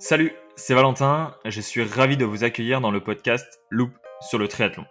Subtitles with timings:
[0.00, 4.48] Salut, c'est Valentin, je suis ravi de vous accueillir dans le podcast Loop sur le
[4.48, 4.84] triathlon.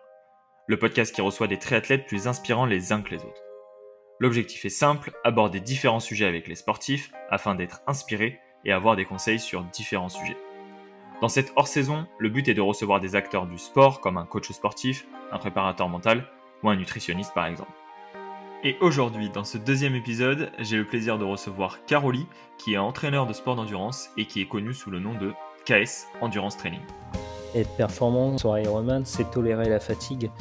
[0.67, 3.43] Le podcast qui reçoit des triathlètes plus inspirants les uns que les autres.
[4.19, 9.03] L'objectif est simple, aborder différents sujets avec les sportifs afin d'être inspiré et avoir des
[9.03, 10.37] conseils sur différents sujets.
[11.21, 14.51] Dans cette hors-saison, le but est de recevoir des acteurs du sport comme un coach
[14.51, 16.25] sportif, un préparateur mental
[16.63, 17.71] ou un nutritionniste par exemple.
[18.65, 22.25] Et aujourd'hui, dans ce deuxième épisode, j'ai le plaisir de recevoir Caroli,
[22.57, 25.33] qui est entraîneur de sport d'endurance et qui est connu sous le nom de
[25.65, 26.79] KS Endurance Training.
[27.55, 30.31] Être performant sur Ironman, c'est tolérer la fatigue.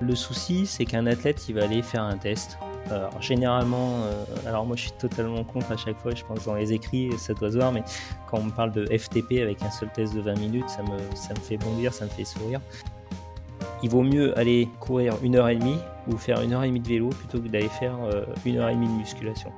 [0.00, 2.58] Le souci, c'est qu'un athlète, il va aller faire un test.
[2.92, 6.54] Alors, généralement, euh, alors moi je suis totalement contre à chaque fois, je pense dans
[6.54, 7.82] les écrits, ça doit se voir, mais
[8.30, 10.96] quand on me parle de FTP avec un seul test de 20 minutes, ça me,
[11.16, 12.60] ça me fait bondir, ça me fait sourire
[13.82, 15.78] il vaut mieux aller courir une heure et demie
[16.18, 18.74] faire une heure et demie de vélo plutôt que d'aller faire euh, une heure et
[18.74, 19.52] demie de musculation.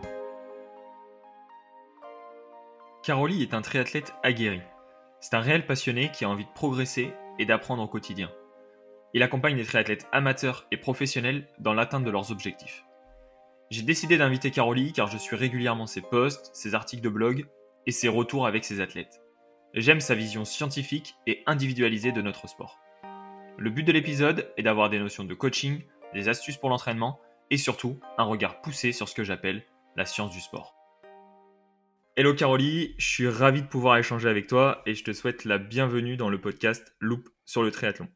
[3.02, 4.60] Caroli est un triathlète aguerri.
[5.20, 8.30] C'est un réel passionné qui a envie de progresser et d'apprendre au quotidien.
[9.14, 12.84] Il accompagne des triathlètes amateurs et professionnels dans l'atteinte de leurs objectifs.
[13.70, 17.46] J'ai décidé d'inviter Caroli car je suis régulièrement ses posts, ses articles de blog
[17.86, 19.20] et ses retours avec ses athlètes.
[19.74, 22.78] J'aime sa vision scientifique et individualisée de notre sport.
[23.58, 25.82] Le but de l'épisode est d'avoir des notions de coaching,
[26.14, 27.18] des astuces pour l'entraînement
[27.50, 29.62] et surtout un regard poussé sur ce que j'appelle
[29.96, 30.74] la science du sport.
[32.16, 35.58] Hello Caroli, je suis ravi de pouvoir échanger avec toi et je te souhaite la
[35.58, 38.08] bienvenue dans le podcast Loop sur le triathlon.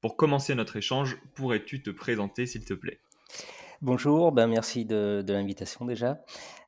[0.00, 3.00] Pour commencer notre échange, pourrais-tu te présenter s'il te plaît?
[3.80, 6.24] Bonjour, ben merci de, l'invitation déjà.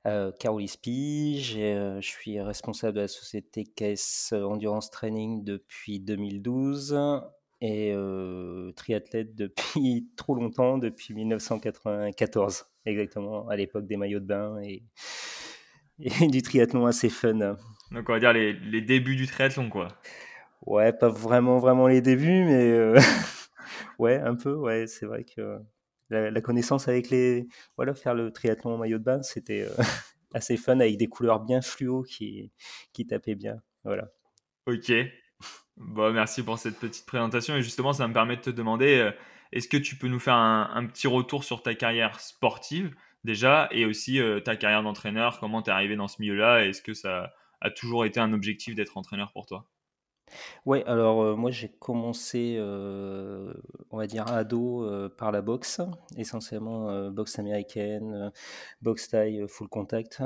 [0.06, 6.96] Euh, Caroli Spi, euh, je suis responsable de la société KS Endurance Training depuis 2012
[7.60, 7.94] et
[8.76, 14.82] triathlète depuis trop longtemps, depuis 1994, exactement, à l'époque des maillots de bain et,
[16.28, 17.56] du triathlon assez fun.
[17.90, 19.88] Donc on va dire les, les, débuts du triathlon, quoi.
[20.66, 22.94] Ouais, pas vraiment, vraiment les débuts, mais
[23.98, 25.58] ouais, un peu, ouais, c'est vrai que
[26.10, 27.47] la, connaissance avec les...
[27.76, 29.66] Voilà, faire le triathlon en maillot de bain, c'était
[30.34, 32.52] assez fun, avec des couleurs bien fluo qui,
[32.92, 34.10] qui tapaient bien, voilà.
[34.66, 34.92] Ok,
[35.76, 37.54] Bon, merci pour cette petite présentation.
[37.56, 39.10] Et justement, ça me permet de te demander, euh,
[39.53, 42.94] est-ce que tu peux nous faire un, petit retour sur ta carrière sportive
[43.25, 45.38] déjà et aussi euh, ta carrière d'entraîneur?
[45.38, 46.64] Comment tu es arrivé dans ce milieu-là?
[46.64, 49.66] Est-ce que ça a toujours été un objectif d'être entraîneur pour toi?
[50.64, 54.88] Ouais, alors euh, moi j'ai commencé, on va dire ado,
[55.19, 55.81] par la boxe,
[56.16, 58.32] essentiellement boxe américaine,
[58.81, 60.22] boxe taille full contact,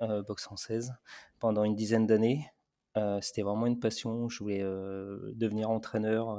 [0.00, 0.94] boxe française,
[1.38, 2.46] pendant une dizaine d'années.
[2.98, 4.28] Euh, c'était vraiment une passion.
[4.28, 6.38] Je voulais euh, devenir entraîneur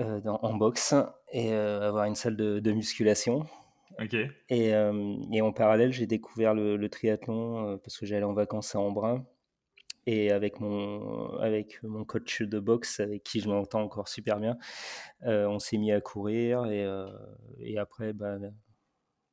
[0.00, 0.94] euh, en boxe
[1.32, 3.46] et avoir une salle de, musculation.
[4.48, 9.26] Et, en parallèle, j'ai découvert le, triathlon parce que j'allais en vacances à Embrun.
[10.06, 14.56] Et avec mon, avec mon coach de boxe, avec qui je m'entends encore super bien,
[15.22, 16.64] on s'est mis à courir.
[16.66, 16.86] Et,
[17.58, 18.38] et après, bah,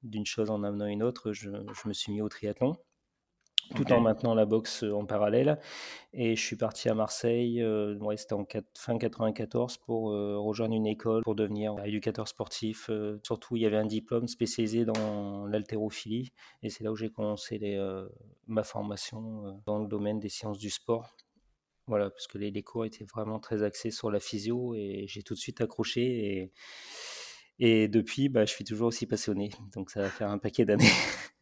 [0.03, 2.75] d'une chose en amenant une autre, je, je me suis mis au triathlon
[3.73, 5.59] tout en maintenant la boxe euh, en parallèle.
[6.13, 8.45] Et je suis parti à Marseille, euh, c'était en
[8.77, 12.89] fin 94, pour euh, rejoindre une école pour devenir éducateur sportif.
[13.23, 16.31] surtout, il y avait un diplôme spécialisé dans l'haltérophilie.
[16.63, 17.77] Et c'est là où j'ai commencé les,
[18.47, 21.15] ma formation dans le domaine des sciences du sport.
[21.87, 25.21] Voilà, parce que les, les, cours étaient vraiment très axés sur la physio et j'ai
[25.21, 26.01] tout de suite accroché.
[26.01, 26.51] Et,
[27.59, 29.51] et depuis, bah, je suis toujours aussi passionné.
[29.75, 30.85] Donc ça va faire un paquet d'années.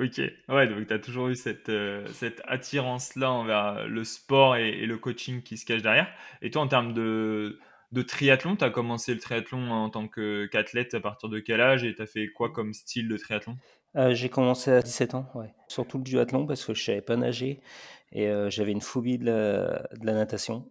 [0.00, 4.86] Ok, ouais, donc tu as toujours eu cette, euh, cette attirance-là envers le sport et,
[4.86, 6.08] le coaching qui se cache derrière.
[6.40, 7.58] Et toi, en termes de,
[7.90, 11.82] de triathlon, tu as commencé le triathlon en tant qu'athlète à partir de quel âge
[11.82, 13.56] et tu as fait quoi comme style de triathlon?
[13.96, 15.52] Euh, J'ai commencé à 17 ans, ouais.
[15.66, 17.60] Surtout le duathlon parce que je savais pas nager
[18.12, 20.70] et euh, j'avais une phobie de la, de la natation.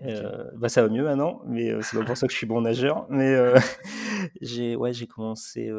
[0.00, 3.06] bah ça va mieux maintenant, mais c'est pas pour ça que je suis bon nageur.
[3.10, 3.36] Mais
[4.40, 5.70] j'ai ouais, j'ai commencé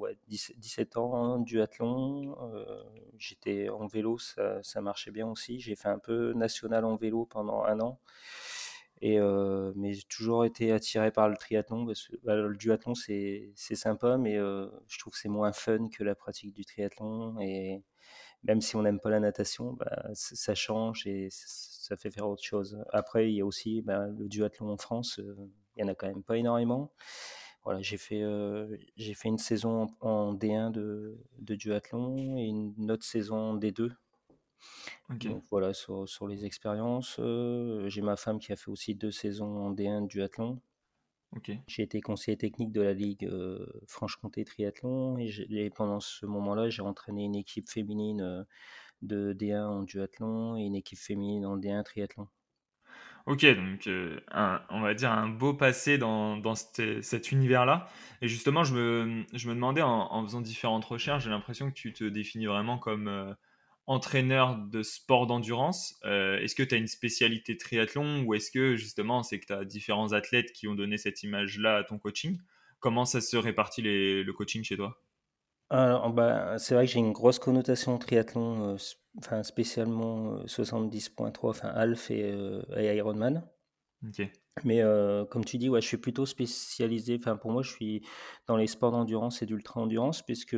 [0.00, 2.36] ouais, 17, ans, duathlon.
[2.54, 2.82] Euh,
[3.18, 5.60] j'étais en vélo, ça, marchait bien aussi.
[5.60, 8.00] J'ai fait un peu national en vélo pendant un an.
[9.02, 11.86] Euh, mais j'ai toujours été attiré par le triathlon
[12.22, 16.14] bah, le duathlon c'est sympa, mais euh, je trouve que c'est moins fun que la
[16.14, 17.38] pratique du triathlon.
[17.40, 17.82] Et
[18.44, 22.44] même si on n'aime pas la natation, bah, ça change et ça fait faire autre
[22.44, 22.82] chose.
[22.92, 25.20] Après, il y a aussi bah, le duathlon en France,
[25.76, 26.92] il y en a quand même pas énormément
[27.64, 28.22] voilà, j'ai fait,
[28.96, 33.90] j'ai fait une saison en, D1 de, de, duathlon et une autre saison en D2.
[35.10, 37.20] Donc voilà, sur, sur les expériences.
[37.86, 40.60] j'ai ma femme qui a fait aussi deux saisons en D1 de duathlon.
[41.68, 43.30] J'ai été conseiller technique de la Ligue
[43.86, 48.46] Franche-Comté Triathlon et, pendant ce moment-là, j'ai entraîné une équipe féminine
[49.02, 52.28] de D1 en duathlon et une équipe féminine en D1 triathlon.
[53.26, 53.88] Ok, donc
[54.70, 57.88] on va dire un beau passé dans, dans cet, univers-là.
[58.22, 61.92] Et justement, je me, je me demandais en, faisant différentes recherches, j'ai l'impression que tu
[61.92, 63.36] te définis vraiment comme
[63.86, 66.00] entraîneur de sport d'endurance.
[66.04, 69.64] est-ce que tu as une spécialité triathlon ou est-ce que justement c'est que tu as
[69.64, 72.38] différents athlètes qui ont donné cette image-là à ton coaching?
[72.78, 75.00] Comment ça se répartit le coaching chez toi?
[75.70, 78.76] Alors, bah, c'est vrai que j'ai une grosse connotation triathlon,
[79.18, 82.34] enfin spécialement 70.3, enfin Alf et,
[82.76, 83.48] Ironman.
[84.64, 84.82] Mais
[85.30, 87.18] comme tu dis, ouais, je suis plutôt spécialisé.
[87.20, 88.02] Enfin, pour moi, je suis
[88.46, 90.56] dans les sports d'endurance et d'ultra endurance, puisque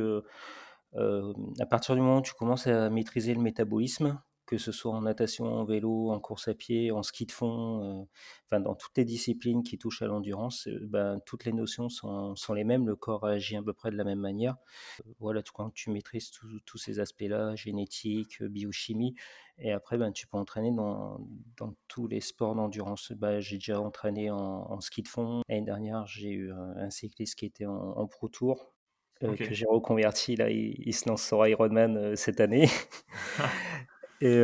[0.95, 4.19] à partir du moment où tu commences à maîtriser le métabolisme,
[4.53, 8.01] que ce soit en natation, en vélo, en course à pied, en ski de fond,
[8.01, 8.05] euh,
[8.45, 12.35] enfin dans toutes les disciplines qui touchent à l'endurance, euh, ben, toutes les notions sont,
[12.35, 14.55] sont, les mêmes, le corps agit à peu près de la même manière.
[14.99, 16.29] Euh, voilà, tu, quand tu maîtrises
[16.65, 19.15] tous ces aspects-là, génétique, biochimie,
[19.57, 21.19] et après ben, tu peux entraîner dans,
[21.57, 23.11] dans tous les sports d'endurance.
[23.13, 25.41] Ben, j'ai déjà entraîné en, ski de fond.
[25.49, 28.71] L'année dernière, j'ai eu un, cycliste qui était en, Pro Tour.
[29.19, 32.67] que j'ai reconverti, là, il, il, se lance sur Ironman cette année.
[34.23, 34.41] Et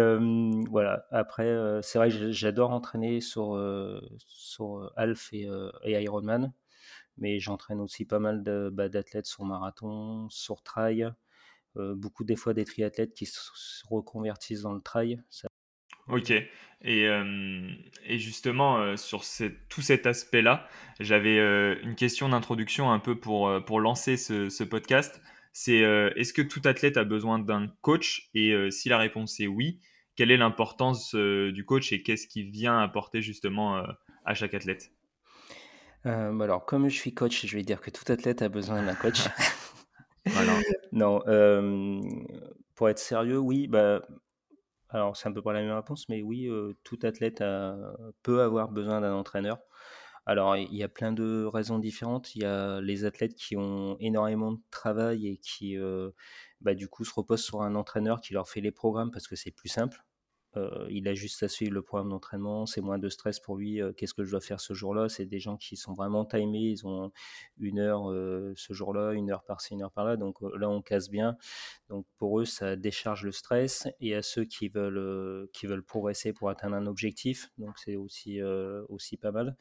[0.69, 3.57] voilà, après, c'est vrai que j'adore entraîner sur,
[4.27, 5.47] sur Alf et,
[5.85, 6.51] Ironman,
[7.17, 8.43] mais j'entraîne aussi pas mal
[8.73, 11.09] bah, d'athlètes sur marathon, sur trail,
[11.75, 13.39] beaucoup des fois des triathlètes qui se
[13.89, 15.23] reconvertissent dans le trail.
[16.09, 17.07] Ok, et,
[18.03, 19.21] et justement, sur
[19.69, 20.67] tout cet aspect-là,
[20.99, 21.37] j'avais
[21.83, 25.21] une question d'introduction un peu pour, pour lancer ce, ce podcast
[25.53, 28.29] c'est euh, est-ce que tout athlète a besoin d'un coach?
[28.33, 29.79] Et euh, si la réponse est oui,
[30.15, 33.83] quelle est l'importance euh, du coach et qu'est-ce qui vient apporter justement
[34.25, 34.91] à chaque athlète?
[36.05, 38.95] Bah alors, comme je suis coach, je vais dire que tout athlète a besoin d'un
[38.95, 39.19] coach.
[40.93, 41.19] non,
[42.75, 43.67] pour être sérieux, oui.
[43.67, 44.01] Bah,
[44.89, 46.49] alors, c'est un peu pas la même réponse, mais oui,
[46.83, 47.43] tout athlète
[48.23, 49.59] peut avoir besoin d'un entraîneur.
[50.29, 52.35] Alors, il y a plein de raisons différentes.
[52.35, 56.11] Il y a les athlètes qui ont énormément de travail et qui, euh,
[56.61, 59.35] bah, du coup, se reposent sur un entraîneur qui leur fait les programmes parce que
[59.35, 60.05] c'est plus simple.
[60.55, 63.81] Euh, il a juste à suivre le programme d'entraînement, c'est moins de stress pour lui.
[63.81, 65.09] Euh, qu'est-ce que je dois faire ce jour-là?
[65.09, 67.11] C'est des gens qui sont vraiment timés, ils ont
[67.59, 68.03] une heure
[68.55, 70.15] ce jour-là, une heure par-ci, une heure par-là.
[70.15, 71.37] Donc là, on casse bien.
[71.89, 73.87] Donc pour eux, ça décharge le stress.
[73.99, 78.39] Et à ceux qui veulent, qui veulent progresser pour atteindre un objectif, donc c'est aussi,
[78.89, 79.57] aussi pas mal.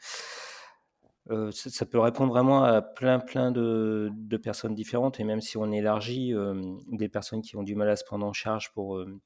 [1.31, 4.11] Euh, ça, peut répondre vraiment à plein plein de,
[4.43, 6.55] personnes différentes et même si on élargit euh,
[6.91, 9.21] des personnes qui ont du mal à se prendre en charge pour, euh,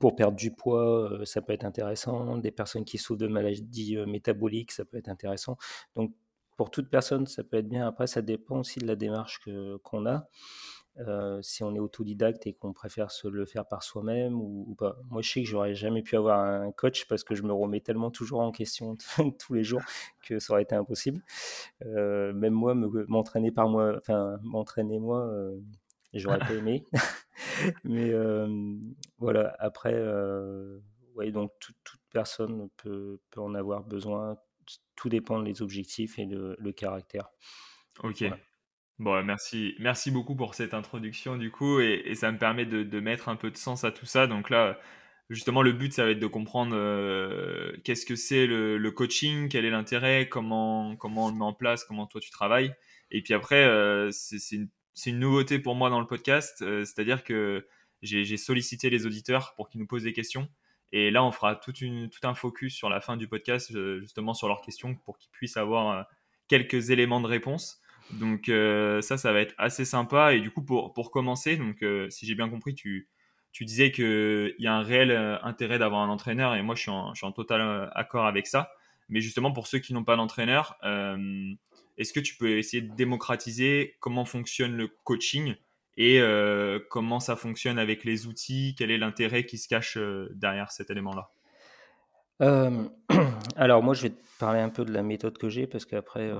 [0.00, 2.36] pour perdre du poids, ça peut être intéressant.
[2.36, 5.56] Des personnes qui souffrent de maladies métaboliques, ça peut être intéressant.
[5.96, 6.14] Donc
[6.56, 7.86] pour toute personne, ça peut être bien.
[7.86, 9.40] Après, ça dépend aussi de la démarche
[9.82, 10.28] qu'on a.
[11.06, 14.96] Euh, si on est autodidacte et qu'on préfère se le faire par soi-même ou, pas.
[15.08, 17.80] Moi, je sais que j'aurais jamais pu avoir un coach parce que je me remets
[17.80, 18.96] tellement toujours en question
[19.38, 19.82] tous les jours
[20.22, 21.22] que ça aurait été impossible.
[21.86, 25.58] Euh, même moi, m'entraîner par moi, enfin, m'entraîner moi, euh,
[26.12, 26.84] j'aurais pas aimé.
[27.84, 28.12] Mais
[29.18, 29.94] voilà, après,
[31.14, 31.76] ouais, donc toute,
[32.12, 34.36] personne peut, peut, en avoir besoin.
[34.96, 37.30] Tout dépend des objectifs et de, le caractère.
[38.02, 38.24] Ok.
[39.00, 43.30] Bon, merci, merci beaucoup pour cette introduction du coup, et, ça me permet de, mettre
[43.30, 44.26] un peu de sens à tout ça.
[44.26, 44.78] Donc là,
[45.30, 49.64] justement, le but, ça va être de comprendre euh, qu'est-ce que c'est le, coaching, quel
[49.64, 52.74] est l'intérêt, comment, comment on le met en place, comment toi tu travailles.
[53.10, 54.68] Et puis après, euh, c'est
[55.06, 57.66] une, nouveauté pour moi dans le podcast, euh, c'est-à-dire que
[58.02, 60.46] j'ai sollicité les auditeurs pour qu'ils nous posent des questions.
[60.92, 61.72] Et là, on fera tout
[62.22, 66.06] un focus sur la fin du podcast, justement sur leurs questions, pour qu'ils puissent avoir
[66.48, 67.80] quelques éléments de réponse.
[68.12, 70.34] Donc euh, ça, ça va être assez sympa.
[70.34, 73.08] Et du coup, pour, pour commencer, donc euh, si j'ai bien compris, tu,
[73.52, 76.82] tu disais qu'il y a un réel euh, intérêt d'avoir un entraîneur, et moi je
[76.82, 78.70] suis en, je suis en total accord avec ça.
[79.08, 80.78] Mais justement, pour ceux qui n'ont pas d'entraîneur,
[81.98, 85.56] est-ce que tu peux essayer de démocratiser comment fonctionne le coaching
[85.96, 86.22] et
[86.90, 88.76] comment ça fonctionne avec les outils?
[88.78, 89.98] Quel est l'intérêt qui se cache
[90.30, 91.28] derrière cet élément-là?
[93.56, 96.30] Alors moi, je vais te parler un peu de la méthode que j'ai parce qu'après,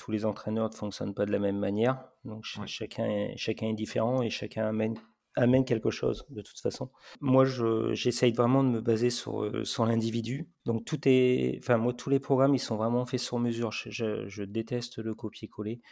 [0.00, 2.02] tous les entraîneurs ne fonctionnent pas de la même manière.
[2.24, 4.94] Donc chacun, est, chacun est différent et chacun amène,
[5.36, 6.88] amène quelque chose de toute façon.
[7.20, 7.44] Moi,
[7.92, 10.48] j'essaye vraiment de me baser sur, euh, sur l'individu.
[10.64, 13.72] Donc tout est, enfin moi, tous les programmes, ils sont vraiment faits sur mesure.
[13.72, 15.82] Je, déteste le copier-coller.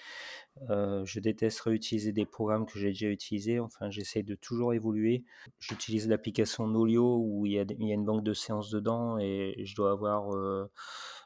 [0.70, 3.60] Euh, je déteste réutiliser des programmes que j'ai déjà utilisés.
[3.60, 5.24] Enfin, j'essaye de toujours évoluer.
[5.58, 9.18] J'utilise l'application Nolio où il y, a, il y, a, une banque de séances dedans
[9.18, 10.70] et je dois avoir euh,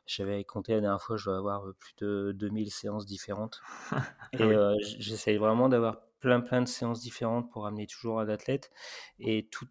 [0.06, 3.60] j'avais compté la dernière fois, je dois avoir plus de 2000 séances différentes.
[4.32, 8.70] et ah j'essaye vraiment d'avoir plein plein de séances différentes pour amener toujours à l'athlète
[9.18, 9.68] et tous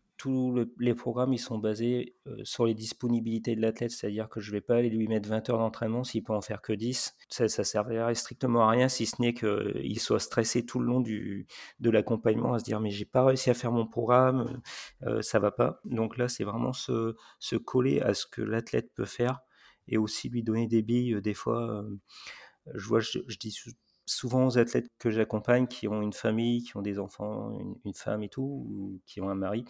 [0.79, 4.61] les programmes, ils sont basés sur les disponibilités de l'athlète, c'est-à-dire que je ne vais
[4.61, 7.15] pas aller lui mettre 20 heures d'entraînement s'il peut en faire que 10.
[7.29, 10.99] Ça ne servirait strictement à rien si ce n'est qu'il soit stressé tout le long
[10.99, 11.47] du,
[11.79, 14.61] de l'accompagnement à se dire mais j'ai pas réussi à faire mon programme,
[15.07, 15.79] euh, ça va pas.
[15.85, 19.39] Donc là, c'est vraiment se, se, coller à ce que l'athlète peut faire
[19.87, 21.21] et aussi lui donner des billes.
[21.21, 21.85] Des fois,
[22.73, 23.57] je vois, je, dis
[24.05, 27.93] souvent aux athlètes que j'accompagne qui ont une famille, qui ont des enfants, une, une,
[27.93, 29.65] femme et tout, ou qui ont un mari,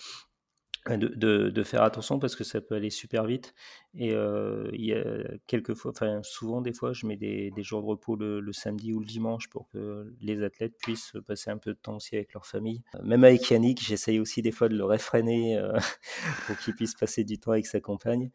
[0.90, 3.54] de, de, faire attention parce que ça peut aller super vite.
[3.94, 5.04] Et euh, il y a
[5.46, 8.94] quelques fois, enfin souvent des fois, je mets des, des jours de repos le, samedi
[8.94, 12.34] ou le dimanche pour que les athlètes puissent passer un peu de temps aussi avec
[12.34, 12.82] leur famille.
[13.04, 15.78] Même avec Yannick, j'essaye aussi des fois de le réfréner euh,
[16.48, 18.32] pour qu'il puisse passer du temps avec sa compagne.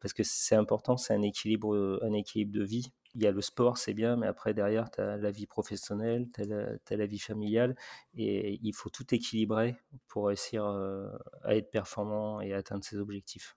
[0.00, 3.40] Parce que c'est important, c'est un équilibre, un équilibre de vie il y a le
[3.40, 7.18] sport, c'est bien, mais après, derrière, tu as la vie professionnelle, tu as, la vie
[7.18, 7.74] familiale,
[8.14, 9.74] et il faut tout équilibrer
[10.06, 11.08] pour réussir euh,
[11.42, 13.56] à être performant et atteindre ses objectifs.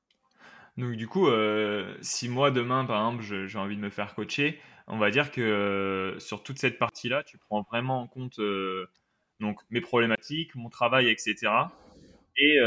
[0.77, 4.61] Donc, du coup, euh, si moi, demain, par exemple, j'ai envie de me faire coacher,
[4.87, 8.39] on va dire que euh, sur toute cette partie-là, tu prends vraiment en compte
[9.41, 11.51] donc, mes problématiques, mon travail, etc.
[12.37, 12.61] Et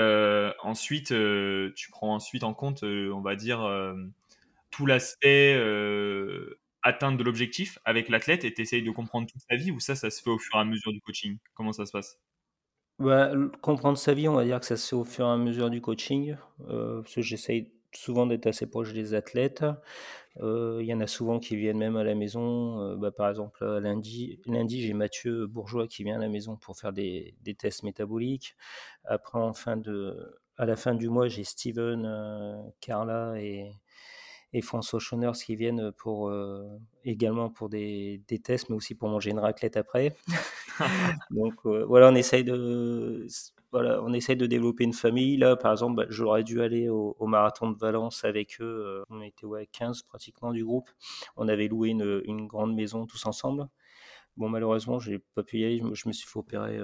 [0.62, 3.66] ensuite, tu prends ensuite en compte, on va dire,
[4.70, 5.54] tout l'aspect
[6.82, 10.10] atteindre de l'objectif avec l'athlète et tu de comprendre toute sa vie ou ça, ça
[10.10, 11.38] se fait au fur et à mesure du coaching?
[11.54, 12.18] Comment ça se passe?
[12.98, 15.36] Bah, comprendre sa vie, on va dire que ça se fait au fur et à
[15.36, 16.36] mesure du coaching,
[16.68, 19.64] euh, parce que j'essaye souvent d'être assez proche des athlètes.
[20.40, 22.80] Euh, il y en a souvent qui viennent même à la maison.
[22.80, 26.76] Euh, bah, par exemple, lundi, lundi j'ai Mathieu Bourgeois qui vient à la maison pour
[26.78, 28.56] faire des, des tests métaboliques.
[29.04, 33.72] Après, en fin de, à la fin du mois, j'ai Steven, Carla et,
[34.52, 36.68] et François Schonners qui viennent pour, euh,
[37.04, 40.14] également pour des, des, tests, mais aussi pour manger une raclette après.
[41.30, 43.26] Donc euh, voilà, on essaye de
[43.70, 45.38] voilà, on essaye de développer une famille.
[45.38, 48.64] Là, par exemple, bah, j'aurais dû aller au, marathon de Valence avec eux.
[48.64, 50.90] Euh, on était ouais, 15 pratiquement du groupe.
[51.36, 53.66] On avait loué une, une grande maison tous ensemble.
[54.36, 55.82] Bon, malheureusement, j'ai pas pu y aller.
[55.94, 56.78] Je me suis fait opérer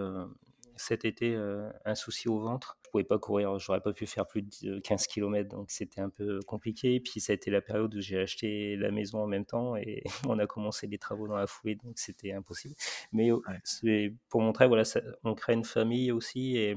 [0.79, 2.79] cet été euh, un souci au ventre.
[2.85, 6.09] Je pouvais pas courir, j'aurais pas pu faire plus de 15 km, donc c'était un
[6.09, 7.01] peu compliqué.
[7.01, 10.03] Puis ça a été la période où j'ai acheté la maison en même temps et
[10.29, 12.75] on a commencé les travaux dans la foulée, donc c'était impossible.
[13.13, 13.31] Mais
[13.65, 14.85] c'est pour montrer, voilà,
[15.25, 16.77] on crée une famille aussi et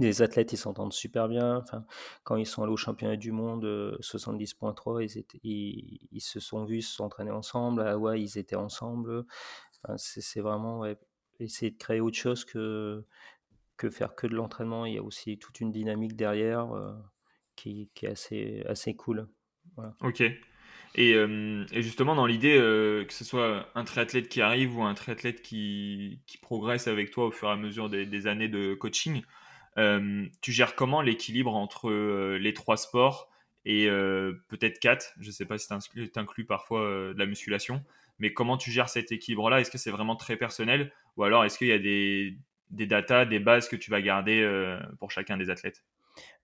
[0.00, 1.58] les athlètes, ils s'entendent super bien.
[1.58, 1.84] Enfin,
[2.24, 3.64] quand ils sont allés au championnat du monde
[4.00, 7.82] 70.3, ils, étaient, ils, se sont vus s'entraîner ensemble.
[7.82, 9.24] À Hawaï, ils étaient ensemble.
[9.84, 10.96] Enfin, c'est vraiment ouais,
[11.40, 13.04] essayer de créer autre chose que,
[13.76, 14.86] que faire que de l'entraînement.
[14.86, 16.92] Il y a aussi toute une dynamique derrière euh,
[17.56, 19.28] qui, qui, est assez, assez cool.
[20.00, 20.22] Ok.
[20.96, 24.94] Et, et, justement, dans l'idée euh, que ce soit un triathlète qui arrive ou un
[24.94, 29.22] triathlète qui, qui progresse avec toi au fur et à mesure des, années de coaching,
[29.76, 31.90] tu gères comment l'équilibre entre
[32.36, 33.28] les trois sports
[33.64, 33.88] et
[34.48, 35.14] peut-être quatre?
[35.18, 36.80] Je ne sais pas si tu inclus, parfois
[37.12, 37.82] de la musculation,
[38.18, 39.60] mais comment tu gères cet équilibre-là?
[39.60, 40.92] Est-ce que c'est vraiment très personnel?
[41.16, 42.38] Ou alors est-ce qu'il y a des,
[42.70, 45.84] datas, des bases que tu vas garder euh, pour chacun des athlètes?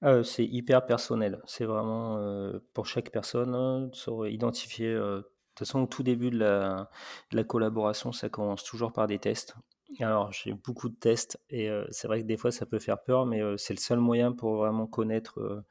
[0.02, 1.40] Euh, C'est hyper personnel.
[1.46, 3.90] C'est vraiment euh, pour chaque personne, hein,
[4.28, 4.92] identifier.
[4.92, 5.22] de
[5.54, 9.54] toute façon, au tout début de la, collaboration, ça commence toujours par des tests.
[9.98, 13.26] Alors, j'ai beaucoup de tests et c'est vrai que des fois, ça peut faire peur,
[13.26, 15.64] mais c'est le seul moyen pour vraiment connaître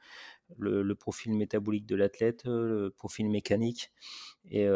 [0.58, 3.92] le, profil métabolique de l'athlète, le profil mécanique,
[4.50, 4.66] et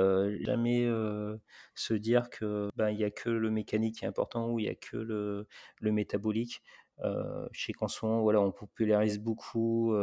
[0.40, 0.88] jamais
[1.74, 4.64] se dire que ben, il n'y a que le mécanique qui est important ou il
[4.64, 5.46] n'y a que le,
[5.80, 6.62] le métabolique.
[7.02, 9.94] Euh, ce moment, voilà, on popularise beaucoup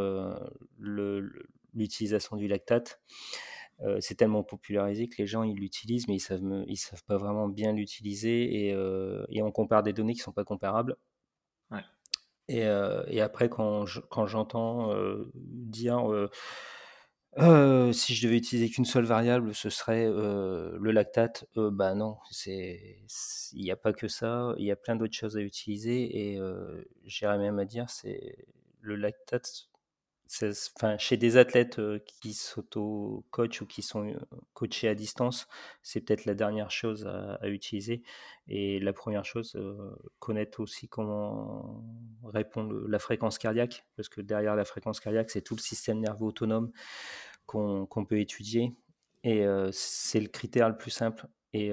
[1.74, 3.02] l'utilisation du lactate.
[4.00, 7.48] c'est tellement popularisé que les gens ils l'utilisent, mais ils savent, ils savent pas vraiment
[7.48, 8.70] bien l'utiliser et,
[9.30, 10.98] et, on compare des données qui sont pas comparables.
[12.48, 12.64] Et,
[13.08, 13.86] et, après, quand
[14.26, 14.92] j'entends
[15.72, 16.30] dire
[17.94, 23.00] si je devais utiliser qu'une seule variable, ce serait le lactate, bah non, il
[23.54, 26.40] n'y a pas que ça, il y a plein d'autres choses à utiliser et
[27.06, 28.46] j'irais même à dire c'est
[28.82, 29.71] le lactate
[30.98, 34.14] chez des athlètes qui s'auto-coachent ou qui sont
[34.54, 35.48] coachés à distance,
[35.82, 38.02] c'est peut-être la dernière chose à, utiliser.
[38.48, 39.58] Et la première chose,
[40.20, 41.84] connaître aussi comment
[42.24, 46.26] répond la fréquence cardiaque, parce que derrière la fréquence cardiaque, c'est tout le système nerveux
[46.26, 46.72] autonome
[47.46, 48.74] qu'on peut étudier.
[49.24, 51.28] Et c'est le critère le plus simple.
[51.54, 51.72] Et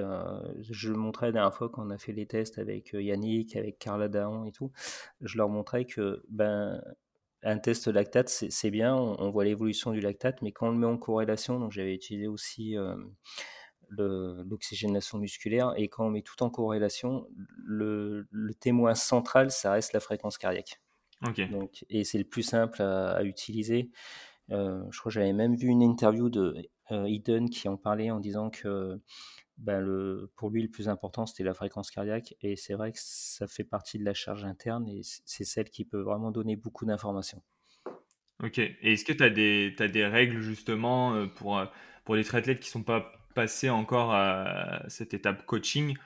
[0.60, 3.78] je le montrais la dernière fois quand on a fait les tests avec Yannick, avec
[3.78, 4.72] Carla Daon et tout.
[5.20, 6.82] Je leur montrais que ben,
[7.42, 10.86] un test lactate, c'est bien, on, voit l'évolution du lactate, mais quand on le met
[10.86, 12.76] en corrélation, donc j'avais utilisé aussi
[13.90, 15.72] l'oxygénation musculaire.
[15.76, 17.28] Et quand on met tout en corrélation,
[17.64, 18.26] le,
[18.60, 20.80] témoin central, ça reste la fréquence cardiaque.
[21.50, 23.90] Donc, et c'est le plus simple à, utiliser.
[24.50, 28.10] Euh, je crois que j'avais même vu une interview de euh, Eden qui en parlait
[28.10, 28.98] en disant que
[29.58, 32.34] ben le, pour lui, le plus important, c'était la fréquence cardiaque.
[32.40, 35.84] Et c'est vrai que ça fait partie de la charge interne et c'est celle qui
[35.84, 37.42] peut vraiment donner beaucoup d'informations.
[38.42, 38.58] Ok.
[38.58, 41.60] Et est-ce que tu as as des règles justement euh, pour,
[42.04, 45.96] pour les triathlètes qui ne sont pas passés encore à cette étape coaching?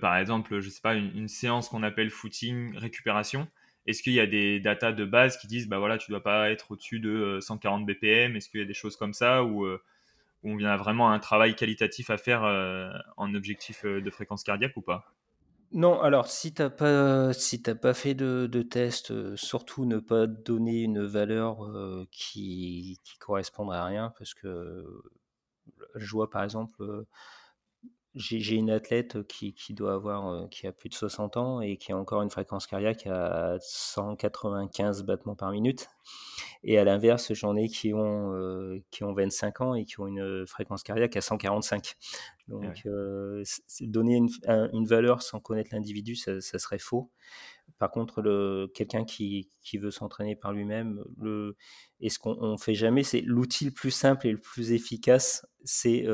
[0.00, 3.46] Par exemple, je sais pas, une, une séance qu'on appelle footing, récupération.
[3.86, 6.50] Est-ce qu'il y a des datas de base qui disent, bah voilà, tu dois pas
[6.50, 9.66] être au-dessus de 140 BPM Est-ce qu'il y a des choses comme ça ou
[10.42, 14.76] on vient vraiment un travail qualitatif à faire euh, en objectif euh, de fréquence cardiaque
[14.76, 15.04] ou pas?
[15.72, 19.98] Non, alors si tu n'as pas, si pas fait de, de test, euh, surtout ne
[19.98, 21.58] pas donner une valeur
[22.10, 24.84] qui, qui correspondra à rien, parce que
[25.94, 27.04] je vois par exemple
[28.14, 31.92] j'ai une athlète qui, qui, doit avoir, qui a plus de 60 ans et qui
[31.92, 35.88] a encore une fréquence cardiaque à 195 battements par minute.
[36.64, 40.44] Et à l'inverse, j'en ai qui ont, qui ont 25 ans et qui ont une
[40.46, 41.96] fréquence cardiaque à 145.
[42.48, 42.82] Donc,
[43.80, 44.28] donner une,
[44.72, 47.12] une, valeur sans connaître l'individu, ça, ça, serait faux.
[47.78, 51.04] Par contre, quelqu'un qui, qui, veut s'entraîner par lui-même,
[52.00, 55.46] et ce qu'on ne fait jamais, c'est l'outil le plus simple et le plus efficace,
[55.62, 56.04] c'est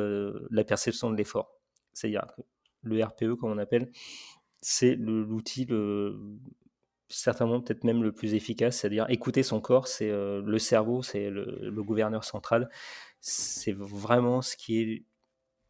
[0.51, 1.56] la perception de l'effort
[1.97, 2.27] c'est-à-dire
[2.83, 3.91] le RPE, comme on appelle,
[4.61, 5.67] c'est l'outil
[7.09, 11.31] certainement peut-être même le plus efficace, c'est-à-dire écouter son corps, c'est euh, le cerveau, c'est
[11.31, 12.69] le, gouverneur central,
[13.21, 15.05] c'est vraiment ce qui est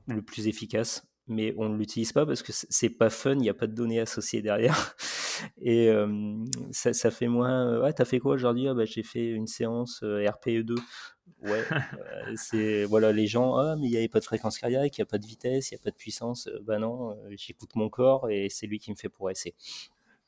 [0.07, 3.51] le plus efficace, mais on ne l'utilise pas parce que c'est pas fun, il n'y
[3.51, 4.97] a pas de données associées derrière,
[5.61, 7.81] et euh, ça, fait moins.
[7.81, 8.69] Ouais, t'as fait quoi aujourd'hui?
[8.69, 10.75] Ah, bah, J'ai fait une séance euh, RPE2
[11.43, 14.97] ouais, euh, c'est voilà les gens, ah mais il n'y avait pas de fréquence cardiaque,
[14.97, 16.49] il n'y a pas de vitesse, il n'y a pas de puissance.
[16.63, 19.55] Bah non, euh, j'écoute mon corps et c'est lui qui me fait progresser.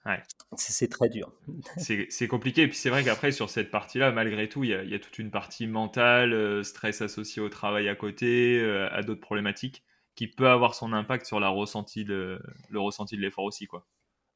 [0.06, 0.22] Ouais.
[0.56, 1.32] C'est très dur.
[1.76, 2.62] C'est compliqué.
[2.62, 5.30] Et puis c'est vrai qu'après, sur cette partie-là, malgré tout, il y, a, toute une
[5.30, 8.58] partie mentale, stress associé au travail à côté,
[8.90, 9.84] à d'autres problématiques,
[10.14, 13.66] qui peut avoir son impact sur la ressenti de, le ressenti de l'effort aussi.
[13.66, 13.84] quoi.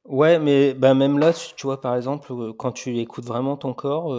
[0.05, 4.13] Ouais, mais bah, même là, tu vois, par exemple, quand tu écoutes vraiment ton corps,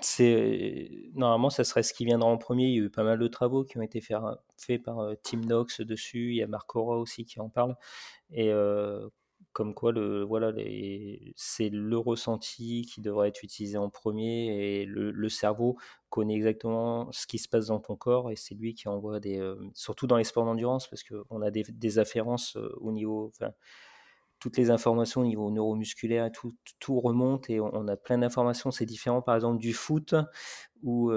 [0.00, 2.66] c'est normalement ça serait ce qui viendra en premier.
[2.66, 5.40] Il y a eu pas mal de travaux qui ont été faits par euh, Tim
[5.40, 6.30] Knox dessus.
[6.30, 7.76] Il y a Marc Cora aussi qui en parle.
[8.30, 9.08] Et euh,
[9.52, 10.52] comme quoi le voilà
[11.36, 15.76] c'est le ressenti qui devrait être utilisé en premier et le, cerveau
[16.08, 19.38] connaît exactement ce qui se passe dans ton corps et c'est lui qui envoie des
[19.38, 23.32] euh, surtout dans les sports d'endurance parce qu'on a des afférences au niveau
[24.42, 28.72] toutes les informations au niveau neuromusculaire tout, tout remonte et on, a plein d'informations.
[28.72, 30.16] C'est différent par exemple du foot
[30.82, 31.12] où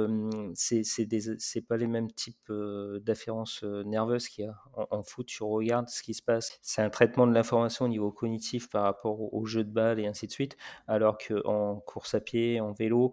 [0.54, 2.54] c'est c'est pas les mêmes types
[3.02, 4.54] d'afférences nerveuses qu'il y a.
[4.92, 6.60] En, foot, tu regardes ce qui se passe.
[6.62, 10.06] C'est un traitement de l'information au niveau cognitif par rapport au, jeu de balle et
[10.06, 10.56] ainsi de suite.
[10.88, 13.12] Alors qu'en course à pied, en vélo,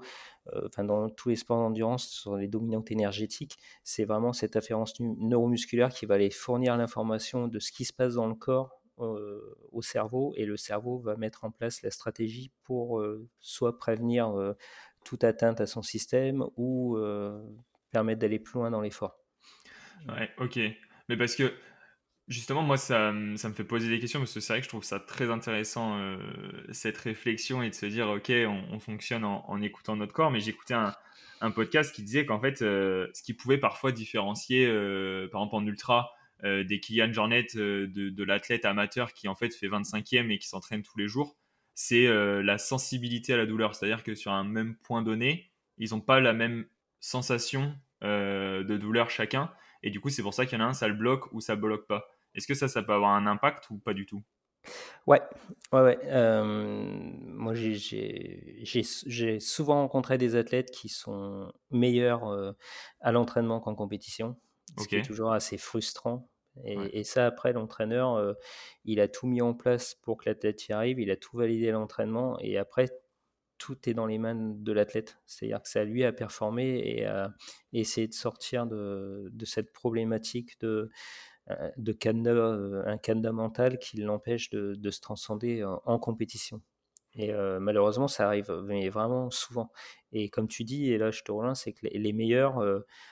[0.67, 5.89] enfin dans tous les sports d'endurance, sur les dominantes énergétiques, c'est vraiment cette afférence neuromusculaire
[5.89, 9.83] qui va aller fournir l'information de ce qui se passe dans le corps euh, au
[9.83, 14.55] cerveau et le cerveau va mettre en place la stratégie pour euh, soit prévenir euh,
[15.05, 16.99] toute atteinte à son système ou
[17.91, 19.19] permettre d'aller plus loin dans l'effort.
[20.09, 20.59] Ouais, ok.
[21.09, 21.53] Mais parce que
[22.29, 24.69] justement, moi, ça, ça, me fait poser des questions parce que c'est vrai que je
[24.69, 25.99] trouve ça très intéressant,
[26.71, 28.33] cette réflexion et de se dire, ok,
[28.71, 33.23] on, fonctionne en, écoutant notre corps, mais j'écoutais un, podcast qui disait qu'en fait, ce
[33.23, 34.67] qui pouvait parfois différencier,
[35.33, 36.13] par exemple en ultra,
[36.45, 40.49] euh, des Kylian Jornet, euh, de, l'athlète amateur qui en fait fait 25e et qui
[40.49, 41.37] s'entraîne tous les jours,
[41.75, 43.77] c'est euh, la sensibilité à la douleur.
[43.77, 46.67] C'est-à-dire que sur un même point donné, ils n'ont pas la même
[47.01, 49.53] sensation de douleur chacun.
[49.85, 51.41] Et du coup, c'est pour ça qu'il y en a un, ça le bloque ou
[51.41, 52.09] ça bloque pas.
[52.35, 54.25] Est-ce que ça, ça peut avoir un impact ou pas du tout?
[55.07, 55.21] Ouais,
[55.73, 55.99] ouais, ouais.
[56.43, 62.55] moi, j'ai souvent rencontré des athlètes qui sont meilleurs
[63.01, 64.37] à l'entraînement qu'en compétition,
[64.81, 66.29] ce qui est toujours assez frustrant
[66.65, 68.37] et, ça, après, l'entraîneur,
[68.85, 71.71] il a tout mis en place pour que l'athlète y arrive, il a tout validé
[71.71, 72.89] l'entraînement, et après,
[73.59, 75.19] tout est dans les mains de l'athlète.
[75.25, 77.33] C'est-à-dire que c'est à lui à performer et à
[77.73, 80.91] essayer de sortir de, cette problématique de,
[81.49, 81.97] euh, de
[82.87, 86.61] un cadenas mental qui l'empêche de, se transcender en, compétition.
[87.15, 89.71] Et malheureusement, ça arrive vraiment souvent.
[90.13, 92.61] Et comme tu dis, et là je te relance, c'est que les, meilleurs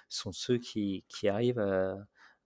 [0.09, 1.97] sont ceux qui arrivent à,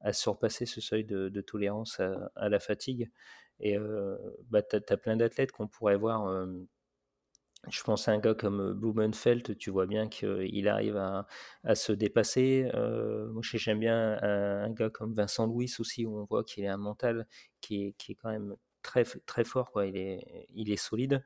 [0.05, 3.11] à surpasser ce seuil de, tolérance à, la fatigue.
[3.59, 4.17] Et euh,
[4.51, 6.47] bah, tu as, plein d'athlètes qu'on pourrait voir
[7.71, 11.27] je pense à un gars comme Blumenfeld, tu vois bien qu'il arrive à,
[11.64, 12.71] à, se dépasser.
[12.75, 16.77] moi, j'aime bien un, gars comme Vincent Louis aussi, où on voit qu'il a un
[16.77, 17.27] mental
[17.62, 19.71] qui est, qui est quand même très, très fort.
[19.73, 19.87] Quoi.
[19.87, 21.25] Il, est, il est solide.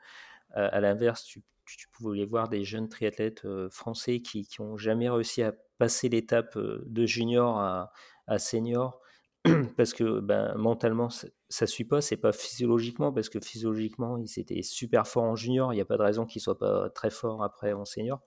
[0.55, 5.53] à l'inverse, tu, tu, pouvais voir des jeunes triathlètes français qui n'ont jamais réussi à
[5.79, 9.01] passer l'étape de junior à, senior
[9.77, 11.09] parce que ben, mentalement,
[11.49, 12.01] ça suit pas.
[12.01, 15.73] C'est pas physiologiquement, parce que physiologiquement, ils étaient super forts en junior.
[15.73, 18.21] Il n'y a pas de raison qu'ils soient pas très forts après en senior.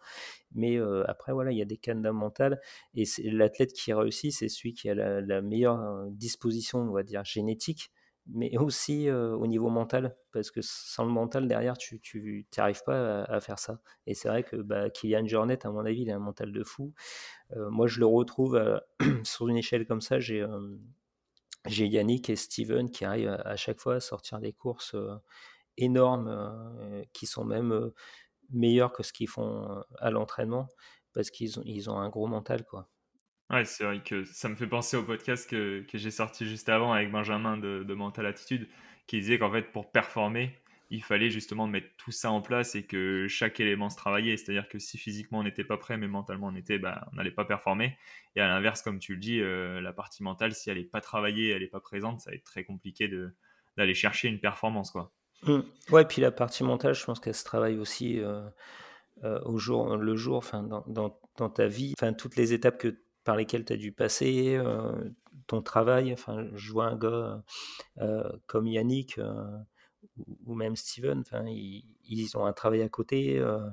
[0.54, 2.60] Mais euh, après, voilà, il y a des cannes mentales.
[2.96, 7.24] Et l'athlète qui réussit, c'est celui qui a la, meilleure euh, disposition, on va dire,
[7.24, 7.92] génétique,
[8.28, 10.16] mais aussi au niveau mental.
[10.32, 13.82] Parce que sans le mental, derrière, tu n'arrives pas à, faire ça.
[14.08, 16.64] Et c'est vrai que bah, Kylian Jornet, à mon avis, il a un mental de
[16.64, 16.94] fou.
[17.56, 18.62] moi, je le retrouve
[19.24, 20.20] sur une échelle comme ça.
[20.20, 20.46] J'ai
[21.68, 24.96] j'ai Yannick et Steven qui arrivent à, chaque fois à sortir des courses
[25.78, 27.92] énormes qui sont même
[28.50, 30.68] meilleures que ce qu'ils font à l'entraînement
[31.14, 32.66] parce qu'ils ont, ils ont un gros mental.
[32.66, 32.90] quoi.
[33.52, 36.70] Ouais, c'est vrai que ça me fait penser au podcast que, que j'ai sorti juste
[36.70, 38.68] avant avec Benjamin de, de Mental Attitude
[39.08, 40.56] qui disait qu'en fait pour performer,
[40.90, 44.38] il fallait justement mettre tout ça en place et que chaque élément se travaillait.
[44.38, 47.32] C'est-à-dire que si physiquement on n'était pas prêt, mais mentalement on était, bah, on n'allait
[47.32, 47.98] pas performer.
[48.36, 51.02] Et à l'inverse, comme tu le dis, euh, la partie mentale, si elle n'est pas
[51.02, 53.10] travaillée, elle n'est pas présente, ça va être très compliqué
[53.78, 54.92] d'aller chercher une performance.
[54.92, 55.12] Quoi.
[55.44, 55.60] Mmh.
[55.92, 58.42] Ouais, puis la partie mentale, je pense qu'elle se travaille aussi euh,
[59.24, 62.78] euh, au jour le jour, enfin, dans, dans, dans, ta vie, enfin, toutes les étapes
[62.78, 64.60] que, par lesquelles tu as dû passer,
[65.48, 66.14] ton travail.
[66.14, 67.44] Enfin, je vois un gars
[68.48, 69.20] comme Yannick
[70.46, 73.70] ou même Steven, ils, ils, ont un travail à côté, euh,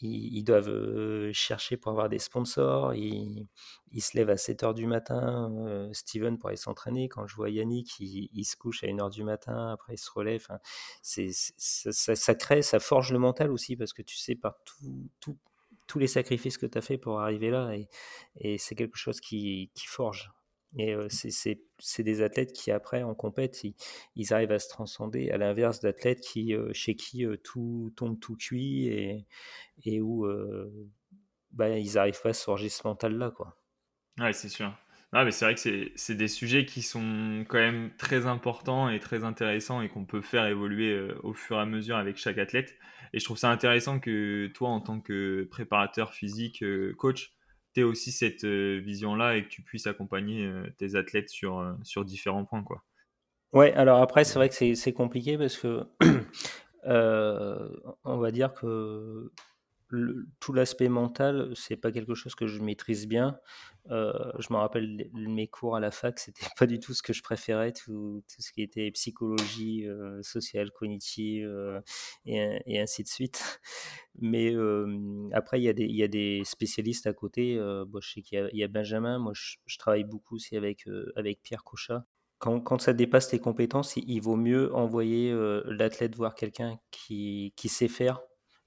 [0.00, 3.48] ils, doivent euh, chercher pour avoir des sponsors, ils,
[3.90, 7.34] ils, se lèvent à 7 heures du matin, euh, Steven pour aller s'entraîner, quand je
[7.34, 10.60] vois Yannick, il, se couche à 1 heure du matin, après il se relève, enfin,
[11.02, 15.10] c'est, ça, ça, crée, ça forge le mental aussi, parce que tu sais par tout,
[15.20, 15.36] tout,
[15.90, 17.88] tous les sacrifices que tu as fait pour arriver là, et,
[18.36, 20.30] et c'est quelque chose qui, qui forge.
[20.78, 23.64] Et c'est des athlètes qui, après, en compète,
[24.14, 28.86] ils, arrivent à se transcender, à l'inverse d'athlètes qui, chez qui tout tombe tout cuit
[28.86, 29.26] et,
[29.84, 30.28] et où
[31.50, 33.32] bah, ils n'arrivent pas à se forger ce mental-là.
[34.18, 34.72] Ouais, c'est sûr.
[35.12, 39.00] Ah, mais c'est vrai que c'est des sujets qui sont quand même très importants et
[39.00, 42.76] très intéressants et qu'on peut faire évoluer au fur et à mesure avec chaque athlète.
[43.12, 46.64] Et je trouve ça intéressant que toi, en tant que préparateur physique,
[46.96, 47.32] coach,
[47.74, 51.72] tu aussi cette euh, vision-là et que tu puisses accompagner euh, tes athlètes sur, euh,
[51.82, 52.62] sur différents points.
[52.62, 52.82] Quoi.
[53.52, 55.84] Ouais, alors après, c'est vrai que c'est compliqué parce que
[58.04, 59.30] on va dire que
[60.38, 63.38] tout l'aspect mental, c'est pas quelque chose que je maîtrise bien.
[63.90, 67.12] Euh, je me rappelle mes cours à la fac, c'était pas du tout ce que
[67.12, 71.80] je préférais, tout, ce qui était psychologie euh, sociale, cognitive euh,
[72.26, 73.60] et, ainsi de suite.
[74.18, 74.54] Mais
[75.32, 77.54] après, il y, a des, spécialistes à côté.
[77.56, 80.88] Je sais qu'il y, a Benjamin, moi je, travaille beaucoup aussi avec,
[81.42, 82.04] Pierre Cochat.
[82.38, 85.32] Quand, ça dépasse tes compétences, il, vaut mieux envoyer
[85.64, 88.20] l'athlète voir quelqu'un qui sait faire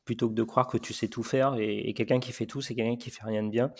[0.05, 1.55] plutôt que de croire que tu sais tout faire.
[1.57, 3.71] Et, quelqu'un qui fait tout, c'est quelqu'un qui fait rien de bien.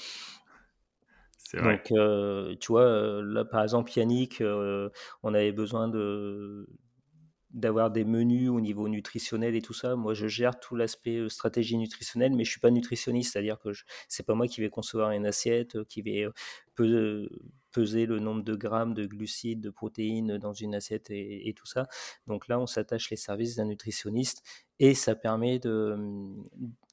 [1.53, 1.77] Vrai.
[1.77, 4.89] Donc, euh, tu vois, euh, là, par exemple, Yannick, euh,
[5.21, 6.67] on avait besoin de
[7.51, 9.95] d'avoir des menus au niveau nutritionnel et tout ça.
[9.95, 13.69] Moi, je gère tout l'aspect stratégie nutritionnelle, mais je suis pas nutritionniste, c'est-à-dire que
[14.07, 16.25] c'est pas moi qui vais concevoir une assiette, qui vais
[17.73, 21.87] peser le nombre de grammes de glucides, de protéines dans une assiette et, tout ça.
[22.27, 24.43] Donc là, on s'attache les services d'un nutritionniste
[24.79, 25.59] et ça permet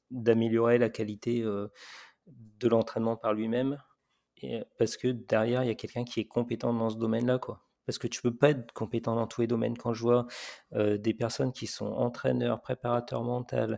[0.09, 3.77] d'améliorer la qualité de l'entraînement par lui-même
[4.77, 7.39] parce que derrière, il y a quelqu'un qui est compétent dans ce domaine-là.
[7.87, 9.77] Parce que tu peux pas être compétent dans tous les domaines.
[9.77, 10.27] Quand je vois
[10.73, 13.75] des personnes qui sont entraîneurs, préparateurs mentaux,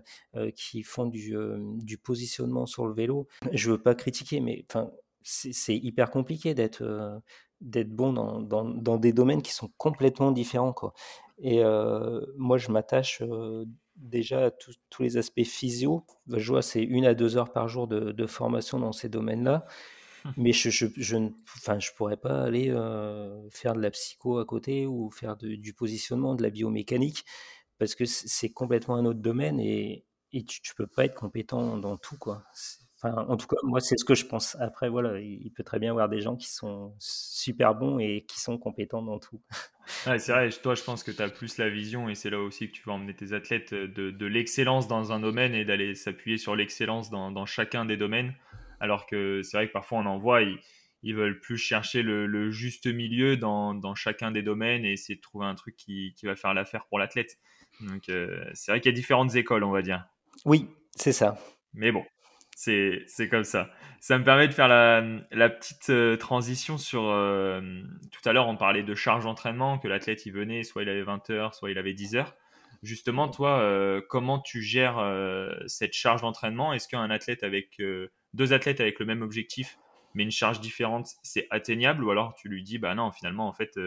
[0.56, 4.66] qui font du, positionnement sur le vélo, je veux pas critiquer, mais
[5.24, 7.22] c'est hyper compliqué d'être
[7.62, 10.74] d'être bon dans, dans, dans, des domaines qui sont complètement différents.
[10.74, 10.94] Quoi.
[11.40, 11.64] Et
[12.38, 13.24] moi, je m'attache
[13.96, 16.06] déjà à tous les aspects physio.
[16.28, 19.66] Je vois, c'est une à deux heures par jour de, de formation dans ces domaines-là.
[20.38, 22.68] Mais je, je, je ne enfin, je pourrais pas aller
[23.52, 27.26] faire de la psycho à côté ou faire du positionnement, de la biomécanique,
[27.78, 31.78] parce que c'est complètement un autre domaine et, et tu ne peux pas être compétent
[31.78, 32.18] dans tout.
[32.18, 32.44] Quoi.
[33.04, 34.56] Enfin, en tout cas, moi, c'est ce que je pense.
[34.62, 38.24] Après, voilà, il peut très bien y avoir des gens qui sont super bons et
[38.28, 39.42] qui sont compétents dans tout.
[40.08, 42.40] Ouais, c'est vrai, toi, je pense que tu as plus la vision et c'est là
[42.40, 45.94] aussi que tu vas emmener tes athlètes de, de l'excellence dans un domaine et d'aller
[45.94, 48.34] s'appuyer sur l'excellence dans, dans, chacun des domaines
[48.84, 52.86] alors que c'est vrai que parfois on en voit, ils, veulent plus chercher le, juste
[52.86, 56.86] milieu dans, chacun des domaines et essayer de trouver un truc qui, va faire l'affaire
[56.88, 57.40] pour l'athlète.
[57.80, 60.06] Donc euh, c'est vrai qu'il y a différentes écoles, on va dire.
[60.44, 61.38] Oui, c'est ça.
[61.74, 62.04] Mais bon,
[63.08, 63.70] c'est comme ça.
[64.00, 67.04] Ça me permet de faire la, petite euh, transition sur...
[67.06, 67.62] Euh,
[68.12, 71.04] tout à l'heure, on parlait de charge d'entraînement, que l'athlète, il venait, soit il avait
[71.04, 72.36] 20 heures, soit il avait 10 heures.
[72.82, 75.00] Justement, toi, euh, comment tu gères
[75.68, 76.74] cette charge d'entraînement?
[76.74, 77.82] Est-ce qu'un athlète avec...
[78.34, 79.78] deux athlètes avec le même objectif,
[80.14, 82.04] mais une charge différente, c'est atteignable?
[82.04, 83.80] Ou alors tu lui dis, bah non, finalement, en fait,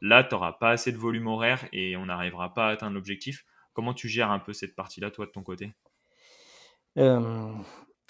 [0.00, 3.44] là, tu n'auras pas assez de volume horaire et on n'arrivera pas à atteindre l'objectif.
[3.72, 5.72] Comment tu gères un peu cette partie-là, toi, de ton côté?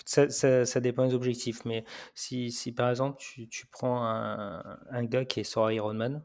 [0.06, 1.84] Ça, dépend des objectifs, mais
[2.14, 6.22] si, si par exemple tu, tu prends un, un, gars qui est sur Ironman,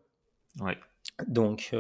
[0.62, 0.78] ouais.
[1.28, 1.76] donc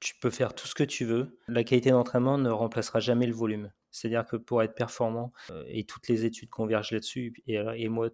[0.00, 3.34] tu peux faire tout ce que tu veux, la qualité d'entraînement ne remplacera jamais le
[3.34, 3.72] volume.
[3.90, 5.32] C'est-à-dire que pour être performant,
[5.66, 8.10] et toutes les études convergent là-dessus, et, et moi,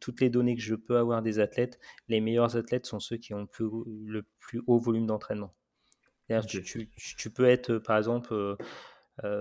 [0.00, 3.34] toutes les données que je peux avoir des athlètes, les meilleurs athlètes sont ceux qui
[3.34, 3.68] ont le plus,
[4.06, 5.54] le plus haut volume d'entraînement.
[6.46, 8.56] Tu, tu, tu, peux être, par exemple,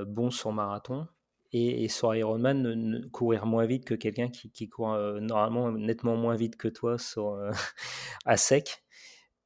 [0.08, 1.08] bon sur marathon,
[1.54, 6.36] et, sur Ironman, courir moins vite que quelqu'un qui, qui, court euh, normalement nettement moins
[6.36, 7.52] vite que toi sur, euh,
[8.26, 8.84] à sec.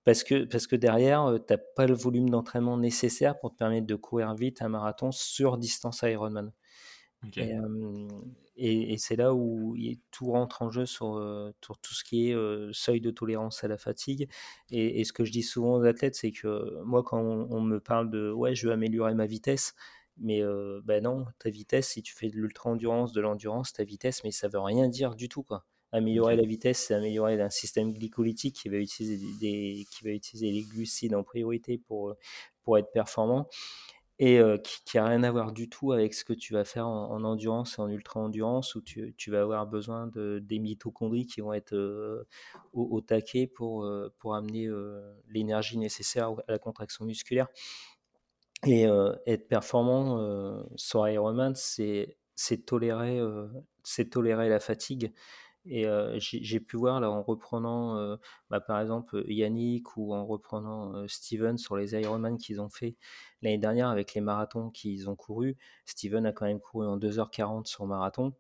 [0.04, 3.58] Parce que, parce que derrière, euh, tu n'as pas le volume d'entraînement nécessaire pour te
[3.58, 6.52] permettre de courir vite un marathon sur distance Ironman.
[8.58, 9.78] Et, et, c'est là où
[10.10, 11.22] tout rentre en jeu sur,
[11.64, 12.36] sur tout ce qui est
[12.74, 14.28] seuil de tolérance à la fatigue.
[14.72, 17.80] Et, ce que je dis souvent aux athlètes, c'est que moi, quand on, on, me
[17.80, 19.76] parle de ouais, je veux améliorer ma vitesse,
[20.22, 20.42] mais
[20.84, 24.48] ben non, ta vitesse, si tu fais de l'ultra-endurance, de l'endurance, ta vitesse, mais ça
[24.48, 25.44] veut rien dire du tout.
[25.44, 25.66] Quoi.
[25.92, 30.52] Améliorer la vitesse, c'est améliorer un système glycolytique qui va utiliser, des, qui va utiliser
[30.52, 32.16] les glucides en priorité pour,
[32.64, 33.48] pour être performant
[34.24, 34.40] et
[34.86, 37.80] qui n'a rien à voir du tout avec ce que tu vas faire en, endurance
[37.80, 41.76] et en ultra-endurance où tu, tu, vas avoir besoin de, des mitochondries qui vont être
[42.72, 44.70] au, au, taquet pour, pour amener
[45.28, 47.48] l'énergie nécessaire à la contraction musculaire.
[48.68, 48.86] Et
[49.26, 52.18] être performant sur Ironman, c'est
[52.66, 53.20] tolérer,
[54.50, 55.14] la fatigue.
[55.66, 55.86] Et
[56.20, 58.18] j'ai pu voir là en reprenant,
[58.50, 62.96] bah, par exemple Yannick ou en reprenant Steven sur les Ironman qu'ils ont fait
[63.42, 65.58] l'année dernière avec les marathons qu'ils ont couru.
[65.86, 68.34] Steven a quand même couru en 2h40 sur marathon.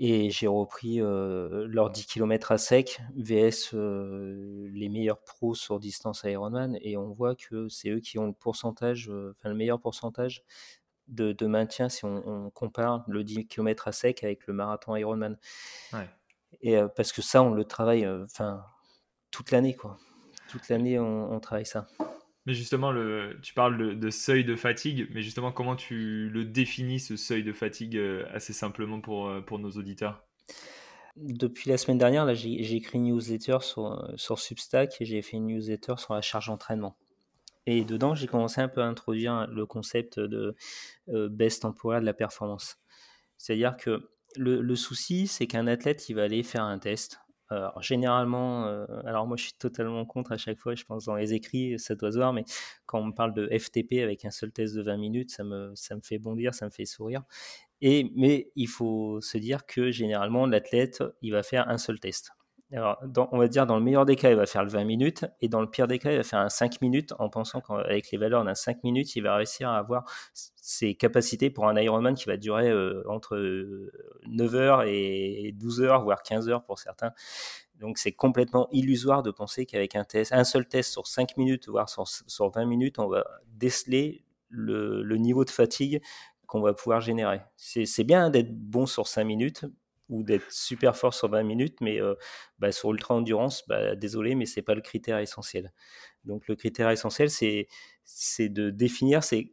[0.00, 5.80] Et j'ai repris euh, leurs 10 km à sec, VS euh, les meilleurs pros sur
[5.80, 9.56] distance Ironman, et on voit que c'est eux qui ont le pourcentage, euh, enfin le
[9.56, 10.44] meilleur pourcentage
[11.08, 15.36] de, de maintien si on, compare le 10 km à sec avec le marathon Ironman.
[16.62, 18.64] Et parce que ça, on le travaille, enfin
[19.30, 19.98] toute l'année quoi.
[20.48, 21.86] Toute l'année, on travaille ça.
[22.46, 22.94] Mais justement,
[23.42, 27.52] tu parles de, seuil de fatigue, mais justement, comment tu le définis, ce seuil de
[27.52, 30.24] fatigue, euh, assez simplement pour, euh, pour nos auditeurs?
[31.16, 35.36] Depuis la semaine dernière, j'ai, écrit une newsletter sur, euh, sur Substack et j'ai fait
[35.36, 36.96] une newsletter sur la charge d'entraînement.
[37.66, 40.56] Et dedans, j'ai commencé un peu à introduire le concept de
[41.06, 42.78] baisse temporaire de la performance.
[43.36, 47.20] C'est-à-dire que le, le souci, c'est qu'un athlète, il va aller faire un test
[47.50, 51.14] alors, généralement, euh, alors moi je suis totalement contre à chaque fois, je pense dans
[51.16, 52.44] les écrits, ça doit se voir, mais
[52.86, 55.72] quand on me parle de FTP avec un seul test de 20 minutes, ça me,
[55.74, 57.22] ça me fait bondir, ça me fait sourire.
[57.80, 62.32] Et, mais il faut se dire que généralement, l'athlète, il va faire un seul test.
[62.72, 65.48] On va dire dans le meilleur des cas, il va faire le 20 minutes, et
[65.48, 68.18] dans le pire des cas, il va faire un 5 minutes en pensant qu'avec les
[68.18, 70.04] valeurs d'un 5 minutes, il va réussir à avoir
[70.34, 73.38] ses capacités pour un Ironman qui va durer euh, entre
[74.26, 77.12] 9 heures et 12 heures, voire 15 heures pour certains.
[77.80, 81.88] Donc c'est complètement illusoire de penser qu'avec un un seul test sur 5 minutes, voire
[81.88, 86.02] sur, 20 minutes, on va déceler le, le niveau de fatigue
[86.46, 87.40] qu'on va pouvoir générer.
[87.56, 89.64] C'est bien d'être bon sur 5 minutes,
[90.08, 92.14] ou d'être super fort sur 20 minutes, mais euh,
[92.58, 95.72] bah, sur ultra endurance, bah, désolé, mais c'est pas le critère essentiel.
[96.24, 99.52] Donc le critère essentiel, c'est de définir, c'est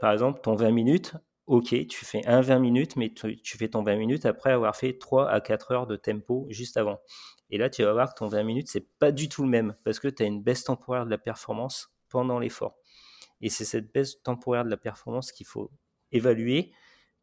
[0.00, 1.14] par exemple ton 20 minutes.
[1.46, 4.98] Ok, tu fais un 20 minutes, mais tu, fais ton 20 minutes après avoir fait
[4.98, 7.00] 3 à 4 heures de tempo juste avant.
[7.50, 9.74] Et là, tu vas voir que ton 20 minutes, c'est pas du tout le même
[9.84, 12.76] parce que tu as une baisse temporaire de la performance pendant l'effort.
[13.40, 15.70] Et c'est cette baisse temporaire de la performance qu'il faut
[16.12, 16.72] évaluer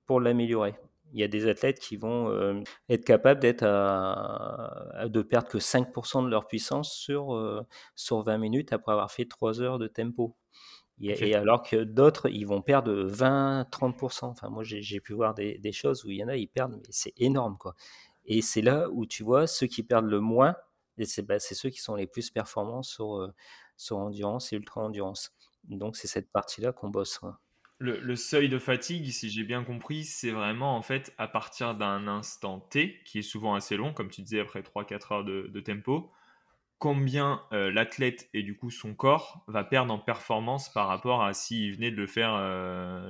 [0.05, 0.75] pour l'améliorer
[1.13, 5.57] il y a des athlètes qui vont euh, être capables d'être à, de perdre que
[5.57, 7.65] 5% de leur puissance sur, euh,
[7.95, 10.35] sur 20 minutes après avoir fait 3 heures de tempo.
[10.99, 14.25] Et, alors que d'autres, ils vont perdre 20-30%.
[14.25, 16.73] Enfin, moi, j'ai pu voir des, des, choses où il y en a, ils perdent,
[16.73, 17.75] mais c'est énorme, quoi.
[18.25, 20.55] Et c'est là où tu vois ceux qui perdent le moins,
[21.03, 23.33] c'est bah, ceux qui sont les plus performants sur, euh,
[23.77, 25.33] sur endurance et ultra-endurance.
[25.65, 27.19] Donc, c'est cette partie-là qu'on bosse.
[27.79, 32.07] Le, seuil de fatigue, si j'ai bien compris, c'est vraiment en fait à partir d'un
[32.07, 36.11] instant T, qui est souvent assez long, comme tu disais, après 3-4 heures de, tempo,
[36.79, 41.75] combien l'athlète et du coup son corps va perdre en performance par rapport à s'il
[41.75, 42.31] venait de le faire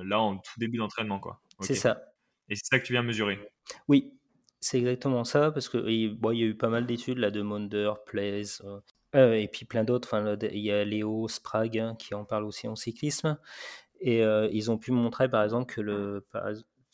[0.04, 1.18] là en tout début d'entraînement.
[1.18, 1.40] quoi.
[1.60, 2.02] C'est ça.
[2.50, 3.38] Et c'est ça que tu viens mesurer
[3.88, 4.18] Oui,
[4.60, 7.92] c'est exactement ça, parce qu'il il y a eu pas mal d'études, là, de Monder,
[8.06, 8.62] Place,
[9.14, 10.08] et puis plein d'autres.
[10.12, 13.38] Enfin, il y a Léo Sprague hein, qui en parle aussi en cyclisme.
[14.00, 16.24] Et ils ont pu montrer, par exemple, que le,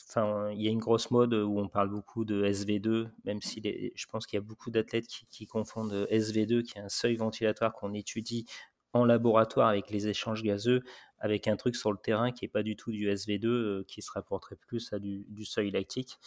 [0.08, 3.60] Enfin, il y a une grosse mode où on parle beaucoup de SV2, même si
[3.94, 7.72] je pense qu'il y a beaucoup d'athlètes qui, confondent SV2, qui est un seuil ventilatoire
[7.72, 8.46] qu'on étudie
[8.92, 10.82] en laboratoire avec les échanges gazeux,
[11.18, 14.02] avec un truc sur le terrain qui n'est pas du tout du SV2, euh, qui
[14.02, 16.18] se rapporterait plus à du, seuil lactique.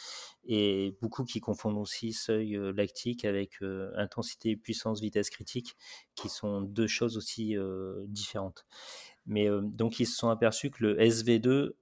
[0.45, 5.77] Et beaucoup qui confondent aussi seuil euh, lactique avec euh, intensité, puissance, vitesse critique,
[6.15, 7.55] qui sont deux choses aussi
[8.07, 8.65] différentes.
[9.27, 11.73] Mais donc ils se sont aperçus que le SV2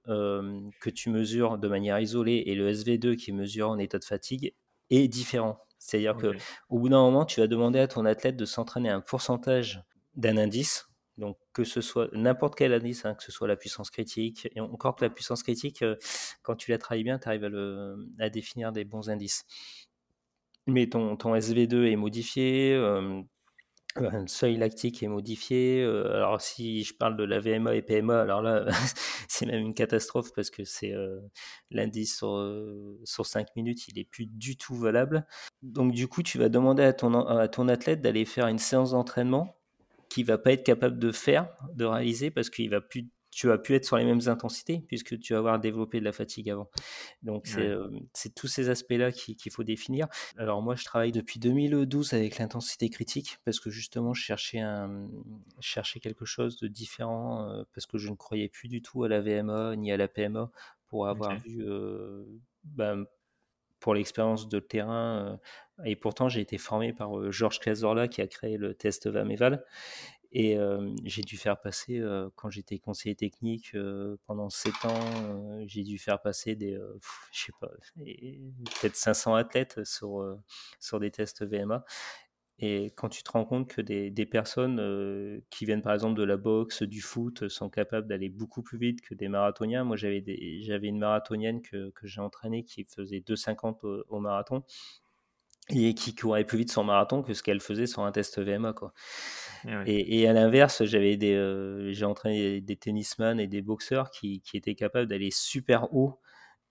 [0.80, 4.52] que tu mesures de manière isolée et le SV2 qui mesure en état de fatigue
[4.90, 5.60] est différent.
[5.78, 9.82] C'est-à-dire qu'au bout d'un moment, tu vas demander à ton athlète de s'entraîner un pourcentage
[10.14, 13.90] d'un indice, donc que ce soit n'importe quel indice, hein, que ce soit la puissance
[13.90, 15.84] critique, et encore que la puissance critique,
[16.42, 19.44] quand tu la travailles bien, tu arrives à, à, définir des bons indices.
[20.66, 22.74] Mais ton, ton SV2 est modifié,
[24.02, 25.82] un seuil lactique est modifié.
[25.82, 28.66] Euh, alors, si je parle de la VMA et PMA, alors là,
[29.28, 31.20] c'est même une catastrophe parce que c'est euh,
[31.70, 35.26] l'indice sur, euh, sur 5 minutes, il est plus du tout valable.
[35.62, 38.92] Donc, du coup, tu vas demander à ton, à ton athlète d'aller faire une séance
[38.92, 39.56] d'entraînement
[40.08, 43.58] qu'il va pas être capable de faire, de réaliser parce qu'il va plus tu vas
[43.58, 46.70] pu être sur les mêmes intensités puisque tu vas avoir développé de la fatigue avant.
[47.22, 47.46] Donc
[48.14, 50.08] c'est tous ces aspects-là qu'il faut définir.
[50.38, 55.06] Alors moi je travaille depuis 2012 avec l'intensité critique parce que justement je cherchais, un,
[56.00, 59.76] quelque chose de différent parce que je ne croyais plus du tout à la VMA
[59.76, 60.50] ni à la PMA
[60.88, 61.62] pour avoir vu
[62.64, 63.04] ben,
[63.80, 65.38] pour l'expérience de terrain.
[65.84, 69.62] et pourtant, j'ai été formé par Georges Cazorla qui a créé le test VAMEVAL.
[70.32, 70.58] Et
[71.04, 72.02] j'ai dû faire passer,
[72.34, 73.76] quand j'étais conseiller technique
[74.26, 76.78] pendant 7 ans, j'ai dû faire passer des,
[77.32, 80.38] je sais pas, peut-être 500 athlètes sur,
[80.80, 81.84] sur des tests VMA.
[82.58, 86.24] Et quand tu te rends compte que des, des personnes qui viennent par exemple de
[86.24, 89.84] la boxe, du foot, sont capables d'aller beaucoup plus vite que des marathoniens.
[89.84, 90.24] Moi, j'avais,
[90.82, 94.64] une marathonienne que, que j'ai entraînée qui faisait 2,50 au, au, marathon
[95.70, 98.72] et qui courait plus vite son marathon que ce qu'elle faisait sur un test VMA.
[98.72, 98.92] Quoi.
[99.86, 104.40] Eh et, à l'inverse, j'avais des, euh, j'ai entraîné des tennisman et des boxeurs qui,
[104.42, 106.20] qui étaient capables d'aller super haut,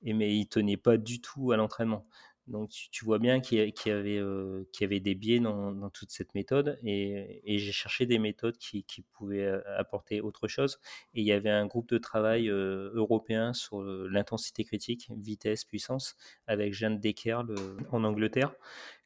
[0.02, 2.06] et, mais ils tenaient pas du tout à l'entraînement.
[2.48, 7.42] Donc tu, vois bien qu'il y, avait, euh, des biais dans, toute cette méthode et,
[7.46, 10.80] j'ai cherché des méthodes qui, pouvaient euh, apporter autre chose.
[11.14, 16.16] Et il y avait un groupe de travail européen sur l'intensité critique, vitesse, puissance,
[16.48, 17.42] avec Jeanne Decker
[17.92, 18.54] en Angleterre,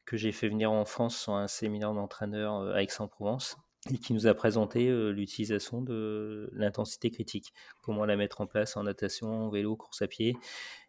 [0.05, 3.57] que j'ai fait venir en France sur un séminaire d'entraîneur à Aix-en-Provence
[3.89, 8.83] et qui nous a présenté l'utilisation de l'intensité critique, comment la mettre en place en
[8.83, 10.35] natation, en vélo, course à pied,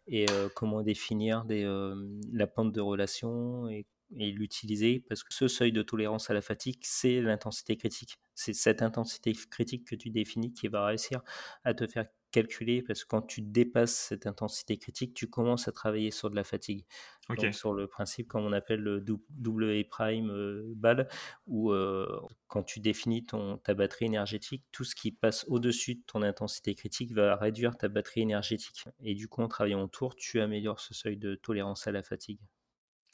[0.07, 6.29] et comment définir la pente de relation et l'utiliser, parce que ce seuil de tolérance
[6.29, 8.17] à la fatigue, c'est l'intensité critique.
[8.35, 11.21] C'est cette intensité critique que tu définis qui va réussir
[11.63, 15.71] à te faire calculer parce que quand tu dépasses cette intensité critique, tu commences à
[15.71, 16.85] travailler sur de la fatigue.
[17.29, 21.07] Donc sur le principe, comme on appelle le W prime euh, BAL,
[21.47, 22.07] où euh,
[22.47, 26.75] quand tu définis ton, ta batterie énergétique, tout ce qui passe au-dessus de ton intensité
[26.75, 28.85] critique va réduire ta batterie énergétique.
[29.03, 32.39] Et du coup, en travaillant autour, tu améliores ce seuil de tolérance à la fatigue.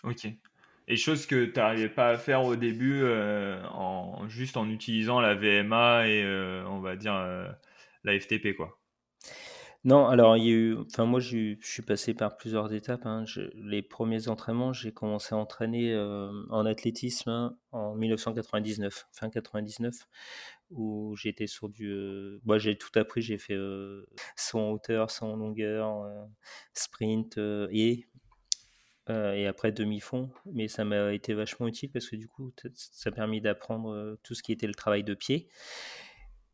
[0.03, 0.27] Ok.
[0.89, 5.19] Et chose que tu n'arrivais pas à faire au début euh, en, juste en utilisant
[5.19, 6.25] la VMA et
[6.65, 7.13] on va dire
[8.03, 8.80] la FTP, quoi.
[9.84, 13.06] Non, alors il y a eu, enfin moi je suis passé par plusieurs étapes.
[13.06, 13.23] Hein.
[13.56, 19.95] les premiers entraînements, j'ai commencé à entraîner euh, en athlétisme hein, en 1999, fin 99,
[20.71, 24.06] où j'étais sur du, euh, moi j'ai tout appris, j'ai fait euh,
[24.53, 26.25] en hauteur, saut en longueur, euh,
[26.73, 27.39] sprint
[27.71, 28.08] et
[29.10, 33.13] et après demi-fond, mais ça m'a été vachement utile parce que du coup ça a
[33.13, 35.47] permis d'apprendre tout ce qui était le travail de pied.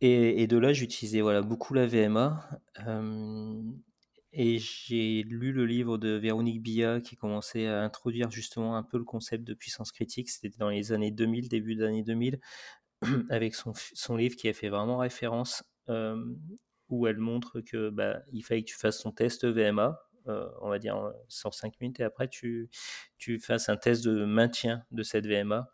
[0.05, 2.45] Et, de là, j'utilisais voilà, beaucoup la VMA.
[4.33, 8.97] et j'ai lu le livre de Véronique Billa qui commençait à introduire justement un peu
[8.97, 10.29] le concept de puissance critique.
[10.29, 12.41] C'était dans les années 2000, début des années 2000,
[13.29, 15.63] avec son, son, livre qui a fait vraiment référence,
[16.89, 20.79] où elle montre que bah, il fallait que tu fasses ton test VMA, on va
[20.79, 22.69] dire sur 5 minutes, et après tu,
[23.17, 25.69] tu fasses un test de maintien de cette VMA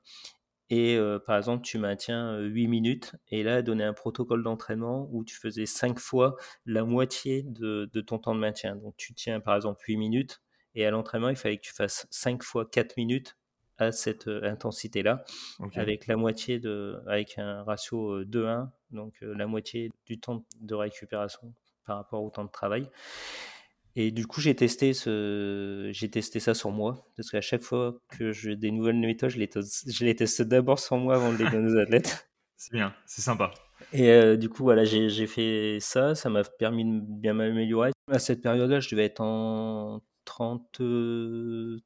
[0.69, 5.35] et par exemple, tu maintiens 8 minutes, et là, donner un protocole d'entraînement où tu
[5.35, 8.75] faisais 5 fois la moitié de, ton temps de maintien.
[8.75, 10.41] Donc, tu tiens par exemple 8 minutes,
[10.75, 13.35] et à l'entraînement, il fallait que tu fasses 5 fois 4 minutes
[13.77, 15.23] à cette intensité-là,
[15.73, 21.53] avec la moitié de, avec un ratio 2-1, donc la moitié du temps de récupération
[21.85, 22.87] par rapport au temps de travail.
[23.95, 25.89] Et du coup, j'ai testé, ce...
[25.91, 29.39] j'ai testé ça sur moi, parce qu'à chaque fois que j'ai des nouvelles méthodes, je
[29.39, 32.29] les, je les teste d'abord sur moi avant de les donner aux athlètes.
[32.55, 33.51] C'est bien, c'est sympa.
[33.93, 37.91] Et euh, du coup, voilà, j'ai fait ça, ça m'a permis de bien m'améliorer.
[38.11, 40.81] À cette période-là, je devais être en 30,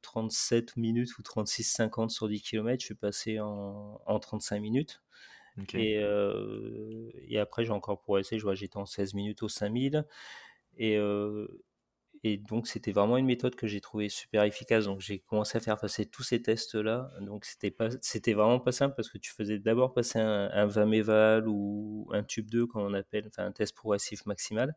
[0.02, 2.80] 37 minutes ou 36, 50 sur 10 km.
[2.80, 5.00] Je suis passé en, en 35 minutes.
[5.72, 8.38] Et, euh, et, après, j'ai encore progressé.
[8.54, 10.04] J'étais en 16 minutes au 5000.
[10.76, 11.46] Et, euh,
[12.26, 14.86] et donc, c'était vraiment une méthode que j'ai trouvée super efficace.
[14.86, 17.10] Donc, j'ai commencé à faire passer tous ces tests-là.
[17.20, 20.64] Donc, c'était pas, c'était vraiment pas simple parce que tu faisais d'abord passer un, un
[20.64, 24.74] VAMEVAL ou un tube 2, comme on appelle, enfin, un test progressif maximal.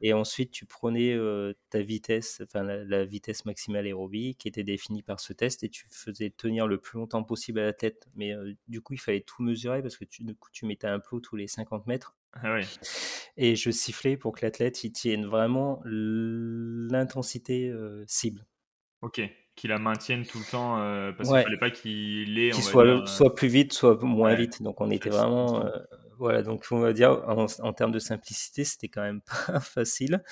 [0.00, 5.02] Et ensuite, tu prenais euh, ta vitesse, enfin, la, vitesse maximale aérobie qui était définie
[5.02, 8.06] par ce test et tu faisais tenir le plus longtemps possible à la tête.
[8.14, 10.86] Mais euh, du coup, il fallait tout mesurer parce que tu, du coup, tu mettais
[10.86, 12.14] un plot tous les 50 mètres.
[12.42, 12.58] Ah
[13.36, 17.72] et je sifflais pour que l'athlète tienne vraiment l'intensité
[18.06, 18.46] cible.
[19.02, 19.20] Ok,
[19.54, 20.76] qu'il la maintienne tout le temps,
[21.16, 22.50] parce qu'il ne fallait pas qu'il ait.
[22.50, 24.62] Qu'il soit, soit plus vite, soit moins vite.
[24.62, 25.64] Donc on était vraiment.
[26.18, 30.22] voilà, donc on va dire, en, termes de simplicité, c'était quand même pas facile.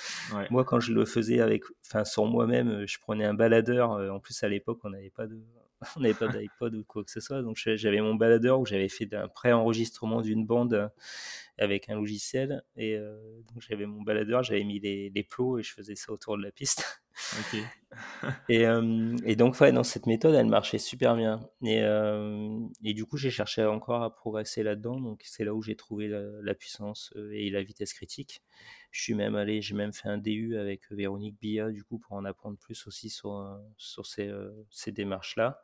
[0.49, 3.91] Moi, quand je le faisais avec, enfin, sur moi-même, je prenais un baladeur.
[3.91, 5.39] En plus, à l'époque, on n'avait pas de,
[5.95, 7.41] on n'avait pas d'iPod ou quoi que ce soit.
[7.41, 10.91] Donc j'avais mon baladeur où j'avais fait un pré-enregistrement d'une bande
[11.57, 12.63] avec un logiciel.
[12.75, 13.17] Et euh,
[13.53, 16.43] donc j'avais mon baladeur, j'avais mis les, les, plots et je faisais ça autour de
[16.43, 17.03] la piste.
[18.49, 21.39] et, euh, et, donc, ouais, dans cette méthode, elle marchait super bien.
[21.63, 24.99] Et, euh, et du coup, j'ai cherché encore à progresser là-dedans.
[24.99, 28.41] Donc, c'est là où j'ai trouvé la, puissance et la vitesse critique.
[28.91, 32.13] Je suis même allé, j'ai même fait un DU avec Véronique Bia, du coup, pour
[32.13, 33.57] en apprendre plus aussi sur,
[34.05, 35.61] ces, démarches-là.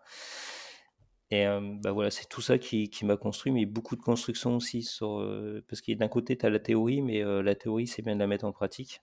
[1.32, 1.46] Et
[1.82, 5.28] bah voilà, c'est tout ça qui, m'a construit, mais beaucoup de construction aussi sur,
[5.68, 8.28] parce que d'un côté, tu as la théorie, mais la théorie, c'est bien de la
[8.28, 9.02] mettre en pratique.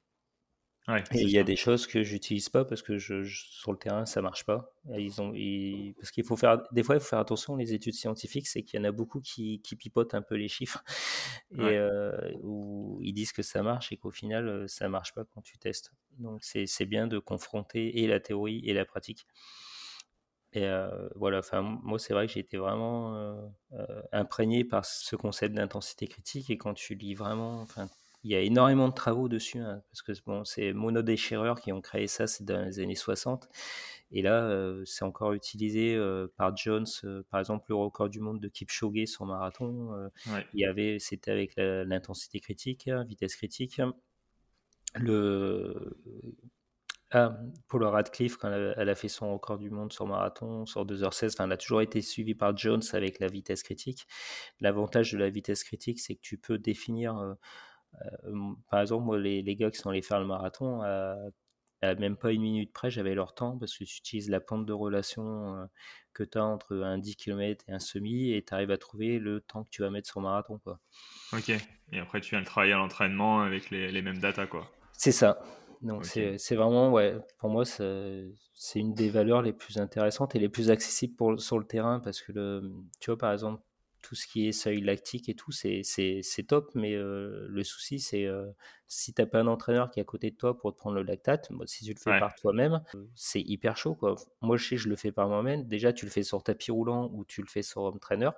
[0.89, 4.07] Et il y a des choses que j'utilise pas parce que je, sur le terrain,
[4.07, 4.73] ça marche pas.
[4.97, 5.33] ils ont,
[5.97, 7.57] parce qu'il faut faire, des fois, il faut faire attention.
[7.57, 10.49] Les études scientifiques, c'est qu'il y en a beaucoup qui, qui, pipotent un peu les
[10.49, 10.83] chiffres
[11.59, 11.79] et
[12.43, 15.93] où ils disent que ça marche et qu'au final, ça marche pas quand tu testes.
[16.19, 19.27] Donc, c'est bien de confronter et la théorie et la pratique.
[20.53, 20.69] Et
[21.15, 23.53] voilà, enfin, moi, c'est vrai que j'ai été vraiment
[24.13, 26.51] imprégné par ce concept d'intensité critique.
[26.51, 27.89] Et quand tu lis vraiment, enfin,
[28.23, 31.81] il y a énormément de travaux dessus, hein, parce que bon, c'est monodéchireurs qui ont
[31.81, 33.49] créé ça, c'est dans les années 60.
[34.13, 35.97] Et là, c'est encore utilisé
[36.37, 36.87] par Jones,
[37.31, 40.11] par exemple, le record du monde de Kipchoge sur marathon.
[40.53, 43.81] Il y avait, c'était avec l'intensité critique, hein, vitesse critique.
[44.97, 45.97] Le,
[47.13, 47.37] ah,
[47.69, 51.45] Paula Radcliffe, quand elle a, fait son record du monde sur marathon, sur 2h16, enfin,
[51.47, 54.07] elle a toujours été suivie par Jones avec la vitesse critique.
[54.61, 57.35] L'avantage de la vitesse critique, c'est que tu peux définir, euh, euh,
[58.71, 61.17] par exemple, moi, les, les, gars qui sont allés faire le marathon, à,
[61.83, 64.73] même pas une minute près, j'avais leur temps parce que tu utilises la pente de
[64.73, 65.65] relation euh,
[66.13, 69.19] que tu as entre un 10 km et un semi et tu arrives à trouver
[69.19, 70.59] le temps que tu vas mettre sur marathon.
[70.59, 70.79] Quoi.
[71.33, 74.47] Ok, et après tu viens le travailler à l'entraînement avec les, les mêmes datas.
[74.47, 74.71] quoi.
[74.93, 75.41] C'est ça.
[75.81, 78.35] Donc c'est vraiment, ouais, pour moi, c'est
[78.75, 82.21] une des valeurs les plus intéressantes et les plus accessibles pour, sur le terrain parce
[82.21, 82.71] que, le,
[83.01, 83.63] tu vois, par exemple,
[84.03, 85.83] tout ce qui est seuil lactique et tout, c'est
[86.47, 88.47] top, mais euh, le souci, c'est euh,
[88.91, 90.97] si tu n'as pas un entraîneur qui est à côté de toi pour te prendre
[90.97, 92.83] le lactate, si tu le fais par toi-même,
[93.15, 93.95] c'est hyper chaud.
[93.95, 94.17] Quoi.
[94.43, 95.63] Moi, je sais, je le fais par moi-même.
[95.69, 98.31] Déjà, tu le fais sur tapis roulant ou tu le fais sur home trainer.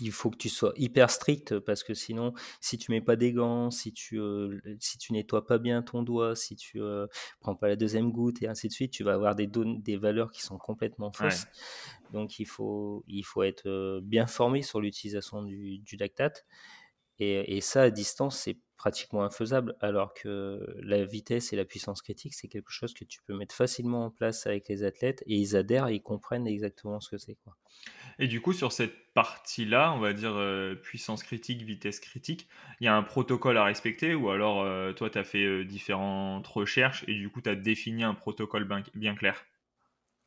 [0.00, 3.32] Il faut que tu sois hyper strict parce que sinon, si tu mets pas des
[3.32, 7.06] gants, si tu, euh, si tu nettoies pas bien ton doigt, si tu euh,
[7.38, 10.32] prends pas la deuxième goutte et ainsi de suite, tu vas avoir des, des valeurs
[10.32, 11.46] qui sont complètement fausses.
[12.12, 15.09] Donc, il faut, il faut être euh, bien formé sur l'utilisation
[15.42, 16.46] du, du lactate.
[17.22, 22.32] Et, ça, à distance, c'est pratiquement infaisable, alors que la vitesse et la puissance critique,
[22.32, 25.54] c'est quelque chose que tu peux mettre facilement en place avec les athlètes et ils
[25.54, 27.34] adhèrent et ils comprennent exactement ce que c'est.
[27.44, 27.54] Quoi.
[28.18, 32.48] Et du coup, sur cette partie-là, on va dire euh, puissance critique, vitesse critique,
[32.80, 35.64] il y a un protocole à respecter ou alors euh, toi, tu as fait euh,
[35.64, 39.44] différentes recherches et du coup, tu as défini un protocole bien, clair?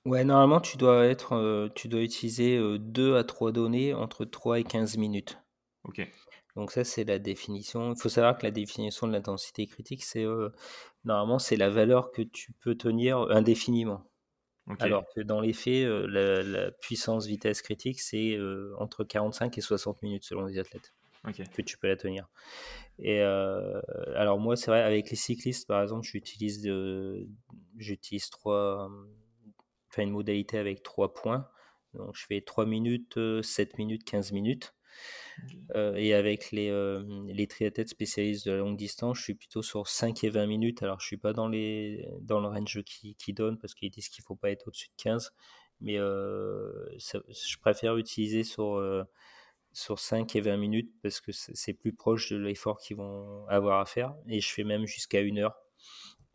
[0.05, 4.63] Ouais, normalement, tu dois, être, tu dois utiliser 2 à 3 données entre 3 et
[4.63, 5.37] 15 minutes.
[5.85, 6.05] Ok.
[6.55, 7.93] Donc ça, c'est la définition.
[7.93, 10.25] Il faut savoir que la définition de l'intensité critique, c'est
[11.03, 14.05] normalement c'est la valeur que tu peux tenir indéfiniment.
[14.79, 18.37] Alors que dans les faits, la, puissance vitesse critique, c'est
[18.77, 20.93] entre 45 et 60 minutes selon les athlètes
[21.53, 22.27] que tu peux la tenir.
[22.99, 26.69] Et alors moi, c'est vrai, avec les cyclistes, par exemple, j'utilise
[27.77, 28.89] j'utilise trois,
[29.93, 31.47] enfin une modalité avec trois points.
[31.93, 34.73] Donc je fais 3 minutes, 7 minutes, 15 minutes.
[35.75, 36.71] et avec les,
[37.27, 40.81] les triathlètes spécialistes de la longue distance, je suis plutôt sur 5 et 20 minutes.
[40.81, 44.09] Alors je suis pas dans, les, dans le range qui, qui donne parce qu'ils disent
[44.09, 45.31] qu'il ne faut pas être au-dessus de 15.
[45.81, 48.79] Mais je préfère utiliser sur
[49.73, 53.79] sur 5 et 20 minutes parce que c'est plus proche de l'effort qu'ils vont avoir
[53.81, 54.15] à faire.
[54.27, 55.55] Et je fais même jusqu'à une heure.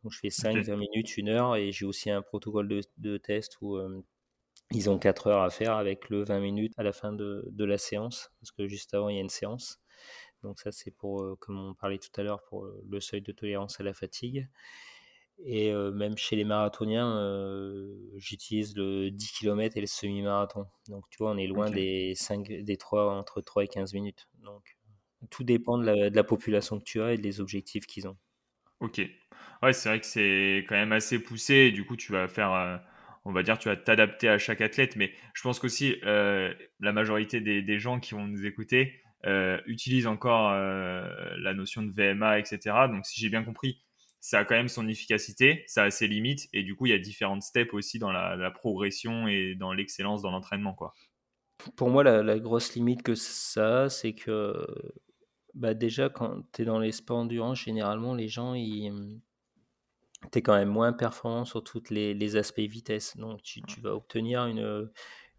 [0.02, 3.16] Donc je fais 5, 20 minutes, une heure et j'ai aussi un protocole de, de
[3.16, 4.02] test où euh,
[4.72, 7.64] ils ont 4 heures à faire avec le 20 minutes à la fin de, de,
[7.64, 9.80] la séance parce que juste avant il y a une séance.
[10.42, 13.32] Donc ça c'est pour, euh, comme on parlait tout à l'heure, pour le seuil de
[13.32, 14.48] tolérance à la fatigue.
[15.44, 17.14] Et même chez les marathoniens,
[18.16, 20.66] j'utilise le 10 km et le semi-marathon.
[20.88, 24.26] Donc tu vois, on est loin des, 5, des 3, entre 3 et 15 minutes.
[24.42, 24.76] Donc
[25.30, 28.16] tout dépend de la, de la population que tu as et des objectifs qu'ils ont.
[28.80, 29.00] Ok.
[29.62, 31.70] Ouais, c'est vrai que c'est quand même assez poussé.
[31.72, 32.80] du coup, tu vas faire,
[33.24, 34.96] on va dire, tu vas t'adapter à chaque athlète.
[34.96, 39.02] Mais je pense qu'aussi, la majorité des, gens qui vont nous écouter
[39.66, 42.86] utilisent encore la notion de VMA, etc.
[42.88, 43.82] Donc si j'ai bien compris,
[44.20, 46.94] ça a quand même son efficacité, ça a ses limites, et du coup, il y
[46.94, 50.76] a différentes steps aussi dans la, progression et dans l'excellence dans l'entraînement.
[51.76, 54.66] Pour moi, la, grosse limite que ça c'est que
[55.58, 59.20] bah déjà, quand tu es dans les sports endurance, généralement, les gens, ils,
[60.32, 63.16] tu es quand même moins performant sur tous les, les, aspects vitesse.
[63.16, 64.88] Donc, tu, tu, vas obtenir une,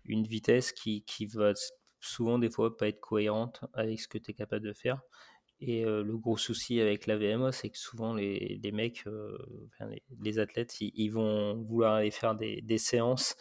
[0.05, 1.53] une vitesse qui, qui va
[2.01, 5.01] souvent, des fois, pas être cohérente avec ce que tu es capable de faire.
[5.61, 9.03] Et le gros souci avec la VMA, c'est que souvent les, les mecs,
[10.21, 13.35] les, athlètes, ils, vont vouloir aller faire des, des séances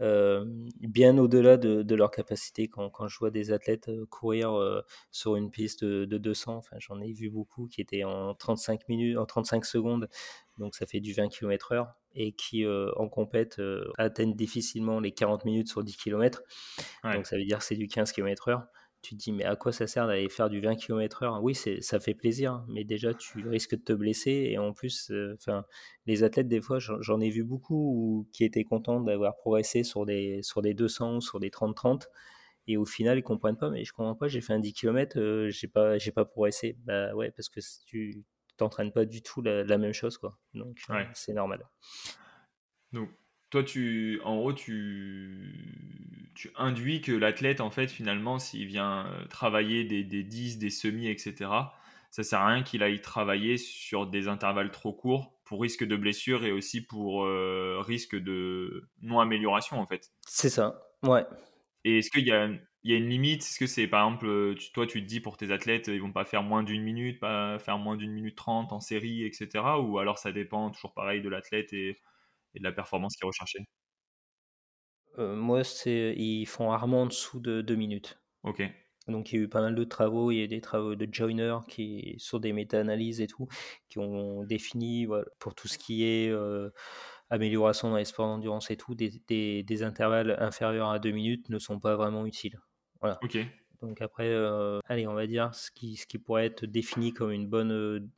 [0.00, 2.68] bien au-delà de, de, leur capacité.
[2.68, 7.12] Quand, quand, je vois des athlètes courir sur une piste de, 200, enfin, j'en ai
[7.12, 10.08] vu beaucoup qui étaient en 35 minutes, en 35 secondes,
[10.58, 13.60] donc ça fait du 20 km/h, et qui en compète
[13.98, 16.42] atteignent difficilement les 40 minutes sur 10 km.
[17.04, 18.66] Donc ça veut dire que c'est du 15 km/h
[19.06, 22.00] tu te dis, mais à quoi ça sert d'aller faire du 20 km/h Oui, ça
[22.00, 24.48] fait plaisir, mais déjà, tu risques de te blesser.
[24.50, 25.64] Et en plus, euh, enfin
[26.06, 30.42] les athlètes, des fois, j'en ai vu beaucoup qui étaient contents d'avoir progressé sur des,
[30.42, 32.08] sur des 200 ou sur des 30-30.
[32.66, 35.20] Et au final, ils comprennent pas, mais je comprends pas, j'ai fait un 10 km,
[35.20, 36.76] euh, j'ai pas, pas progressé.
[36.84, 38.24] Bah ouais, parce que tu
[38.56, 40.36] t'entraînes pas du tout la, même chose, quoi.
[40.52, 41.64] Donc, euh, c'est normal.
[42.92, 43.10] Donc,
[43.50, 49.24] toi, tu, en gros, tu, tu induis que l'athlète, en fait, finalement, s'il vient euh,
[49.26, 51.50] travailler des, des 10, des semis, etc.,
[52.10, 55.96] ça sert à rien qu'il aille travailler sur des intervalles trop courts pour risque de
[55.96, 60.12] blessure et aussi pour euh, risque de non-amélioration, en fait.
[60.26, 61.24] C'est ça, ouais.
[61.84, 62.48] Et est-ce qu'il y a,
[62.82, 63.42] il y a une limite?
[63.42, 66.24] Est-ce que c'est, par exemple, toi, tu te dis pour tes athlètes, ils vont pas
[66.24, 69.64] faire moins d'une minute, pas faire moins d'une minute trente en série, etc.
[69.80, 71.98] Ou alors ça dépend toujours pareil de l'athlète et
[72.58, 73.60] de la performance qui est recherchée?
[75.18, 78.18] Moi, c'est ils font rarement en dessous de 2 minutes.
[78.42, 78.62] Ok.
[79.08, 81.08] Donc il y a eu pas mal de travaux, il y a des travaux de
[81.10, 83.46] Joyner qui sur des méta-analyses et tout,
[83.88, 85.06] qui ont défini
[85.38, 86.32] pour tout ce qui est
[87.30, 91.58] amélioration dans les sports d'endurance et tout, des, des, intervalles inférieurs à 2 minutes ne
[91.58, 92.58] sont pas vraiment utiles.
[93.00, 93.20] Voilà.
[93.80, 94.34] Donc après,
[94.86, 98.10] allez, on va dire ce qui, ce qui pourrait être défini comme une bonne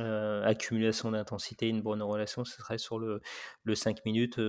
[0.00, 3.20] euh, accumulation d'intensité, une bonne relation, ce serait sur le,
[3.64, 4.40] le 5 minutes,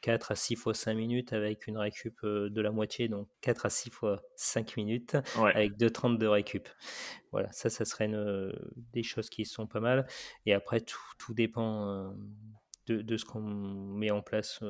[0.00, 3.28] 4 euh, à 6 fois 5 minutes avec une récup euh, de la moitié, donc
[3.40, 6.68] 4 à 6 fois 5 minutes avec 2,30 de récup.
[7.32, 8.10] Voilà, ça, ça serait
[8.92, 10.06] des choses qui sont pas mal.
[10.46, 12.14] Et après, tout, tout dépend
[12.86, 14.62] de, de, ce qu'on met en place.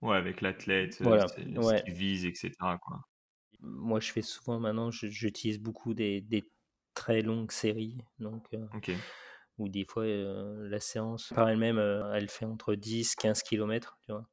[0.00, 2.52] Ouais, avec l'athlète, ce qu'il vise, etc.
[2.58, 3.00] Quoi.
[3.60, 6.44] Moi, je fais souvent maintenant, j'utilise beaucoup des, des,
[6.94, 7.98] très longues séries.
[8.18, 8.92] Donc, ok
[9.58, 11.78] ou des fois la séance par elle-même,
[12.12, 14.26] elle fait entre 10 15 km, tu vois.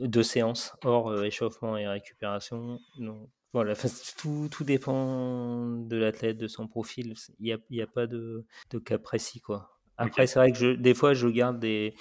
[0.00, 2.78] Deux séances, hors échauffement et récupération.
[2.98, 3.74] Donc, voilà,
[4.16, 7.14] tout, tout, dépend de l'athlète, de son profil.
[7.38, 9.78] Il n'y a, y a, pas de, de, cas précis, quoi.
[9.98, 11.94] Après, c'est vrai que je, des fois, je garde des,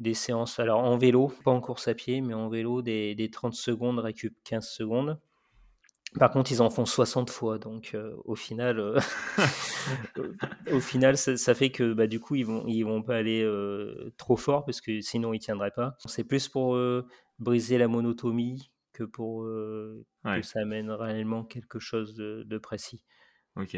[0.00, 3.30] des, séances, alors en vélo, pas en course à pied, mais en vélo, des, des
[3.30, 5.18] 30 secondes, récup 15 secondes.
[6.14, 8.98] Par contre, ils en font 60 fois, donc euh, au final, euh,
[10.72, 14.12] au final, ça, fait que bah, du coup, ils vont, ils vont pas aller euh,
[14.16, 15.96] trop fort parce que sinon, ils tiendraient pas.
[16.06, 16.78] C'est plus pour
[17.38, 23.02] briser la monotomie que pour que ça amène réellement quelque chose de, précis.
[23.56, 23.76] Ok.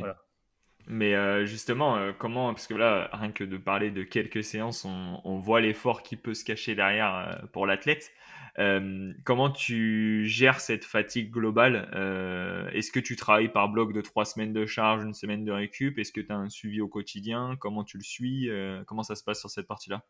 [0.86, 5.38] Mais justement, comment, parce que là, rien que de parler de quelques séances, on, on
[5.40, 8.12] voit l'effort qui peut se cacher derrière pour l'athlète.
[8.60, 14.02] Euh, comment tu gères cette fatigue globale euh, Est-ce que tu travailles par bloc de
[14.02, 15.98] trois semaines de charge, une semaine de récup?
[15.98, 17.56] Est-ce que tu as un suivi au quotidien?
[17.58, 20.04] Comment tu le suis euh, Comment ça se passe sur cette partie-là?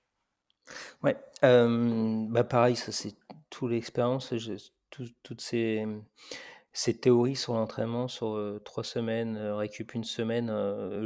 [1.02, 3.14] Ouais, bah pareil, ça c'est
[3.50, 4.32] toute l'expérience.
[5.22, 5.84] toutes ces,
[6.72, 10.48] ces théories sur l'entraînement sur trois semaines, récup une semaine,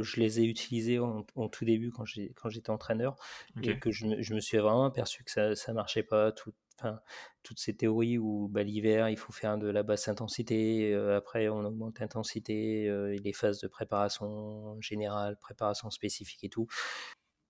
[0.01, 3.15] je les ai utilisées en, tout début quand j'étais entraîneur
[3.63, 6.31] et que je, je, me suis vraiment aperçu que ça ne marchait pas.
[6.31, 6.53] Tout,
[7.43, 11.63] toutes ces théories où bah, l'hiver, il faut faire de la basse intensité, après on
[11.65, 12.89] augmente l'intensité,
[13.21, 16.67] les phases de préparation générale, préparation spécifique et tout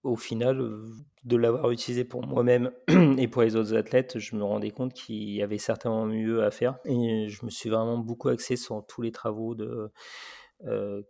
[0.06, 0.84] au final,
[1.24, 2.72] de l'avoir utilisé pour moi-même
[3.18, 6.52] et pour les autres athlètes, je me rendais compte qu'il y avait certainement mieux à
[6.52, 6.78] faire.
[6.86, 9.56] Et je me suis vraiment beaucoup axé sur tous les travaux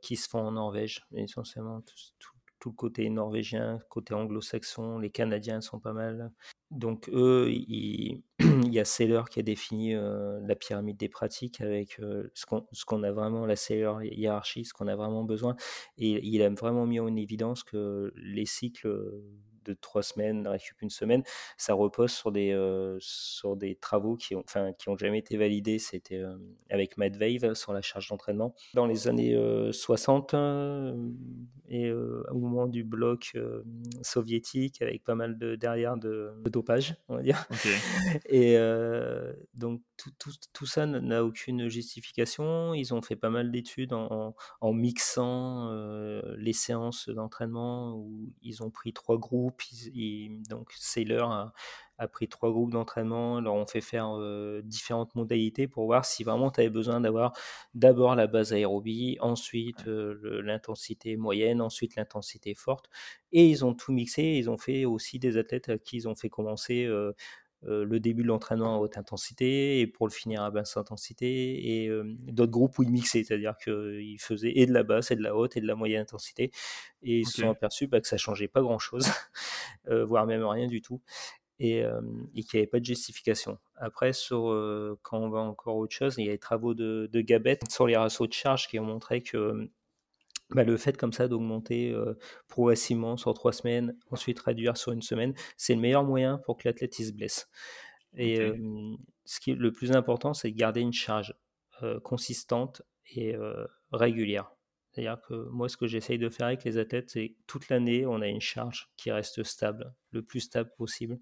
[0.01, 5.61] qui se font en Norvège, essentiellement tout, tout, le côté norvégien, côté anglo-saxon, les Canadiens
[5.61, 6.31] sont pas mal.
[6.71, 11.99] Donc eux, il, y a Saylor qui a défini la pyramide des pratiques avec
[12.33, 15.55] ce qu'on a vraiment, la Saylor hiérarchie, ce qu'on a vraiment besoin.
[15.97, 19.21] Et il a vraiment mis en évidence que les cycles
[19.65, 21.23] de trois semaines, récup une semaine,
[21.57, 25.37] ça repose sur des, euh, sur des travaux qui ont, enfin, qui ont jamais été
[25.37, 25.79] validés.
[25.79, 26.37] C'était euh,
[26.69, 28.55] avec Medvedev sur la charge d'entraînement.
[28.73, 29.35] Dans les années
[29.71, 31.09] 60 euh,
[31.67, 33.35] et au moment du bloc
[34.01, 37.47] soviétique, avec pas mal de derrière de, dopage, on va dire.
[38.29, 38.57] Et
[39.55, 42.73] donc tout, tout, tout ça n'a aucune justification.
[42.73, 45.71] Ils ont fait pas mal d'études en, en, mixant
[46.37, 49.54] les séances d'entraînement où ils ont pris trois groupes
[50.49, 51.51] donc Sailor
[51.97, 54.17] a, pris trois groupes d'entraînement, leur ont fait faire
[54.63, 57.31] différentes modalités pour voir si vraiment tu avais besoin d'avoir
[57.73, 62.89] d'abord la base aérobie, ensuite l'intensité moyenne, ensuite l'intensité forte.
[63.31, 64.23] Et ils ont tout mixé.
[64.23, 66.87] Ils ont fait aussi des athlètes à qui ils ont fait commencer
[67.65, 71.91] le début de l'entraînement à haute intensité et pour le finir à basse intensité et
[72.27, 75.35] d'autres groupes où ils mixaient, c'est-à-dire qu'ils faisaient et de la basse et de la
[75.35, 76.51] haute et de la moyenne intensité
[77.01, 79.07] et ils se sont aperçus bah, que ça changeait pas grand-chose,
[79.87, 81.01] voire même rien du tout
[81.59, 81.83] et,
[82.35, 83.57] qu'il n'y avait pas de justification.
[83.77, 87.21] Après, sur, quand on va encore autre chose, il y a les travaux de, de
[87.21, 89.69] Gabet sur les ratios de charge qui ont montré que
[90.51, 91.95] bah, le fait comme ça d'augmenter
[92.47, 96.67] progressivement sur trois semaines, ensuite réduire sur une semaine, c'est le meilleur moyen pour que
[96.67, 97.49] l'athlète se blesse.
[98.15, 98.39] Et
[99.25, 101.33] ce qui est le plus important, c'est de garder une charge
[102.03, 102.81] consistante
[103.15, 103.35] et
[103.91, 104.51] régulière.
[104.91, 108.21] C'est-à-dire que moi, ce que j'essaye de faire avec les athlètes, c'est toute l'année, on
[108.21, 111.19] a une charge qui reste stable, le plus stable possible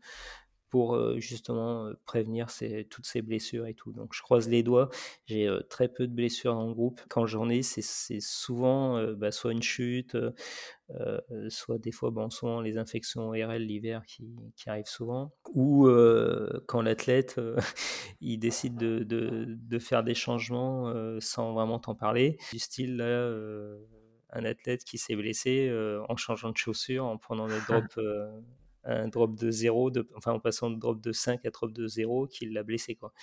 [0.73, 2.47] pour justement prévenir
[2.89, 3.91] toutes ces blessures et tout.
[3.91, 4.89] Donc je croise les doigts,
[5.27, 6.99] j'ai très peu de blessures dans le groupe.
[7.09, 10.17] Quand j'en ai, c'est souvent bah, soit une chute,
[11.49, 15.87] soit des fois, bon, souvent les infections ORL l'hiver qui, qui, arrivent souvent, ou
[16.65, 17.39] quand l'athlète
[18.19, 23.31] il décide de, de, de, faire des changements sans vraiment t'en parler, du style là
[24.31, 25.71] un athlète qui s'est blessé
[26.09, 27.85] en changeant de chaussure, en prenant le drop
[28.85, 31.87] un drop de 0, de, enfin en passant de drop de 5 à drop de
[31.87, 32.95] 0, qui l'a blessé.
[32.95, 33.13] Quoi.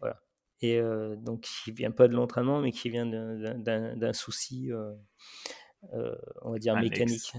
[0.00, 0.20] Voilà.
[0.62, 4.92] Et euh, donc, qui vient pas de l'entraînement, mais qui vient d'un souci, euh,
[5.92, 7.32] euh, on va dire, mécanique.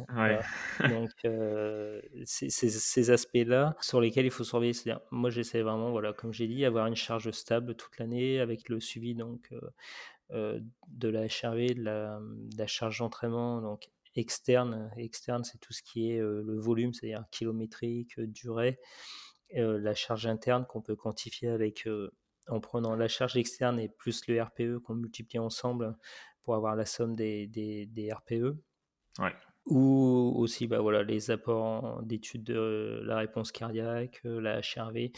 [0.89, 1.11] Donc,
[2.25, 4.73] c'est ces aspects-là sur lesquels il faut surveiller.
[4.73, 8.69] C'est-à-dire, moi, j'essaie vraiment, voilà, comme j'ai dit, avoir une charge stable toute l'année avec
[8.69, 9.51] le suivi donc,
[10.29, 14.91] de la HRV, de la, de la charge d'entraînement, donc externe.
[14.97, 18.79] Externe, c'est tout ce qui est le volume, c'est-à-dire kilométrique, durée.
[19.53, 21.87] la charge interne qu'on peut quantifier avec
[22.47, 25.95] en prenant la charge externe et plus le RPE qu'on multiplie ensemble
[26.43, 28.57] pour avoir la somme des, des, RPE.
[29.65, 35.11] Ou aussi bah voilà, les apports d'études de la réponse cardiaque, la HRV,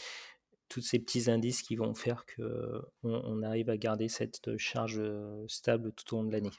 [0.68, 5.00] tous ces petits indices qui vont faire qu'on on arrive à garder cette charge
[5.46, 6.50] stable tout au long de l'année.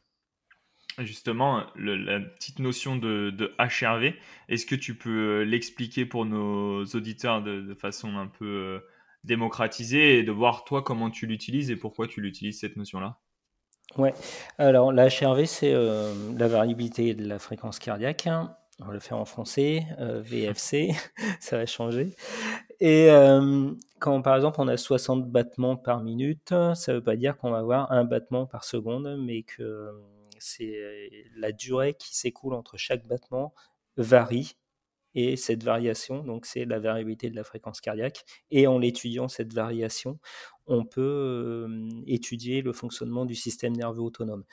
[0.97, 4.13] Justement, la petite notion de, HRV,
[4.49, 8.79] est-ce que tu peux euh, l'expliquer pour nos auditeurs de, façon un peu euh,
[9.23, 13.17] démocratisée et de voir toi comment tu l'utilises et pourquoi tu l'utilises cette notion-là?
[13.97, 14.13] Ouais,
[14.57, 18.27] alors la HRV, c'est euh, la variabilité de la fréquence cardiaque.
[18.27, 18.55] Hein.
[18.81, 20.91] On va le faire en français, VFC,
[21.39, 22.15] ça va changer.
[22.79, 23.09] Et
[23.99, 27.51] quand par exemple on a 60 battements par minute, ça ne veut pas dire qu'on
[27.51, 29.91] va avoir un battement par seconde, mais que
[30.41, 33.53] c'est la durée qui s'écoule entre chaque battement
[33.97, 34.57] varie
[35.13, 38.23] et cette variation, donc c'est la variabilité de la fréquence cardiaque.
[38.49, 40.19] Et en étudiant cette variation,
[40.67, 41.67] on peut
[42.07, 44.45] étudier le fonctionnement du système nerveux autonome.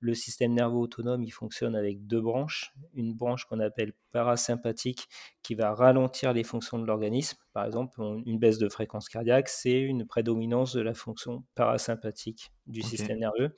[0.00, 2.72] Le système nerveux autonome, il fonctionne avec deux branches.
[2.94, 5.08] Une branche qu'on appelle parasympathique
[5.42, 7.38] qui va ralentir les fonctions de l'organisme.
[7.52, 12.82] Par exemple, une baisse de fréquence cardiaque, c'est une prédominance de la fonction parasympathique du
[12.82, 13.54] système nerveux.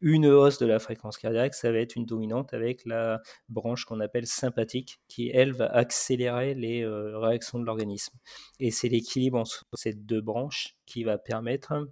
[0.00, 4.00] Une hausse de la fréquence cardiaque, ça va être une dominante avec la branche qu'on
[4.00, 8.16] appelle sympathique qui, elle, va accélérer les euh, réactions de l'organisme.
[8.60, 11.90] Et c'est l'équilibre entre ces deux branches qui va permettre permettre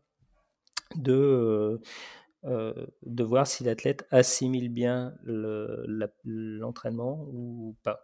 [2.44, 5.14] de, de voir si l'athlète assimile bien
[6.24, 8.00] l'entraînement ou pas.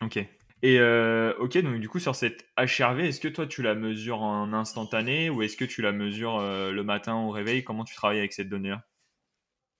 [0.00, 0.18] Ok.
[0.64, 4.52] Et ok, donc du coup sur cette HRV, est-ce que toi tu la mesures en
[4.52, 7.64] instantané ou est-ce que tu la mesures le matin au réveil?
[7.64, 8.84] Comment tu travailles avec cette donnée-là?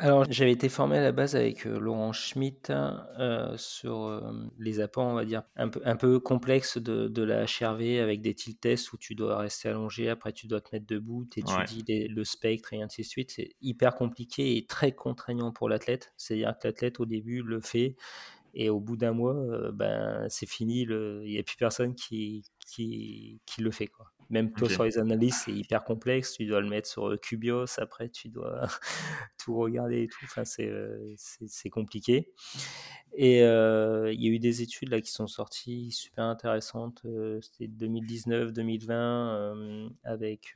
[0.02, 2.72] Alors, j'avais été formé à la base avec Laurent Schmitt
[3.56, 4.20] sur
[4.58, 8.20] les apports, on va dire, un peu, un peu complexes de, de la HRV avec
[8.20, 11.38] des tilt tests où tu dois rester allongé, après tu dois te mettre debout, tu
[11.38, 13.30] étudies le spectre et ainsi de suite.
[13.30, 16.12] C'est hyper compliqué et très contraignant pour l'athlète.
[16.16, 17.94] C'est-à-dire que l'athlète, au début, le fait
[18.54, 19.36] et au bout d'un mois,
[19.72, 23.86] ben, c'est fini, il n'y a plus personne qui, qui, qui le fait.
[23.86, 24.06] Quoi.
[24.32, 26.32] Même toi, sur les analyses, c'est hyper complexe.
[26.32, 27.78] Tu dois le mettre sur Cubios.
[27.78, 28.62] Après, tu dois
[29.38, 30.24] tout regarder et tout.
[30.24, 32.32] Enfin, c'est compliqué.
[33.14, 37.02] Et il y a eu des études là qui sont sorties super intéressantes.
[37.42, 40.54] C'était 2019-2020 avec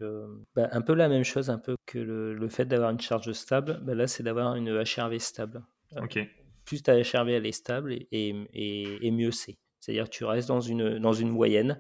[0.55, 3.81] bah, un peu la même chose, un peu que le, fait d'avoir une charge stable.
[3.83, 5.63] Bah, là, c'est d'avoir une HRV stable.
[6.01, 6.19] Ok.
[6.65, 9.59] plus ta HRV elle est stable et, et, et mieux c'est.
[9.81, 11.79] C'est-à-dire que tu restes dans une, dans une moyenne.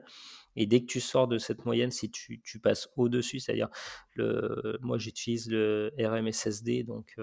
[0.56, 3.68] Et dès que tu sors de cette moyenne, si tu, passes au-dessus, c'est-à-dire,
[4.14, 7.16] le, moi j'utilise le RMSSD, donc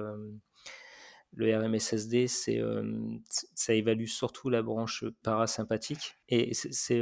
[1.36, 2.62] le RMSSD, c'est,
[3.56, 6.16] ça évalue surtout la branche parasympathique.
[6.30, 7.02] Et c'est,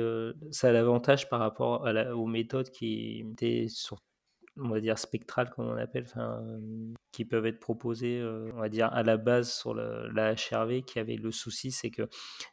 [0.51, 4.01] ça a l'avantage par rapport aux méthodes qui étaient sur
[4.57, 6.05] on va dire spectrales, comme on appelle,
[7.11, 8.21] qui peuvent être proposées,
[8.53, 12.09] on va dire, à la base sur la HRV, qui avait le souci, c'est que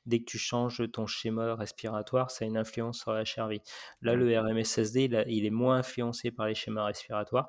[0.06, 3.58] dès que tu changes ton schéma respiratoire, ça a une influence sur la HRV.
[4.02, 7.48] Là, le RMSSD, il, est moins influencé par les schémas respiratoires.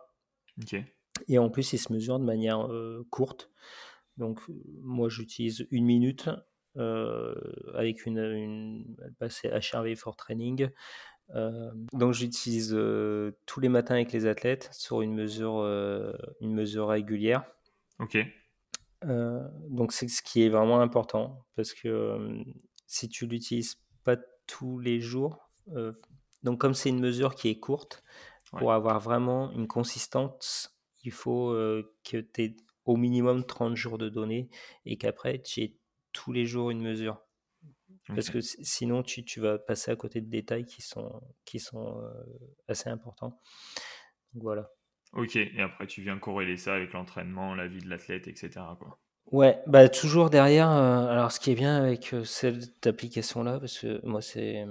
[1.28, 2.68] Et en plus, il se mesure de manière
[3.12, 3.52] courte.
[4.18, 4.40] Donc,
[4.82, 6.30] moi, j'utilise une minute
[6.76, 10.70] avec une, une HRV for Training.
[11.36, 16.54] Euh, donc j'utilise euh, tous les matins avec les athlètes sur une mesure, euh, une
[16.54, 17.44] mesure régulière.
[18.00, 18.18] Ok.
[19.04, 22.44] donc c'est ce qui est vraiment important parce que
[22.88, 23.76] si tu l'utilises
[24.06, 24.16] pas
[24.48, 25.50] tous les jours,
[26.44, 28.04] donc comme c'est une mesure qui est courte,
[28.52, 32.56] pour avoir vraiment une consistance, il faut que tu aies
[32.86, 34.50] au minimum 30 jours de données
[34.86, 35.76] et qu'après tu aies
[36.14, 37.22] tous les jours une mesure.
[38.16, 42.02] Parce que sinon, tu, tu, vas passer à côté de détails qui sont, qui sont
[42.02, 42.12] euh,
[42.68, 43.40] assez importants.
[44.34, 44.70] Donc, voilà.
[45.14, 48.50] Ok, et après, tu viens corréler ça avec l'entraînement, la vie de l'athlète, etc.
[48.80, 49.00] Quoi.
[49.32, 50.72] Ouais, bah toujours derrière.
[50.72, 54.66] Euh, alors, ce qui est bien avec euh, cette application-là, parce que moi, c'est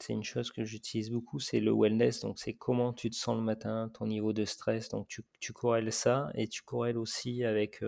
[0.00, 2.20] c'est une chose que j'utilise beaucoup, c'est le wellness.
[2.20, 4.88] Donc, c'est comment tu te sens le matin, ton niveau de stress.
[4.90, 7.82] Donc, tu, tu corrèles ça et tu corrèles aussi avec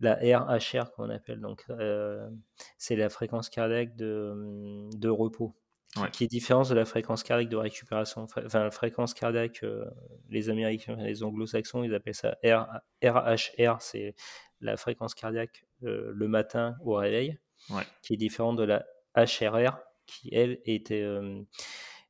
[0.00, 1.40] la RHR qu'on appelle.
[1.40, 2.28] Donc, euh,
[2.78, 5.54] c'est la fréquence cardiaque de, hum, de repos,
[6.12, 8.22] qui, est différente de la fréquence cardiaque de récupération.
[8.22, 9.86] Enfin, la fréquence cardiaque, euh,
[10.28, 12.36] les Américains, les Anglo-Saxons, ils appellent ça
[13.02, 14.14] RHR, c'est
[14.60, 17.38] la fréquence cardiaque euh, le matin au réveil,
[18.02, 18.84] qui est différente de la
[19.16, 21.06] HRR, qui elle était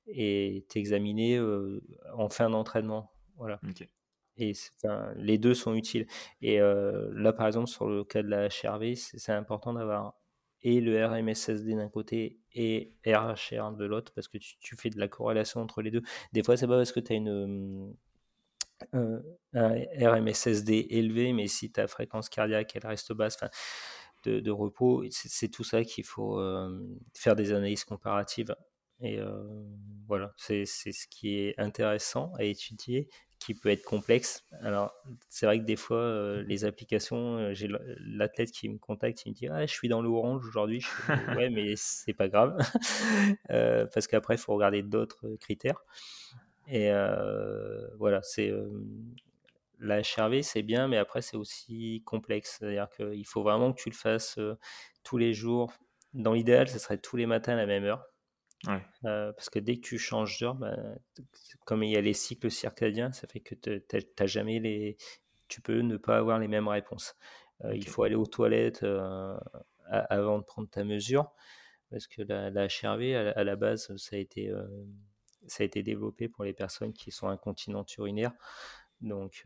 [0.08, 1.40] est examinée
[2.14, 3.12] en fin d'entraînement.
[3.36, 3.60] Voilà.
[4.38, 6.06] Les deux sont utiles.
[6.42, 10.14] Et euh, là, par exemple, sur le cas de la HRV, c'est important d'avoir
[10.62, 15.06] et le RMSSD d'un côté et RHR de l'autre, parce que tu, fais de la
[15.06, 16.02] corrélation entre les deux.
[16.32, 17.94] Des fois, c'est pas parce que tu as une,
[18.94, 19.20] euh,
[19.52, 23.38] un RMSSD élevé, mais si ta fréquence cardiaque elle reste basse,
[24.24, 28.56] de, repos, c'est tout ça qu'il faut euh, faire des analyses comparatives.
[29.00, 29.20] Et
[30.08, 33.08] voilà, c'est ce qui est intéressant à étudier
[33.38, 34.44] qui peut être complexe.
[34.62, 34.94] Alors,
[35.28, 37.68] c'est vrai que des fois, euh, les applications, euh, j'ai
[38.00, 40.84] l'athlète qui me contacte, il me dit Ah, je suis dans le orange aujourd'hui.
[41.36, 42.56] ouais, mais c'est pas grave.
[43.50, 45.84] Euh, parce qu'après, il faut regarder d'autres critères.
[46.68, 46.90] Et
[47.98, 48.52] voilà, c'est.
[49.78, 52.56] la HRV, c'est bien, mais après, c'est aussi complexe.
[52.58, 54.38] C'est-à-dire qu'il faut vraiment que tu le fasses
[55.04, 55.72] tous les jours.
[56.12, 58.04] Dans l'idéal, ce serait tous les matins à la même heure.
[59.04, 60.76] Euh, parce que dès que tu changes d'heure, bah,
[61.64, 64.96] comme il y a les cycles circadiens, ça fait que tu jamais les.
[65.48, 67.14] Tu peux ne pas avoir les mêmes réponses.
[67.64, 69.38] Euh, il faut aller aux toilettes euh,
[69.88, 71.30] avant de prendre ta mesure,
[71.90, 74.52] parce que la, HRV, à, la base, ça a, été,
[75.46, 78.32] ça a été développé pour les personnes qui sont incontinentes urinaires.
[79.00, 79.44] Donc,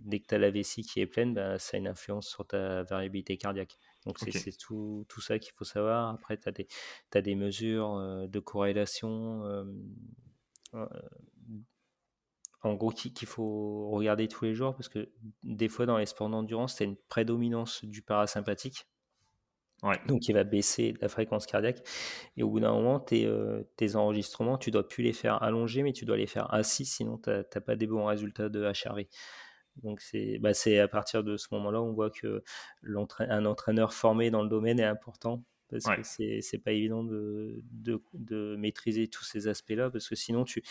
[0.00, 2.44] dès que tu as la vessie qui est pleine, bah, ça a une influence sur
[2.44, 3.78] ta variabilité cardiaque.
[4.06, 6.14] Donc c'est tout, tout, ça qu'il faut savoir.
[6.14, 9.42] Après, tu as, as, des mesures de corrélation.
[12.62, 15.10] En gros, qu'il faut regarder tous les jours parce que
[15.42, 18.86] des fois, dans les sports d'endurance, tu as une prédominance du parasympathique.
[20.08, 21.82] Donc, il va baisser la fréquence cardiaque.
[22.36, 25.82] Et au bout d'un moment, tes, euh, tes enregistrements, tu dois plus les faire allongés,
[25.82, 29.04] mais tu dois les faire assis, sinon tu n'as pas des bons résultats de HRV.
[29.82, 30.02] Donc,
[30.40, 32.42] bah, c'est à partir de ce moment-là, on voit que
[32.84, 38.00] un entraîneur formé dans le domaine est important parce que c'est pas évident de, de,
[38.14, 40.62] de, maîtriser tous ces aspects-là, parce que sinon, tu,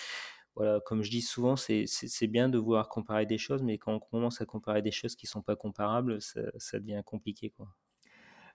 [0.55, 3.99] voilà, comme je dis souvent, c'est bien de vouloir comparer des choses, mais quand on
[3.99, 7.49] commence à comparer des choses qui ne sont pas comparables, ça, ça devient compliqué.
[7.49, 7.67] Quoi.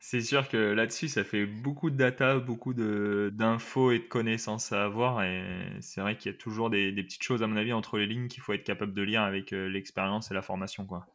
[0.03, 4.85] C'est sûr que là-dessus, ça fait beaucoup de data, beaucoup d'infos et de connaissances à
[4.85, 5.23] avoir.
[5.23, 5.45] Et
[5.81, 8.29] c'est vrai qu'il y a toujours des, petites choses, à mon avis, entre les lignes
[8.29, 10.87] qu'il faut être capable de lire avec euh, l'expérience et la formation.
[10.87, 11.07] Quoi.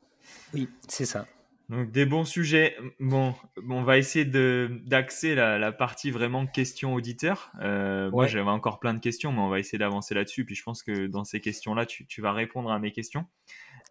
[0.54, 1.26] Oui, c'est ça.
[1.70, 2.78] Donc des bons sujets.
[3.00, 3.34] Bon,
[3.68, 7.52] on va essayer d'axer la, la, partie vraiment questions auditeurs.
[7.62, 10.46] Euh, moi, j'avais encore plein de questions, mais on va essayer d'avancer là-dessus.
[10.46, 13.26] Puis je pense que dans ces questions-là, tu, tu, vas répondre à mes questions.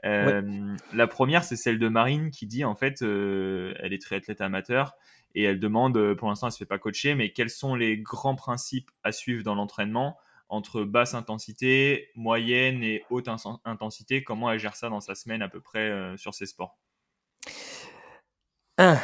[0.04, 4.40] Euh, la première, c'est celle de Marine qui dit en fait, euh, elle est triathlète
[4.40, 4.94] amateur
[5.34, 7.98] et elle demande, euh, pour l'instant, elle se fait pas coacher, mais quels sont les
[7.98, 10.18] grands principes à suivre dans l'entraînement
[10.48, 13.28] entre basse intensité, moyenne et haute
[13.64, 14.22] intensité?
[14.22, 16.78] Comment elle gère ça dans sa semaine à peu près sur ses sports?
[18.76, 19.00] Ah.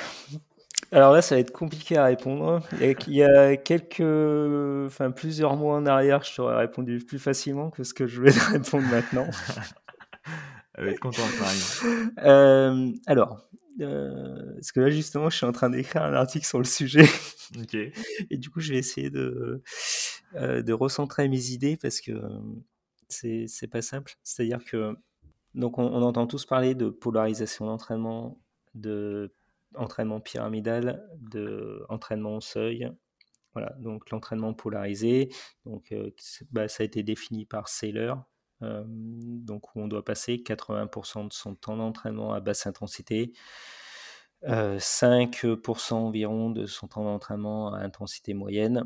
[0.93, 2.61] Alors là, ça va être compliqué à répondre.
[2.81, 4.01] Il y a quelques,
[4.87, 8.33] enfin plusieurs mois en arrière, je t'aurais répondu plus facilement que ce que je vais
[8.33, 9.27] te répondre maintenant.
[10.81, 11.29] Elle va être contente.
[12.21, 13.47] Euh, alors,
[13.81, 17.05] euh, parce que là, justement, je suis en train d'écrire un article sur le sujet.
[17.59, 17.75] Ok.
[17.75, 19.63] Et du coup, je vais essayer de,
[20.37, 22.13] euh, de recentrer mes idées parce que
[23.09, 24.15] c'est, c'est pas simple.
[24.23, 24.97] C'est-à-dire que,
[25.55, 28.41] donc, on, entend tous parler de polarisation d'entraînement,
[28.75, 29.35] de
[29.75, 32.91] entraînement pyramidal, de entraînement au seuil.
[33.53, 35.29] Voilà, donc l'entraînement polarisé,
[35.67, 35.93] donc
[36.53, 38.25] bah, ça a été défini par Saylor,
[38.63, 43.33] euh, donc où on doit passer 80% de son temps d'entraînement à basse intensité,
[44.43, 48.85] 5% euh, environ de son temps d'entraînement à intensité moyenne,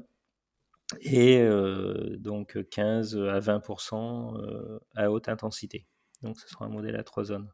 [1.01, 5.87] et euh, donc 15 à 20% à haute intensité.
[6.23, 7.51] Donc ce sera un modèle à trois zones.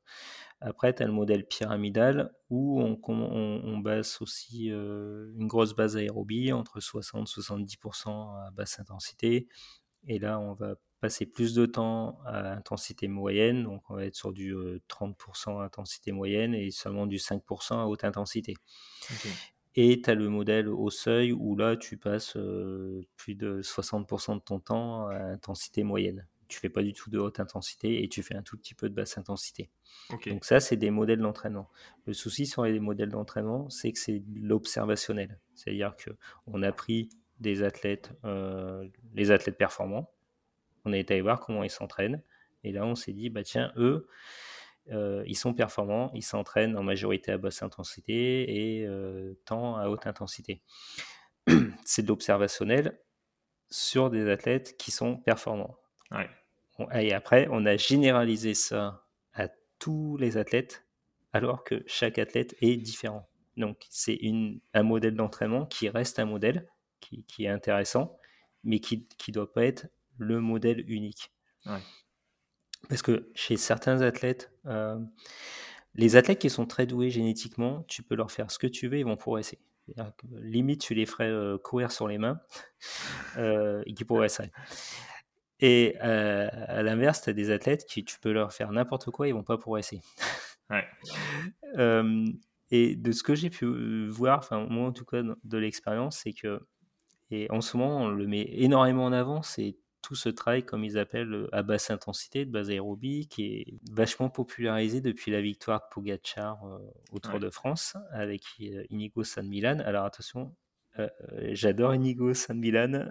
[0.61, 6.53] Après, tu as le modèle pyramidal où on, on, base aussi une grosse base aérobie
[6.53, 9.49] entre 60 70% à basse intensité.
[10.07, 14.15] Et là, on va passer plus de temps à intensité moyenne, donc on va être
[14.15, 14.55] sur du
[14.89, 18.55] 30% intensité moyenne et seulement du 5% à haute intensité.
[19.77, 22.37] Et tu as le modèle au seuil où là, tu passes
[23.17, 26.27] plus de 60% de ton temps à intensité moyenne.
[26.49, 28.89] Tu fais pas du tout de haute intensité et tu fais un tout petit peu
[28.89, 29.71] de basse intensité.
[30.27, 31.71] Donc ça, c'est des modèles d'entraînement.
[32.07, 35.39] Le souci sur les modèles d'entraînement, c'est que c'est l'observationnel.
[35.55, 35.95] C'est-à-dire
[36.47, 38.13] qu'on a pris des athlètes,
[39.15, 40.11] les athlètes performants,
[40.85, 42.23] on été allé voir comment ils s'entraînent.
[42.65, 44.07] Et là, on s'est dit, bah tiens, eux,
[44.91, 49.89] euh, ils sont performants, ils s'entraînent en majorité à basse intensité et euh, temps à
[49.89, 50.63] haute intensité.
[51.85, 52.99] C'est de l'observationnel
[53.71, 55.77] sur des athlètes qui sont performants.
[56.95, 60.85] Et après, on a généralisé ça à tous les athlètes,
[61.33, 63.29] alors que chaque athlète est différent.
[63.57, 64.19] Donc, c'est
[64.73, 66.67] un modèle d'entraînement qui reste un modèle,
[67.01, 68.19] qui, qui, est intéressant,
[68.65, 69.89] mais qui ne doit pas être
[70.21, 71.33] le modèle unique.
[72.89, 74.99] Parce que chez certains athlètes, euh,
[75.95, 78.99] les athlètes qui sont très doués génétiquement, tu peux leur faire ce que tu veux,
[78.99, 79.59] ils vont progresser.
[80.31, 82.41] limite, tu les ferais euh, courir sur les mains
[83.37, 84.53] euh, et qui progresseraient.
[85.63, 89.35] Et à l'inverse, tu as des athlètes qui tu peux leur faire n'importe quoi, ils
[89.35, 90.01] vont pas progresser.
[92.71, 96.33] et de ce que j'ai pu voir, enfin moi en tout cas de l'expérience, c'est
[96.33, 96.63] que
[97.31, 100.85] et en ce moment on le met énormément en avant, c'est tout ce travail, comme
[100.85, 105.41] ils appellent, euh, à basse intensité, de base aérobie, qui est vachement popularisé depuis la
[105.41, 106.79] victoire de Pogacar euh,
[107.13, 109.79] au Tour de France avec euh, Inigo San Milan.
[109.81, 110.55] Alors attention,
[111.53, 113.07] j'adore Inigo San Milan,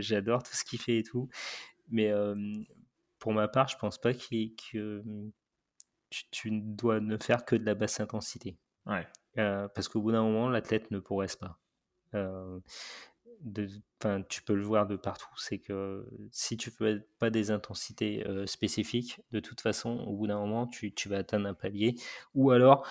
[0.00, 1.28] j'adore tout ce qu'il fait et tout,
[1.90, 2.10] mais
[3.20, 4.80] pour ma part, je pense pas que tu,
[6.50, 8.56] ne dois ne faire que de la basse intensité.
[9.34, 11.60] parce qu'au bout d'un moment, l'athlète ne progresse pas
[14.28, 18.46] tu peux le voir de partout, c'est que si tu fais pas des intensités euh,
[18.46, 21.96] spécifiques, de toute façon, au bout d'un moment, tu, vas atteindre un palier.
[22.34, 22.86] Ou alors,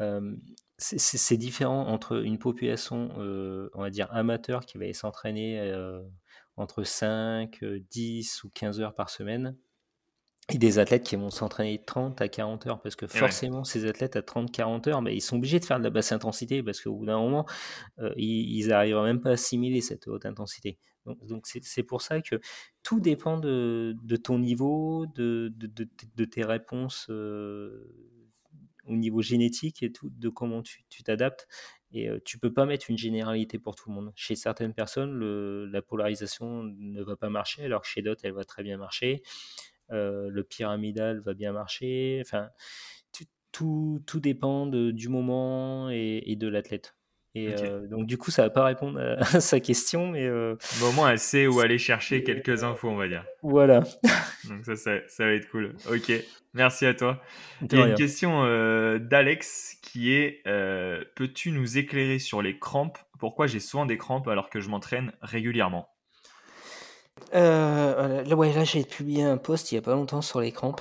[0.00, 0.36] euh,
[0.78, 5.72] c'est différent entre une population, euh, on va dire, amateur qui va s'entraîner
[6.56, 9.56] entre 5, 10 ou 15 heures par semaine,
[10.48, 14.16] et des athlètes qui vont s'entraîner 30 à 40 heures, parce que forcément, ces athlètes
[14.16, 16.96] à 30-40 heures, mais ils sont obligés de faire de la basse intensité, parce qu'au
[16.96, 17.46] bout d'un moment,
[18.00, 20.78] euh, ils n'arrivent même pas à assimiler cette haute intensité.
[21.06, 22.40] Donc, c'est pour ça que
[22.82, 27.88] tout dépend de, ton niveau, de, de, tes réponses euh,
[28.86, 31.48] au niveau génétique et tout, de comment tu t'adaptes.
[31.92, 34.12] Et tu peux pas mettre une généralité pour tout le monde.
[34.14, 38.32] Chez certaines personnes, le, la polarisation ne va pas marcher, alors que chez d'autres, elle
[38.32, 39.22] va très bien marcher.
[39.92, 42.22] Le pyramidal va bien marcher.
[42.24, 42.48] Enfin,
[43.52, 46.96] tout, tout dépend du moment et, de l'athlète.
[47.34, 47.54] Et
[47.90, 50.28] donc, du coup, ça va pas répondre à, sa question, mais.
[50.28, 53.24] au moins, elle sait où aller chercher quelques infos, on va dire.
[53.42, 53.80] Voilà.
[54.48, 55.74] donc, ça, ça, ça, va être cool.
[55.90, 56.12] Ok,
[56.52, 57.22] merci à toi.
[57.62, 58.44] Il y a une question
[58.98, 60.42] d'Alex qui est
[61.14, 62.98] Peux-tu nous éclairer sur les crampes?
[63.18, 65.91] Pourquoi j'ai souvent des crampes alors que je m'entraîne régulièrement?
[67.34, 70.52] Euh, là, ouais, là j'ai publié un post il y a pas longtemps sur les
[70.52, 70.80] crampes.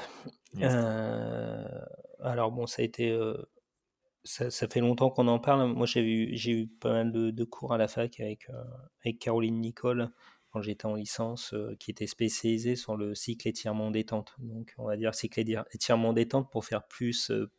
[2.21, 3.17] alors bon, ça a été
[4.23, 5.73] ça, ça, fait longtemps qu'on en parle.
[5.73, 8.63] Moi, j'ai eu, j'ai eu pas mal de, de, cours à la fac avec, euh,
[9.03, 10.09] avec Caroline Nicole
[10.51, 14.35] quand j'étais en licence, euh, qui était spécialisée sur le cycle étirement détente.
[14.39, 15.39] Donc, on va dire cycle
[15.73, 17.49] étirement détente pour faire plus, euh,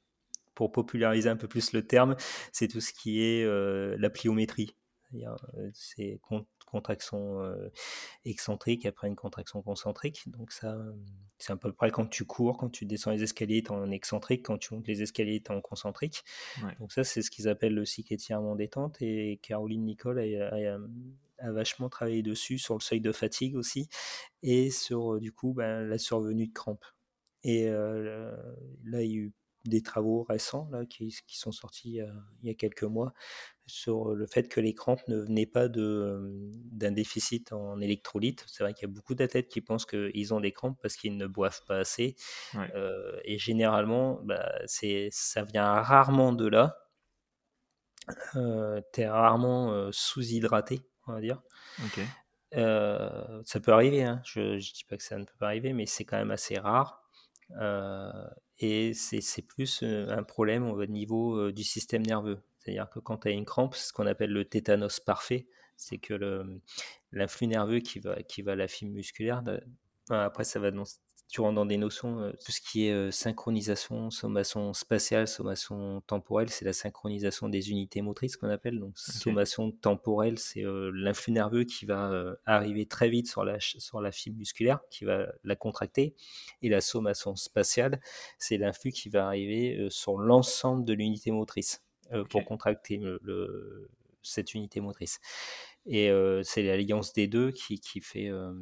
[0.54, 2.16] pour populariser un peu plus le terme,
[2.52, 3.46] c'est tout ce qui est
[3.98, 4.76] la pliométrie.
[5.72, 6.20] C'est
[6.72, 7.70] contraction euh,
[8.24, 10.24] excentrique après une contraction concentrique.
[10.26, 10.76] Donc ça,
[11.38, 13.90] c'est à peu près quand tu cours, quand tu descends les escaliers, tu es en
[13.90, 16.24] excentrique, quand tu montes les escaliers, tu es en concentrique.
[16.80, 19.00] Donc ça, c'est ce qu'ils appellent le cycle étirement détente.
[19.00, 23.88] Et Caroline Nicole a, vachement travaillé dessus, sur le seuil de fatigue aussi,
[24.42, 26.84] et sur du coup ben, la survenue de crampes.
[27.44, 28.32] Et euh,
[28.84, 29.32] là, il y a eu
[29.64, 32.00] des travaux récents là, qui, qui sont sortis
[32.42, 33.12] il y a quelques mois
[33.66, 38.44] sur le fait que les crampes ne venaient pas d'un déficit en électrolytes.
[38.48, 41.16] C'est vrai qu'il y a beaucoup d'athlètes qui pensent qu'ils ont des crampes parce qu'ils
[41.16, 42.16] ne boivent pas assez.
[43.24, 46.78] et généralement, bah, ça vient rarement de là.
[48.34, 51.40] tu es rarement sous-hydraté, on va dire.
[52.52, 54.20] ça peut arriver, hein.
[54.24, 56.58] je ne dis pas que ça ne peut pas arriver, mais c'est quand même assez
[56.58, 57.08] rare.
[58.58, 62.42] et c'est plus un problème au niveau du système nerveux.
[62.62, 65.46] C'est-à-dire que quand tu as une crampe, c'est ce qu'on appelle le tétanos parfait,
[65.76, 66.14] c'est que
[67.10, 69.42] l'influx nerveux qui va, qui va à la fibre musculaire,
[70.10, 70.84] après ça va dans,
[71.32, 76.02] tu rentres dans des notions, euh, tout ce qui est euh, synchronisation, sommation spatiale, sommation
[76.06, 78.78] temporelle, c'est la synchronisation des unités motrices qu'on appelle.
[78.78, 84.02] Donc sommation temporelle, c'est euh, l'influx nerveux qui va arriver très vite sur la, sur
[84.02, 86.14] la fibre musculaire, qui va la contracter.
[86.60, 88.00] Et la sommation spatiale,
[88.38, 91.82] c'est l'influx qui va arriver sur l'ensemble de l'unité motrice.
[92.12, 93.88] Euh, pour contracter le,
[94.22, 95.20] cette unité motrice.
[95.86, 98.52] Et euh, c'est l'alliance des deux qui, qui fait euh,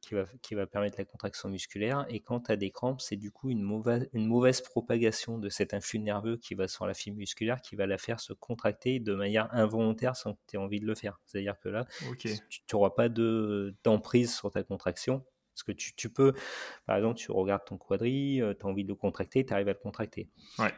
[0.00, 2.06] qui va, qui va, permettre la contraction musculaire.
[2.08, 5.48] Et quand tu as des crampes, c'est du coup une mauvaise, une mauvaise propagation de
[5.48, 9.00] cet influx nerveux qui va sur la fibre musculaire, qui va la faire se contracter
[9.00, 11.20] de manière involontaire sans que tu aies envie de le faire.
[11.24, 11.86] C'est-à-dire que là,
[12.18, 12.30] tu
[12.72, 15.24] n'auras pas d'emprise sur ta contraction.
[15.58, 16.34] Parce que tu, tu, peux,
[16.86, 19.66] par exemple, tu regardes ton quadri, euh, tu as envie de le contracter, tu arrives
[19.66, 20.28] à le contracter.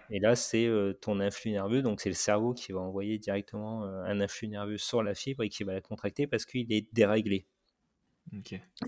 [0.08, 3.84] Et là, c'est euh, ton influx nerveux, donc c'est le cerveau qui va envoyer directement
[3.84, 6.88] euh, un influx nerveux sur la fibre et qui va la contracter parce qu'il est
[6.94, 7.46] déréglé.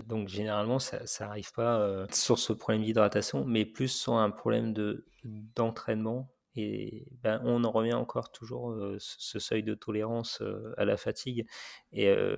[0.07, 4.73] Donc généralement, ça n'arrive pas sur ce problème d'hydratation, mais plus sur un problème
[5.55, 10.85] d'entraînement et ben, on en revient encore toujours euh, ce seuil de tolérance euh, à
[10.85, 11.47] la fatigue.
[11.91, 12.35] Et euh,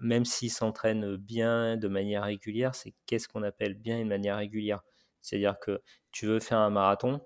[0.00, 4.82] même s'il s'entraîne bien de manière régulière, c'est qu'est-ce qu'on appelle bien une manière régulière?
[5.20, 5.80] C'est-à-dire que
[6.10, 7.20] tu veux faire un marathon,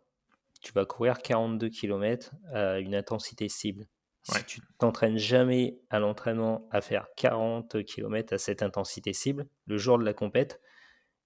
[0.60, 3.86] tu vas courir 42 km à une intensité cible.
[4.24, 9.78] Si tu t'entraînes jamais à l'entraînement à faire 40 km à cette intensité cible, le
[9.78, 10.60] jour de la compète,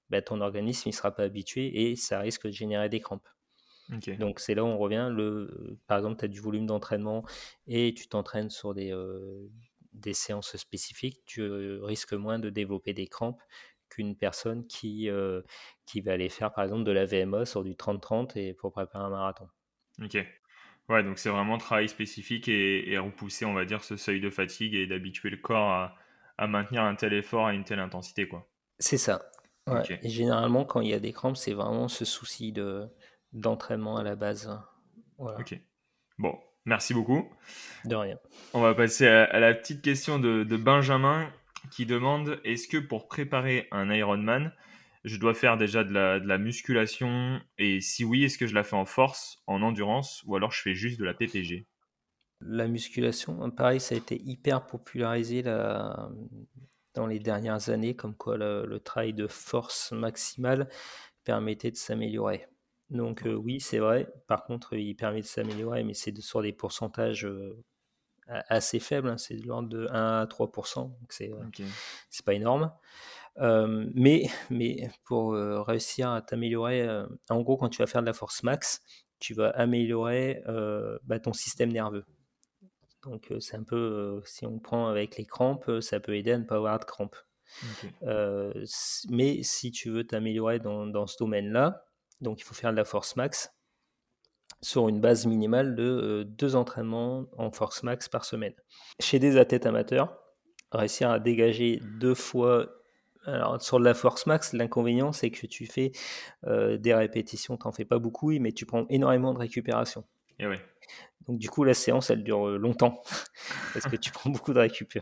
[0.09, 3.29] ben, ton organisme ne sera pas habitué et ça risque de générer des crampes.
[4.19, 5.09] Donc c'est là où on revient.
[5.13, 7.25] Le, par exemple, tu as du volume d'entraînement
[7.67, 9.49] et tu t'entraînes sur des, euh,
[9.93, 13.41] des séances spécifiques, tu euh, risques moins de développer des crampes
[13.89, 15.43] qu'une personne qui, euh,
[15.87, 19.05] qui va aller faire par exemple de la VMA sur du 30-30 et pour préparer
[19.05, 19.49] un marathon.
[20.03, 20.19] Ok.
[20.89, 24.75] Ouais, donc c'est vraiment travail spécifique et, repousser, on va dire, ce seuil de fatigue
[24.75, 25.97] et d'habituer le corps à,
[26.39, 28.29] à, maintenir un tel effort à une telle intensité.
[28.29, 28.49] quoi.
[28.79, 29.31] C'est ça.
[30.03, 32.89] Et généralement, quand il y a des crampes, c'est vraiment ce souci de,
[33.33, 34.51] d'entraînement à la base.
[35.19, 35.59] Ok.
[36.19, 37.31] Bon, merci beaucoup.
[37.85, 38.19] De rien.
[38.53, 41.31] On va passer à, la petite question de, Benjamin
[41.71, 44.53] qui demande est-ce que pour préparer un Ironman,
[45.05, 48.77] je dois faire déjà de la, musculation Et si oui, est-ce que je la fais
[48.77, 51.67] en force, en endurance ou alors je fais juste de la PPG
[52.41, 56.09] La musculation, pareil, ça a été hyper popularisé là,
[56.95, 60.69] dans les dernières années, comme quoi le travail de force maximale
[61.25, 62.47] permettait de s'améliorer.
[62.91, 64.13] Donc oui, c'est vrai.
[64.29, 67.29] Par contre, il permet de s'améliorer, mais c'est sur des pourcentages
[68.29, 69.09] assez faibles.
[69.09, 69.19] Hein.
[69.19, 71.33] C'est de l'ordre de 1 à 3% donc c'est
[72.11, 72.73] c'est pas énorme.
[73.39, 76.89] mais, mais pour réussir à t'améliorer,
[77.29, 78.83] en gros, quand tu vas faire de la force max,
[79.19, 80.43] tu vas améliorer
[81.05, 82.05] bah, ton système nerveux.
[83.03, 86.45] Donc c'est un peu, si on prend avec les crampes, ça peut aider à ne
[86.45, 87.17] pas avoir de crampes.
[89.09, 91.86] mais si tu veux t'améliorer dans, dans, ce domaine-là,
[92.21, 93.53] donc il faut faire de la force max
[94.63, 98.55] sur une base minimale de deux entraînements en force max par semaine.
[99.01, 100.19] Chez des athlètes amateurs,
[100.73, 102.73] réussir à dégager deux fois
[103.27, 105.91] alors, sur la force max, l'inconvénient, c'est que tu fais
[106.45, 110.05] des répétitions, tu n'en fais pas beaucoup, mais tu prends énormément de récupération.
[110.39, 110.57] Et eh oui.
[111.27, 113.03] Donc, du coup, la séance, elle dure longtemps,
[113.75, 114.99] parce que tu prends beaucoup de récup.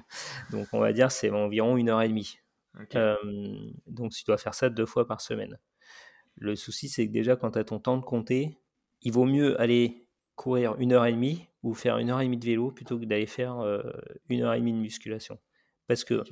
[0.50, 2.38] Donc, on va dire, c'est environ une heure et demie.
[3.86, 5.58] donc, tu dois faire ça deux fois par semaine.
[6.36, 8.58] Le souci, c'est que déjà, quand tu as ton temps de compter,
[9.02, 12.38] il vaut mieux aller courir une heure et demie ou faire une heure et demie
[12.38, 13.56] de vélo plutôt que d'aller faire
[14.28, 15.38] une heure et demie de musculation.
[15.86, 16.24] Parce que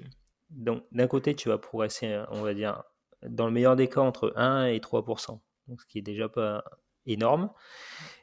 [0.50, 2.82] donc d'un côté, tu vas progresser, on va dire,
[3.26, 6.64] dans le meilleur des cas, entre 1 et 3%, donc ce qui est déjà pas
[7.06, 7.50] énorme.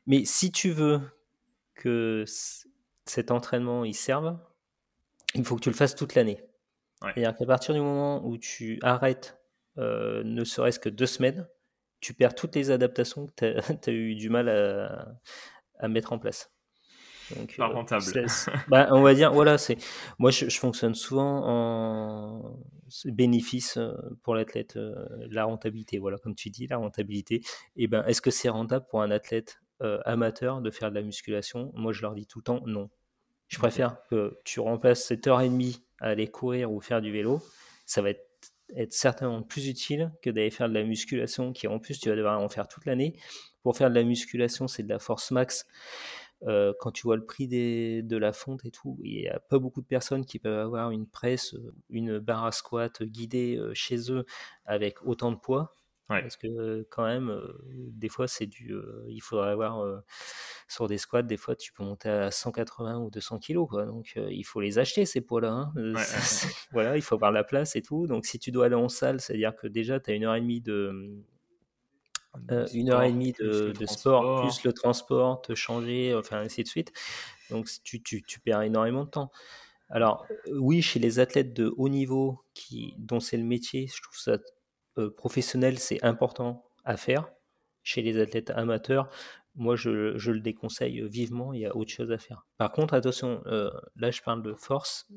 [0.05, 1.01] Mais si tu veux
[1.75, 2.25] que
[3.05, 4.37] cet entraînement il serve,
[5.35, 6.41] il faut que tu le fasses toute l'année.
[7.01, 9.39] C'est-à-dire qu'à partir du moment où tu arrêtes
[9.77, 11.47] euh, ne serait-ce que deux semaines,
[11.99, 13.33] tu perds toutes les adaptations que
[13.81, 14.49] tu as, eu du mal
[15.79, 16.51] à mettre en place.
[17.35, 18.03] Donc, pas euh, rentable.
[18.67, 19.77] bah, on va dire, voilà, c'est.
[20.17, 22.59] Moi, je, fonctionne souvent en
[23.05, 23.93] bénéfice euh,
[24.23, 24.95] pour l'athlète, euh,
[25.29, 25.99] la rentabilité.
[25.99, 27.35] Voilà, comme tu dis, la rentabilité.
[27.75, 29.59] Et eh ben, est-ce que c'est rentable pour un athlète
[30.03, 31.71] amateur de faire de la musculation?
[31.73, 32.89] Moi, je leur dis tout le temps non.
[33.47, 37.11] Je préfère que tu remplaces cette heure et demie à aller courir ou faire du
[37.11, 37.41] vélo.
[37.85, 38.28] Ça va être,
[38.75, 42.15] être certainement plus utile que d'aller faire de la musculation, qui en plus, tu vas
[42.15, 43.15] devoir en faire toute l'année.
[43.63, 45.65] Pour faire de la musculation, c'est de la force max.
[46.43, 49.59] Euh, quand tu vois le prix de la fonte et tout, il n'y a pas
[49.59, 53.73] beaucoup de personnes qui peuvent avoir une presse, euh, une barre à squat guidée euh,
[53.73, 54.25] chez eux
[54.65, 55.75] avec autant de poids.
[56.09, 57.39] Parce que quand même,
[57.69, 58.75] des fois, c'est du.
[59.07, 60.03] il faudrait avoir
[60.67, 63.69] sur des squats, des fois, tu peux monter à 180 ou 200 kilos.
[63.69, 63.85] Quoi.
[63.85, 65.51] Donc, il faut les acheter, ces poids-là.
[65.51, 65.93] Hein.
[66.71, 68.07] voilà, il faut avoir la place et tout.
[68.07, 70.41] Donc, si tu dois aller en salle, c'est-à-dire que déjà, tu as une heure et
[70.41, 71.21] demie de,
[72.51, 76.67] euh, une heure et demie de, sport, plus le transport, te changer, enfin ainsi de
[76.67, 76.91] suite.
[77.49, 79.31] Donc tu, tu, tu perds énormément de temps.
[79.89, 84.17] Alors oui, chez les athlètes de haut niveau qui, dont c'est le métier, je trouve
[84.17, 84.37] ça
[85.07, 87.31] professionnel, c'est important à faire.
[87.83, 89.09] Chez les athlètes amateurs,
[89.55, 92.45] moi je, je, le déconseille vivement, il y a autre chose à faire.
[92.57, 93.41] Par contre, attention,
[93.95, 95.07] là je parle de force,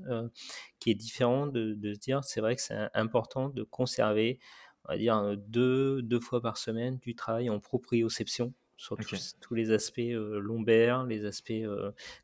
[0.79, 4.39] qui est différent de, de se dire, c'est vrai que c'est important de conserver
[4.85, 8.97] on va dire, deux, deux fois par semaine du travail en proprioception sur
[9.41, 11.53] tous, les aspects lombaires, les aspects,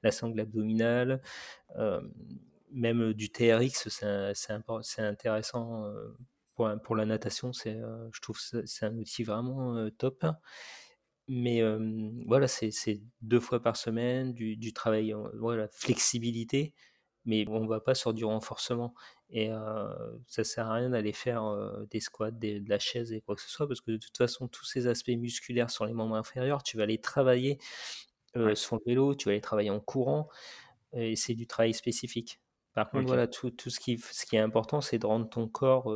[0.02, 1.22] la sangle abdominale,
[2.72, 5.92] même du TRX, c'est intéressant
[6.58, 10.26] pour, pour, la natation, je trouve que c'est un outil vraiment top.
[11.28, 11.62] Mais
[12.26, 16.74] voilà, c'est deux fois par semaine, du, du travail, voilà, flexibilité,
[17.24, 18.92] mais on ne va pas sur du renforcement.
[19.30, 19.50] Et
[20.26, 21.44] ça sert à rien d'aller faire
[21.92, 24.48] des squats, de la chaise et quoi que ce soit, parce que de toute façon,
[24.48, 27.58] tous ces aspects musculaires sur les membres inférieurs, tu vas les travailler
[28.54, 30.28] sur le vélo, tu vas les travailler en courant,
[30.92, 32.40] et c'est du travail spécifique.
[32.84, 35.48] Par contre, voilà, tout, tout, ce, qui, ce qui est important, c'est de rendre ton
[35.48, 35.92] corps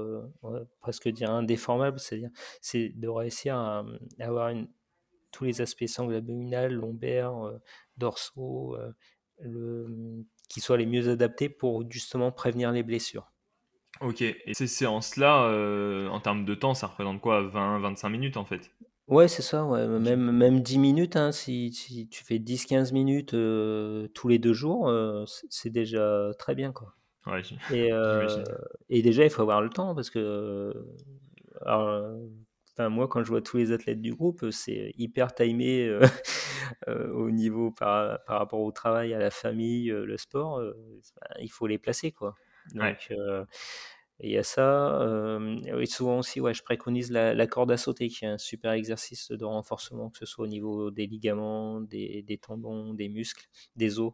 [0.80, 2.30] presque dire indéformable, c'est-à-dire
[2.60, 3.84] c'est de réussir à,
[4.18, 4.68] avoir une,
[5.30, 7.34] tous les aspects sangles abdominales, lombaires,
[7.96, 8.76] dorsaux,
[9.38, 13.32] le, qui soient les mieux adaptés pour justement prévenir les blessures.
[14.00, 18.44] Ok, et ces séances-là, euh, en termes de temps, ça représente quoi 20-25 minutes en
[18.44, 18.70] fait?
[19.08, 19.86] Ouais, c'est ça, ouais.
[19.86, 23.30] Même, même 10 minutes, hein, si, si, tu fais 10-15 minutes
[24.14, 24.90] tous les deux jours,
[25.50, 26.72] c'est déjà très bien.
[26.72, 26.94] Quoi.
[27.26, 27.90] Ouais, et,
[28.88, 30.72] et, déjà, il faut avoir le temps parce que
[31.66, 32.16] alors,
[32.78, 35.98] moi, quand je vois tous les athlètes du groupe, c'est hyper timé
[36.86, 40.62] au niveau par, par, rapport au travail, à la famille, le sport.
[41.40, 42.34] il faut les placer, quoi.
[42.74, 43.12] Donc,
[44.22, 45.06] il y a ça.
[45.66, 49.30] et souvent aussi, ouais, je préconise la, corde à sauter, qui est un super exercice
[49.30, 53.98] de renforcement, que ce soit au niveau des ligaments, des, des tendons, des muscles, des
[53.98, 54.12] os.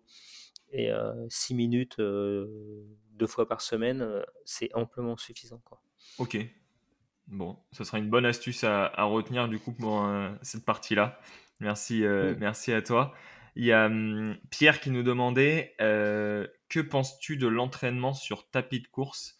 [0.73, 0.91] Et
[1.29, 5.61] 6 minutes, deux fois par semaine, c'est amplement suffisant.
[5.65, 5.81] Quoi.
[6.19, 6.39] Ok,
[7.29, 11.21] Bon, ce sera une bonne astuce à, retenir du coup pour euh, cette partie-là.
[11.61, 13.15] Merci, euh, merci à toi.
[13.55, 13.91] Il y a
[14.51, 19.38] Pierre qui nous demandait euh, que penses-tu de l'entraînement sur tapis de course,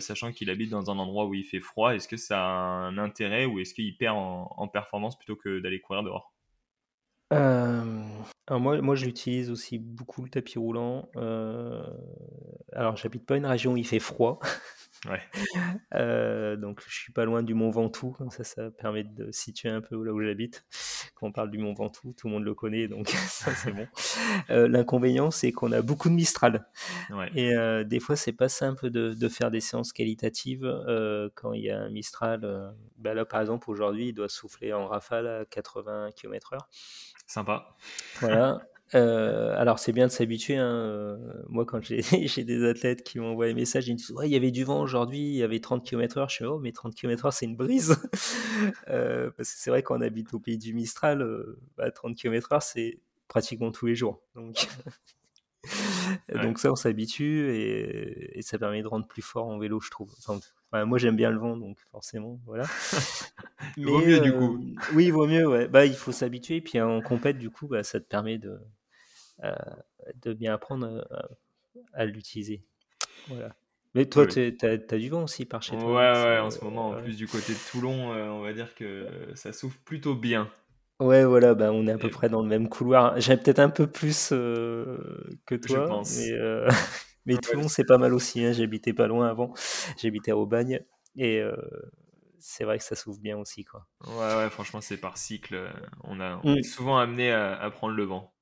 [0.00, 1.94] sachant qu'il habite dans un endroit où il fait froid.
[1.94, 5.80] Est-ce que ça a un intérêt ou est-ce qu'il perd en, performance plutôt que d'aller
[5.80, 6.32] courir dehors?
[8.50, 11.08] Moi, moi, je l'utilise aussi beaucoup le tapis roulant.
[12.72, 14.38] alors, j'habite pas une région où il fait froid.
[15.06, 15.20] Ouais.
[15.94, 19.68] Euh, donc, je suis pas loin du Mont Ventoux, comme ça, ça permet de situer
[19.68, 20.64] un peu là où j'habite.
[21.14, 23.86] Quand on parle du Mont Ventoux, tout le monde le connaît, donc ça, c'est bon.
[24.50, 26.66] Euh, L'inconvénient, c'est qu'on a beaucoup de Mistral.
[27.10, 27.30] Ouais.
[27.34, 30.70] Et euh, des fois, c'est pas simple de, de, faire des séances qualitatives
[31.34, 32.74] quand il y a un Mistral.
[32.98, 36.58] Bah là, par exemple, aujourd'hui, il doit souffler en rafale à 80 km/h.
[37.26, 37.76] Sympa.
[38.20, 38.60] Voilà.
[38.94, 40.56] Euh, alors c'est bien de s'habituer.
[40.56, 40.72] Hein.
[40.72, 41.16] Euh,
[41.48, 44.36] moi, quand j'ai des athlètes qui m'envoient des messages, ils me disent ouais, il y
[44.36, 46.30] avait du vent aujourd'hui, il y avait 30 km/h.
[46.30, 47.96] Je fais oh, mais 30 km/h, c'est une brise.
[48.88, 52.60] euh, parce que c'est vrai qu'on habite au pays du Mistral, euh, bah, 30 km/h,
[52.60, 54.22] c'est pratiquement tous les jours.
[54.36, 54.68] Donc,
[56.28, 56.42] ouais.
[56.42, 59.90] donc ça, on s'habitue et, et, ça permet de rendre plus fort en vélo, je
[59.90, 60.14] trouve.
[60.18, 60.38] Enfin,
[60.70, 62.66] enfin, moi, j'aime bien le vent, donc forcément, voilà.
[63.76, 64.60] il vaut mieux, du coup.
[64.92, 65.66] Oui, vaut mieux, ouais.
[65.66, 66.60] Bah, il faut s'habituer.
[66.60, 68.60] Puis en compète, du coup, bah, ça te permet de
[69.42, 71.28] de bien apprendre à,
[71.92, 72.64] à l'utiliser.
[73.28, 73.54] Voilà.
[73.94, 74.56] Mais toi, oui.
[74.58, 75.86] tu as, as, du vent aussi par chez toi.
[75.86, 78.74] Ouais, ouais, en ce moment, en plus du côté de Toulon, euh, on va dire
[78.74, 80.50] que ça souffle plutôt bien.
[81.00, 83.20] Ouais, voilà, bah, on est à peu Et près dans le même couloir.
[83.20, 84.98] J'avais peut-être un peu plus euh,
[85.46, 86.16] que toi, Je pense.
[86.18, 86.68] mais, euh,
[87.26, 88.44] mais Toulon, c'est pas mal aussi.
[88.44, 88.52] Hein.
[88.52, 89.54] J'habitais pas loin avant.
[89.96, 90.80] J'habitais à Aubagne.
[91.16, 91.54] Et euh,
[92.40, 93.64] c'est vrai que ça s'ouvre bien aussi.
[93.64, 93.86] Quoi.
[94.06, 95.68] Ouais, ouais, franchement, c'est par cycle.
[96.02, 96.58] On, a, on mm.
[96.58, 98.33] est souvent amené à, à prendre le vent.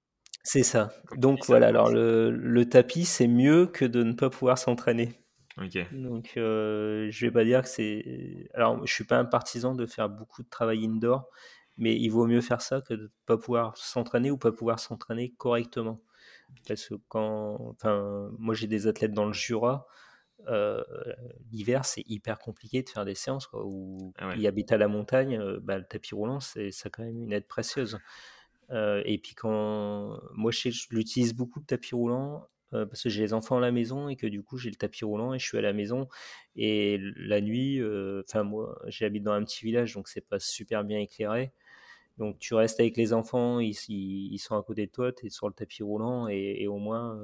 [0.43, 0.91] C'est ça.
[1.17, 5.13] Donc voilà, alors le, le tapis, c'est mieux que de ne pas pouvoir s'entraîner.
[5.59, 5.79] Ok.
[5.93, 8.49] Donc euh, je vais pas dire que c'est.
[8.55, 11.29] Alors je suis pas un partisan de faire beaucoup de travail indoor,
[11.77, 14.81] mais il vaut mieux faire ça que de ne pas pouvoir s'entraîner ou pas pouvoir
[14.81, 16.01] s'entraîner correctement.
[16.67, 17.59] Parce que quand.
[17.77, 19.87] Enfin, moi j'ai des athlètes dans le Jura.
[20.49, 20.83] Euh,
[21.53, 24.35] L'hiver, c'est hyper compliqué de faire des séances quoi, où Ah ouais.
[24.39, 25.39] ils habitent à la montagne.
[25.39, 27.99] euh, bah, le tapis roulant, c'est ça a quand même une aide précieuse.
[28.73, 33.23] Euh, et puis quand moi je, l'utilise beaucoup le tapis roulant euh, parce que j'ai
[33.23, 35.47] les enfants à la maison et que du coup j'ai le tapis roulant et je
[35.47, 36.09] suis à la maison
[36.57, 40.85] et la nuit, euh, enfin moi j'habite dans un petit village donc c'est pas super
[40.85, 41.53] bien éclairé.
[42.19, 45.31] Donc tu restes avec les enfants, ils, ils, sont à côté de toi, tu es
[45.31, 47.23] sur le tapis roulant et, au moins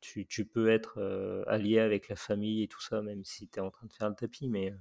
[0.00, 3.58] tu, tu, peux être euh, allié avec la famille et tout ça, même si tu
[3.58, 4.74] es en train de faire le tapis, mais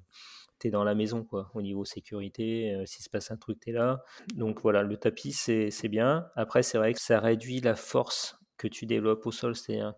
[0.60, 2.76] tu es dans la maison, quoi, au niveau sécurité.
[2.76, 4.04] Euh, S'il se passe un truc, tu es là.
[4.36, 6.30] Donc voilà, le tapis, c'est bien.
[6.36, 9.56] Après, c'est vrai que ça réduit la force que tu développes au sol.
[9.56, 9.94] C'est-à-dire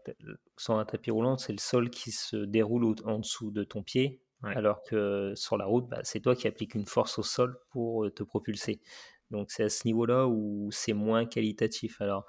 [0.56, 4.22] sans un tapis roulant, c'est le sol qui se déroule en dessous de ton pied.
[4.44, 4.56] Ouais.
[4.56, 8.06] Alors que sur la route, bah, c'est toi qui appliques une force au sol pour
[8.06, 8.82] euh, te propulser.
[9.30, 12.02] Donc c'est à ce niveau-là où c'est moins qualitatif.
[12.02, 12.26] Alors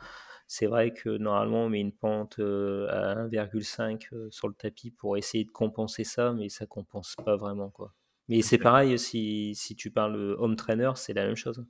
[0.53, 5.17] c'est vrai que normalement on met une pente à 1,5 euh, sur le tapis pour
[5.17, 7.95] essayer de compenser ça, mais ça compense pas vraiment quoi.
[8.29, 11.65] Mais c'est pareil si, si tu parles home trainer, c'est la même chose.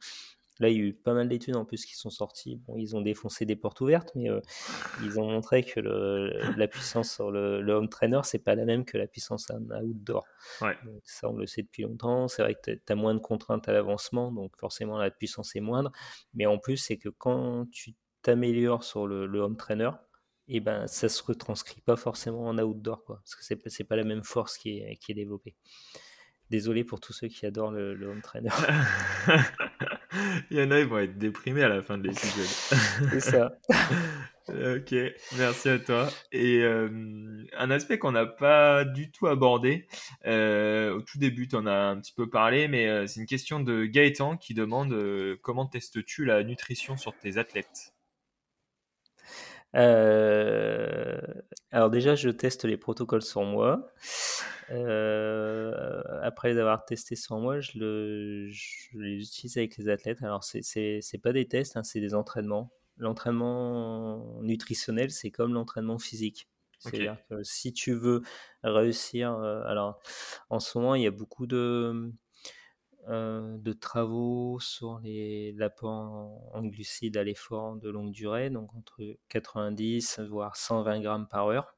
[0.58, 2.56] Là, il y a eu pas mal d'études en plus qui sont sorties.
[2.66, 4.40] Bon, ils ont défoncé des portes ouvertes, mais euh,
[5.02, 8.64] ils ont montré que le, la puissance sur le, le home trainer, c'est pas la
[8.64, 10.24] même que la puissance en outdoor.
[10.60, 10.76] Ouais.
[10.84, 12.28] Donc, ça, on le sait depuis longtemps.
[12.28, 15.60] C'est vrai que tu as moins de contraintes à l'avancement, donc forcément la puissance est
[15.60, 15.92] moindre.
[16.34, 19.90] Mais en plus, c'est que quand tu t'améliores sur le, le, home trainer,
[20.48, 23.96] et ben ça se retranscrit pas forcément en outdoor, quoi, parce que c'est c'est pas
[23.96, 25.54] la même force qui est, qui est développée.
[26.50, 28.50] Désolé pour tous ceux qui adorent le, le home trainer.
[30.50, 33.10] Il y en a, ils vont être déprimés à la fin de l'épisode.
[33.10, 33.58] C'est ça.
[34.48, 34.94] ok,
[35.38, 36.08] merci à toi.
[36.32, 36.88] Et euh,
[37.56, 39.86] un aspect qu'on n'a pas du tout abordé,
[40.26, 43.26] euh, au tout début, tu en as un petit peu parlé, mais euh, c'est une
[43.26, 44.94] question de Gaëtan qui demande
[45.42, 47.94] comment testes-tu la nutrition sur tes athlètes?
[49.74, 51.20] Euh,
[51.70, 53.90] alors déjà, je teste les protocoles sur moi.
[54.70, 60.22] Euh, après les avoir testés sur moi, je, le, je, les utilise avec les athlètes.
[60.22, 62.70] Alors c'est pas des tests, hein, c'est des entraînements.
[62.98, 66.48] L'entraînement nutritionnel, c'est comme l'entraînement physique.
[66.78, 67.36] C'est-à-dire okay.
[67.36, 68.22] que si tu veux
[68.64, 70.00] réussir, euh, alors
[70.50, 72.12] en ce moment, il y a beaucoup de
[73.08, 79.16] euh, de travaux sur l'apport en, en, glucides à l'effort de longue durée, donc entre
[79.28, 81.76] 90 voire 120 grammes par heure.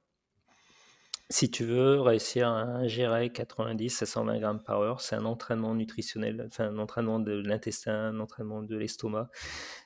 [1.31, 5.75] Si tu veux réussir à ingérer 90 à 120 grammes par heure, c'est un entraînement
[5.75, 9.31] nutritionnel, enfin un entraînement de l'intestin, un entraînement de l'estomac.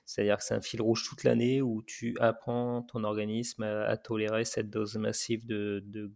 [0.04, 4.44] C'est-à-dire que c'est un fil rouge toute l'année où tu apprends ton organisme à, tolérer
[4.44, 6.10] cette dose massive de, de,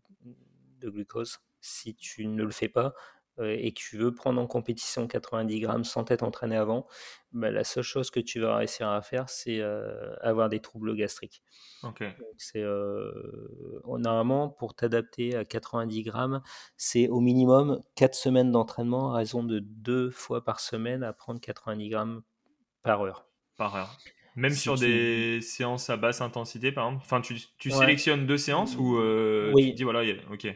[0.82, 1.38] glucose.
[1.60, 2.92] Si tu ne le fais pas,
[3.50, 6.86] et que tu veux prendre en compétition 90 grammes sans t'être entraîné avant,
[7.32, 10.94] bah, la seule chose que tu vas réussir à faire, c'est euh, avoir des troubles
[10.96, 11.42] gastriques.
[11.82, 12.10] Okay.
[12.36, 13.12] C'est euh,
[13.98, 16.42] normalement pour t'adapter à 90 grammes,
[16.76, 21.40] c'est au minimum 4 semaines d'entraînement à raison de deux fois par semaine à prendre
[21.40, 22.22] 90 grammes
[22.82, 23.26] par heure.
[23.56, 23.98] Par heure.
[24.34, 24.86] Même si sur tu...
[24.86, 27.04] des séances à basse intensité, par exemple?
[27.04, 27.76] Enfin, tu, tu ouais.
[27.76, 29.70] sélectionnes deux séances ou euh, oui.
[29.70, 30.48] tu dis voilà, ok.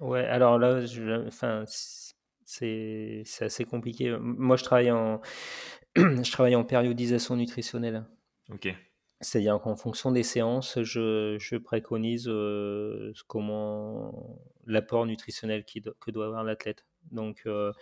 [0.00, 1.64] Ouais, alors là, je, enfin,
[2.46, 4.16] c'est assez compliqué.
[4.20, 5.20] Moi, je travaille en,
[5.96, 8.04] je travaille en périodisation nutritionnelle.
[8.50, 8.72] Ok.
[9.20, 16.26] C'est-à-dire qu'en fonction des séances, je, je préconise euh, comment l'apport nutritionnel qui que doit
[16.26, 16.86] avoir l'athlète.
[17.10, 17.72] Donc, euh,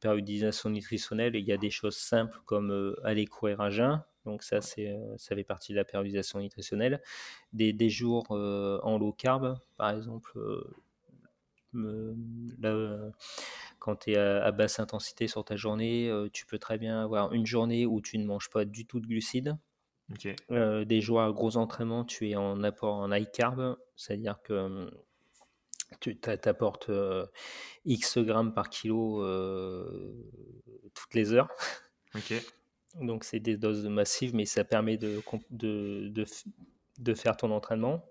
[0.00, 4.04] périodisation nutritionnelle, il y a des choses simples comme euh, aller courir à jeun.
[4.24, 7.02] Donc ça, c'est, ça fait partie de la périodisation nutritionnelle.
[7.52, 10.38] Des, des jours en low carb, par exemple,
[13.78, 17.46] quand tu es à, basse intensité sur ta journée, tu peux très bien avoir une
[17.46, 19.56] journée où tu ne manges pas du tout de glucides.
[20.50, 24.90] des jours à gros entraînement, tu es en apport en high carb, c'est-à-dire que
[26.00, 26.90] tu t'apportes
[27.84, 29.22] X grammes par kilo
[30.94, 31.48] toutes les heures.
[33.00, 36.24] Donc c'est des doses massives, mais ça permet de, de,
[36.98, 38.04] de faire ton entraînement.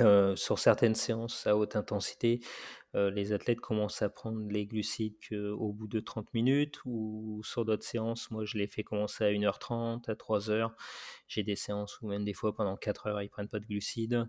[0.00, 2.40] Euh, sur certaines séances à haute intensité,
[2.94, 7.64] euh, les athlètes commencent à prendre les glucides au bout de 30 minutes ou sur
[7.64, 10.70] d'autres séances, moi je les fais commencer à 1h30, à 3h.
[11.26, 14.26] J'ai des séances où même des fois pendant 4 heures ils prennent pas de glucides.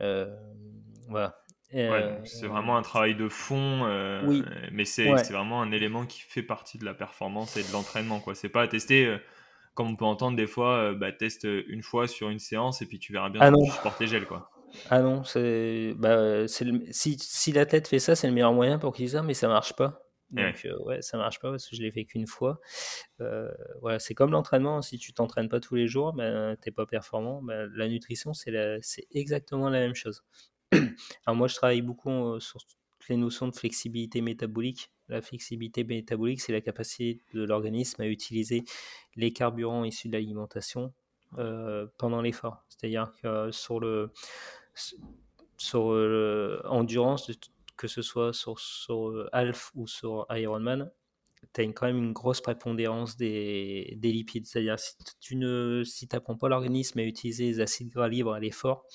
[0.00, 0.34] Euh,
[1.08, 1.44] voilà.
[1.70, 3.84] c'est vraiment un travail de fond,
[4.26, 4.42] oui.
[4.72, 8.22] mais c'est vraiment un élément qui fait partie de la performance et de l'entraînement.
[8.34, 9.18] C'est pas à tester
[9.74, 12.98] comme on peut entendre des fois, bah, teste une fois sur une séance et puis
[12.98, 14.26] tu verras bien ah si tu supportes les gels.
[14.26, 14.51] Quoi.
[14.90, 18.94] Ah non, c'est bah, si, si la tête fait ça, c'est le meilleur moyen pour
[18.94, 20.02] qu'ils ça, mais ça marche pas.
[20.32, 21.02] Donc euh, ouais.
[21.02, 22.60] ça marche pas parce que je l'ai fait qu'une fois.
[23.20, 23.50] Euh,
[23.82, 24.80] voilà, c'est comme l'entraînement.
[24.80, 27.42] Si tu t'entraînes pas tous les jours, ben t'es pas performant.
[27.42, 30.22] Ben, la nutrition, c'est c'est exactement la même chose.
[31.26, 32.60] Alors moi, je travaille beaucoup euh, sur
[33.08, 34.90] les notions de flexibilité métabolique.
[35.08, 38.64] La flexibilité métabolique, c'est la capacité de l'organisme à utiliser
[39.16, 40.94] les carburants issus de l'alimentation
[41.98, 42.64] pendant l'effort.
[42.68, 44.12] C'est-à-dire que sur le
[45.56, 47.30] sur euh, endurance,
[47.76, 50.90] que ce soit sur, sur euh, Half ou sur Ironman,
[51.52, 54.46] tu as quand même une grosse prépondérance des, des lipides.
[54.46, 58.40] C'est-à-dire, si tu ne si apprends pas l'organisme à utiliser les acides gras libres à
[58.40, 58.86] l'effort,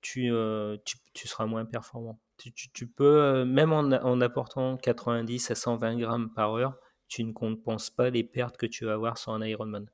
[0.00, 2.20] tu, euh, tu, tu, seras moins performant.
[2.36, 6.76] Tu, tu, peux, même en, en, apportant 90 à 120 grammes par heure,
[7.08, 9.90] tu ne compenses pas les pertes que tu vas avoir sur un Ironman.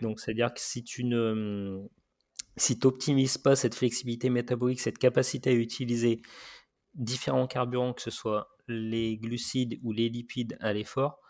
[0.00, 1.86] Donc, c'est-à-dire que si tu ne
[2.56, 6.22] si tu n'optimises pas cette flexibilité métabolique, cette capacité à utiliser
[6.94, 11.20] différents carburants, que ce soit les glucides ou les lipides à l'effort,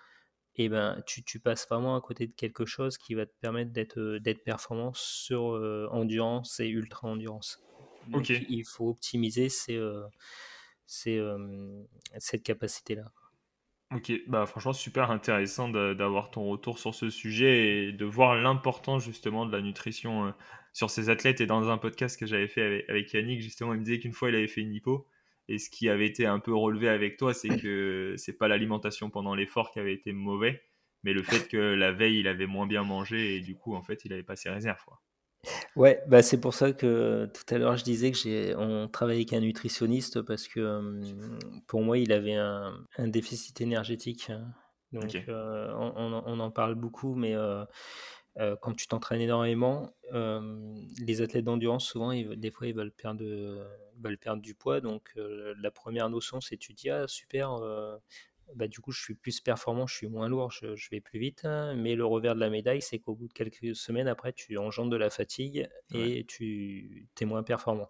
[0.56, 3.72] eh ben, tu, tu, passes vraiment à côté de quelque chose qui va te permettre
[3.72, 7.60] d'être, euh, performant sur euh, endurance et ultra endurance.
[8.08, 10.06] Donc, il faut optimiser ces, euh,
[12.18, 13.12] cette capacité-là.
[13.94, 19.04] Ok, bah franchement super intéressant d'avoir ton retour sur ce sujet et de voir l'importance
[19.04, 20.34] justement de la nutrition
[20.72, 21.40] sur ces athlètes.
[21.40, 24.28] Et dans un podcast que j'avais fait avec, Yannick, justement, il me disait qu'une fois
[24.30, 25.06] il avait fait une hypo.
[25.48, 29.08] Et ce qui avait été un peu relevé avec toi, c'est que c'est pas l'alimentation
[29.08, 30.62] pendant l'effort qui avait été mauvais,
[31.04, 33.82] mais le fait que la veille il avait moins bien mangé et du coup en
[33.82, 34.84] fait il avait pas ses réserves.
[34.84, 35.00] Quoi.
[35.76, 39.20] Ouais, bah c'est pour ça que tout à l'heure je disais que j'ai on travaillait
[39.20, 41.00] avec un nutritionniste parce que
[41.66, 44.30] pour moi il avait un, déficit énergétique.
[44.30, 44.52] Hein.
[44.92, 47.34] Donc euh, on, en parle beaucoup, mais
[48.60, 53.24] quand tu t'entraînes énormément, les athlètes d'endurance, souvent, des fois, ils veulent perdre,
[54.00, 54.80] veulent perdre du poids.
[54.80, 57.60] Donc, la première notion, c'est tu dis, ah, super,
[58.54, 61.44] bah, du coup, je suis plus performant, je suis moins lourd, je, vais plus vite.
[61.44, 61.74] Hein.
[61.74, 64.90] mais le revers de la médaille, c'est qu'au bout de quelques semaines, après, tu engendres
[64.90, 67.88] de la fatigue et tu es moins performant.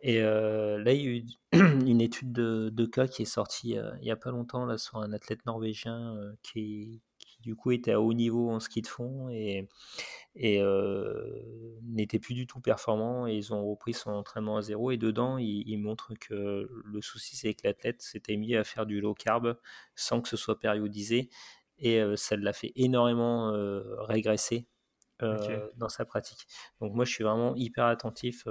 [0.00, 1.24] Et là, il y a eu
[1.86, 5.12] une étude de, cas qui est sortie il n'y a pas longtemps là, sur un
[5.12, 7.02] athlète norvégien qui,
[7.40, 9.68] du coup était à haut niveau en ski de fond et,
[10.38, 11.42] et euh,
[11.82, 15.36] n'était plus du tout performant et ils ont repris son entraînement à zéro et dedans
[15.36, 19.58] il, montre que le souci c'est que l'athlète s'était mis à faire du low carb
[19.96, 21.28] sans que ce soit périodisé
[21.78, 24.66] et euh, ça l'a fait énormément euh, régresser
[25.20, 26.46] dans sa pratique.
[26.80, 28.46] Donc moi je suis vraiment hyper attentif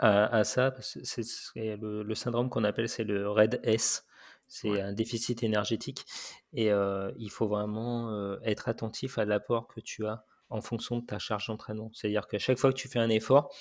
[0.00, 0.74] à, ça.
[0.80, 4.04] C'est le, le, syndrome qu'on appelle c'est le RED S.
[4.52, 6.04] C'est un déficit énergétique
[6.52, 6.70] et
[7.16, 11.46] il faut vraiment être attentif à l'apport que tu as en fonction de ta charge
[11.46, 11.90] d'entraînement.
[11.94, 13.54] C'est-à-dire qu'à chaque fois que tu fais un effort,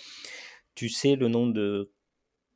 [0.73, 1.93] tu sais le nombre de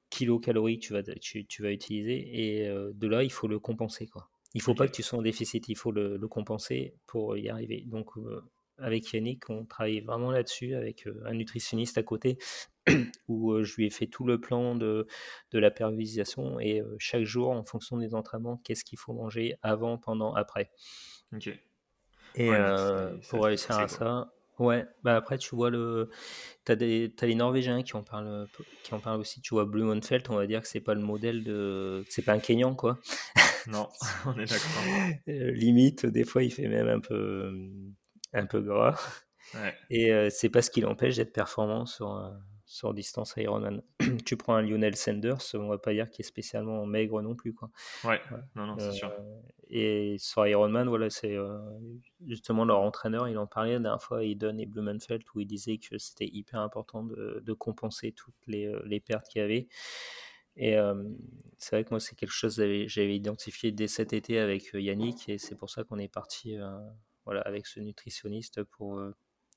[0.10, 4.08] kilocalories que tu vas, tu, vas utiliser et de là, il faut le compenser.
[4.08, 4.28] Quoi.
[4.56, 7.38] Il ne faut pas que tu sois en déficit, il faut le, le compenser pour
[7.38, 7.84] y arriver.
[7.86, 8.10] Donc,
[8.78, 12.38] avec Yannick, on travaille vraiment là-dessus avec un nutritionniste à côté
[13.28, 15.08] où je lui ai fait tout le plan de,
[15.52, 19.98] de la périodisation et chaque jour, en fonction des entraînements, qu'est-ce qu'il faut manger avant,
[19.98, 20.72] pendant, après.
[21.34, 21.50] Ok.
[22.36, 22.50] Et
[23.30, 26.12] pour réussir à ça, Ouais, bah après, tu vois, le...
[26.66, 28.48] tu as, les Norvégiens qui en, parlent,
[28.84, 29.42] qui en parlent aussi.
[29.42, 32.06] Tu vois, Blue Monfeld, on va dire que c'est pas le modèle de.
[32.08, 33.00] C'est pas un Kenyan, quoi.
[33.68, 33.90] Non,
[34.26, 34.84] on est d'accord.
[35.28, 37.52] Euh, limite, des fois, il fait même un peu,
[38.34, 39.00] un peu gras.
[39.56, 39.76] Ouais.
[39.90, 42.34] Et euh, c'est pas ce qui l'empêche d'être performant sur,
[42.74, 43.84] sur distance Ironman.
[44.26, 47.54] tu prends un Lionel Sanders, on va pas dire qu'il est spécialement maigre non plus.
[47.54, 47.70] Quoi.
[48.04, 48.20] Ouais,
[48.56, 49.12] non, non, c'est sûr.
[49.12, 51.60] Euh, et sur Ironman, voilà, c'est euh,
[52.26, 55.78] justement leur entraîneur, il en parlait la dernière fois, Eden et Blumenfeld, où il disait
[55.78, 59.68] que c'était hyper important de, de, compenser toutes les, euh, les pertes qu'il y avait.
[60.56, 60.76] Et
[61.58, 65.28] c'est vrai que moi, c'est quelque chose que j'avais identifié dès cet été avec Yannick,
[65.28, 66.56] et c'est pour ça qu'on est parti
[67.26, 69.02] voilà, avec ce nutritionniste pour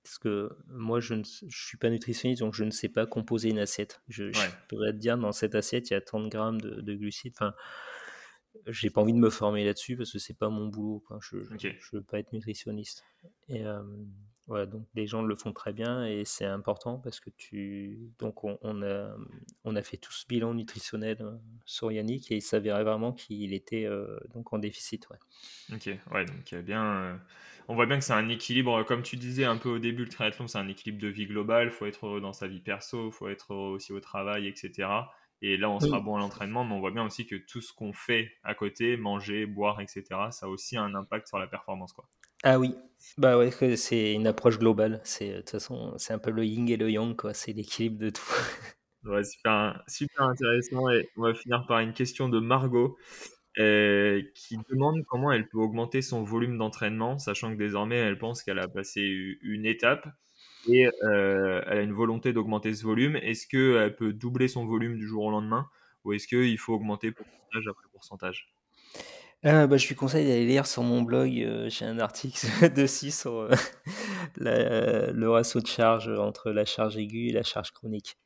[0.07, 3.59] parce que moi, je ne suis pas nutritionniste, donc je ne sais pas composer une
[3.59, 4.03] assiette.
[4.07, 4.31] Je,
[4.69, 7.33] pourrais te dire, dans cette assiette, il y a tant de grammes de, glucides.
[7.35, 7.55] Enfin,
[8.69, 11.05] j'ai pas envie de me former là-dessus parce que c'est pas mon boulot.
[11.21, 13.05] Je ne veux pas être nutritionniste.
[13.49, 13.65] Et
[14.47, 18.13] voilà, donc les gens le font très bien et c'est important parce que tu.
[18.21, 19.17] Donc on, a,
[19.65, 21.19] on a fait tout ce bilan nutritionnel
[21.65, 23.89] sur Yannick et il s'avérait vraiment qu'il était
[24.33, 25.09] donc en déficit.
[25.11, 25.19] Ouais.
[25.75, 27.21] Ok, ouais, donc il y a bien
[27.69, 30.11] on voit bien que c'est un équilibre, comme tu disais un peu au début, le
[30.11, 31.69] triathlon, c'est un équilibre de vie globale.
[31.69, 34.47] Il faut être heureux dans sa vie perso, il faut être heureux aussi au travail,
[34.47, 34.89] etc.
[35.43, 37.73] Et là, on sera bon à l'entraînement, mais on voit bien aussi que tout ce
[37.73, 41.93] qu'on fait à côté, manger, boire, etc., ça a aussi un impact sur la performance.
[41.93, 42.09] Quoi.
[42.43, 42.75] Ah oui,
[43.19, 45.01] bah ouais, c'est une approche globale.
[45.05, 47.35] C'est de toute façon, c'est un peu le yin et le yang, quoi.
[47.35, 48.23] C'est l'équilibre de tout.
[49.05, 50.89] Ouais, super, super intéressant.
[50.91, 52.97] Et on va finir par une question de Margot.
[53.59, 58.43] Euh, qui demande comment elle peut augmenter son volume d'entraînement, sachant que désormais elle pense
[58.43, 60.07] qu'elle a passé une étape
[60.69, 63.17] et euh, elle a une volonté d'augmenter ce volume.
[63.17, 65.71] Est-ce qu'elle peut doubler son volume du jour au lendemain
[66.05, 68.53] ou est-ce qu'il faut augmenter pourcentage après pourcentage?
[69.47, 71.31] Euh, bah, je lui conseille d'aller lire sur mon blog.
[71.69, 72.47] J'ai un article
[72.77, 73.49] dessus sur
[74.37, 78.19] le ratio de charge entre la charge aiguë et la charge chronique.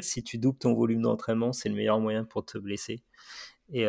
[0.00, 3.04] Si tu doubles ton volume d'entraînement, c'est le meilleur moyen pour te blesser.
[3.74, 3.86] Et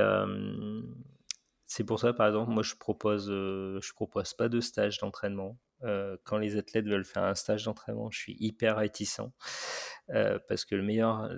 [1.67, 5.57] c'est pour ça, par exemple, moi, je propose, je propose pas de stage d'entraînement.
[6.23, 9.21] quand les athlètes veulent faire un stage d'entraînement, je suis hyper réticent
[10.07, 11.29] parce que le meilleur,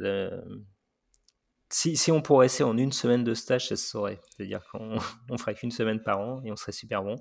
[1.69, 4.21] si, si, on progressait en une semaine de stage, ça se saurait.
[4.29, 4.95] C'est-à-dire qu'on
[5.29, 7.15] on ferait qu'une semaine par an et on serait super bon.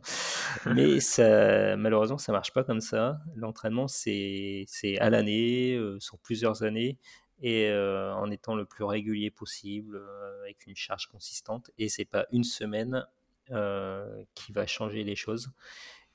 [0.66, 3.18] Mais ça, malheureusement, ça marche pas comme ça.
[3.34, 4.66] L'entraînement, c'est
[5.00, 7.00] à l'année, sur plusieurs années
[7.42, 11.70] et euh, en étant le plus régulier possible, euh, avec une charge consistante.
[11.78, 13.06] Et c'est pas une semaine
[13.50, 15.50] euh, qui va changer les choses.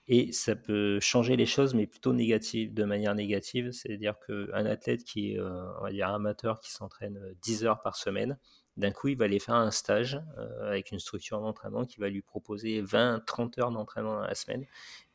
[0.08, 3.72] Et ça peut changer les choses, mais plutôt négative, de manière négative.
[3.72, 8.38] C'est-à-dire qu'un athlète qui est, on va dire, amateur, qui s'entraîne 10 heures par semaine,
[8.78, 10.20] d'un coup, il va aller faire un stage
[10.62, 14.66] avec une structure d'entraînement qui va lui proposer 20-30 heures d'entraînement dans la semaine.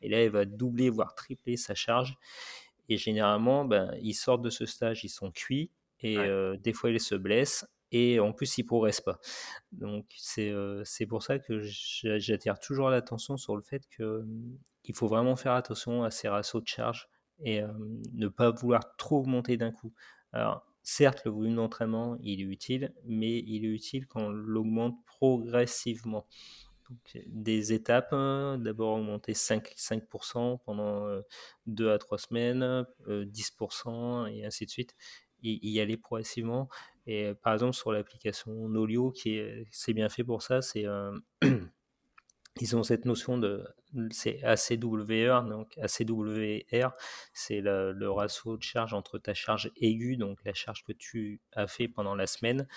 [0.01, 2.15] Et là, il va doubler, voire tripler sa charge.
[2.89, 5.69] Et généralement, ben, ils sortent de ce stage, ils sont cuits,
[6.01, 6.17] et
[6.59, 9.19] des fois, il se blesse et en plus, il ne progresse pas.
[9.71, 10.53] Donc, c'est
[10.83, 15.53] c'est pour ça que j'attire toujours l'attention sur le fait qu'il mmh, faut vraiment faire
[15.53, 17.07] attention à ces ratios de charge
[17.39, 17.61] et
[18.13, 19.93] ne pas vouloir trop augmenter d'un coup.
[20.33, 24.95] Alors, certes, le volume d'entraînement, il est utile, mais il est utile quand on l'augmente
[25.05, 26.25] progressivement.
[26.89, 30.03] Donc, des étapes, hein, d'abord augmenter 5%, 5
[30.65, 31.21] pendant
[31.65, 34.95] 2 à 3 semaines, 10% et ainsi de suite
[35.43, 36.69] y, aller progressivement.
[37.07, 40.85] Et par exemple, sur l'application Nolio, qui est, c'est bien fait pour ça, c'est
[42.61, 43.65] ils ont cette notion de
[44.11, 46.91] c'est ACWR donc ACWR
[47.33, 51.39] c'est le, le, ratio de charge entre ta charge aiguë donc la charge que tu
[51.53, 52.67] as fait pendant la semaine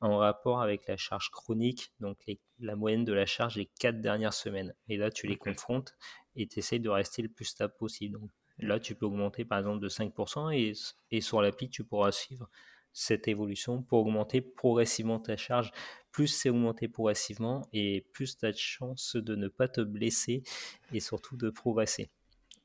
[0.00, 2.18] en rapport avec la charge chronique donc
[2.60, 4.74] la moyenne de la charge des quatre dernières semaines.
[4.88, 5.96] Et là tu les confrontes
[6.36, 8.18] et tu essaies de rester le plus stable possible.
[8.20, 8.30] Donc
[8.62, 10.72] Là, tu peux augmenter par exemple de 5% et,
[11.10, 12.50] et sur l'appli, tu pourras suivre
[12.92, 15.70] cette évolution pour augmenter progressivement ta charge.
[16.12, 20.42] Plus c'est augmenté progressivement et plus tu as de chances de ne pas te blesser
[20.92, 22.10] et surtout de progresser.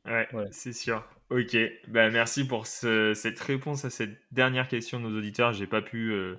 [0.05, 1.03] Ouais, c'est sûr.
[1.29, 1.57] Ok,
[1.87, 5.53] ben, merci pour cette réponse à cette dernière question de nos auditeurs.
[5.53, 6.35] J'ai pas pu euh,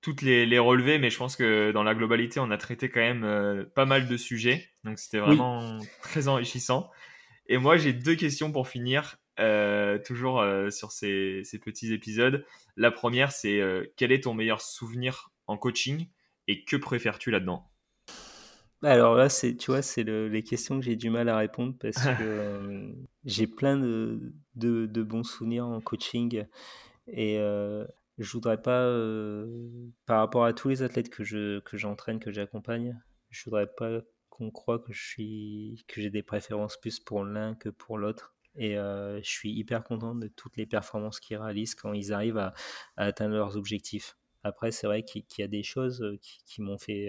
[0.00, 3.00] toutes les, les, relever, mais je pense que dans la globalité, on a traité quand
[3.00, 4.68] même euh, pas mal de sujets.
[4.84, 6.90] Donc c'était vraiment très enrichissant.
[7.48, 12.44] Et moi, j'ai deux questions pour finir, euh, toujours euh, sur ces, petits épisodes.
[12.76, 16.08] La première, c'est euh, quel est ton meilleur souvenir en coaching
[16.48, 17.70] et que préfères-tu là-dedans?
[18.82, 21.96] Alors là, c'est, tu vois, c'est les questions que j'ai du mal à répondre parce
[22.18, 22.92] que
[23.24, 26.44] j'ai plein de, de, bons souvenirs en coaching
[27.08, 28.88] et je voudrais pas,
[30.06, 32.96] par rapport à tous les athlètes que je que j'entraîne, que j'accompagne,
[33.30, 34.00] je voudrais pas
[34.30, 38.36] qu'on croit que je suis que j'ai des préférences plus pour l'un que pour l'autre.
[38.56, 42.54] Et je suis hyper content de toutes les performances qu'ils réalisent quand ils arrivent à,
[42.96, 44.16] atteindre leurs objectifs.
[44.44, 46.04] Après, c'est vrai qu'il y a des choses
[46.46, 47.08] qui, m'ont fait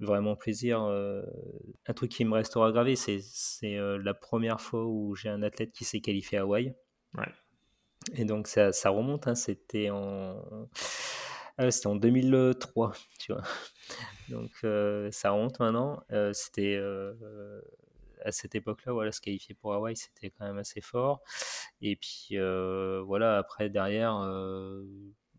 [0.00, 0.80] vraiment plaisir.
[0.82, 3.20] un truc qui me restera gravé, c'est
[3.62, 6.74] la première fois où j'ai un athlète qui s'est qualifié à Hawaï.
[7.14, 7.32] Ouais.
[8.14, 10.68] Et donc ça, ça remonte, hein, c'était en,
[11.58, 13.42] ah c'était en 2003, tu vois.
[14.28, 14.50] Donc
[15.12, 16.02] ça remonte maintenant.
[16.32, 16.78] c'était
[18.24, 21.22] à cette époque-là, voilà, se qualifier pour Hawaï, c'était quand même assez fort.
[21.80, 22.36] Et puis
[23.04, 24.18] voilà, après derrière,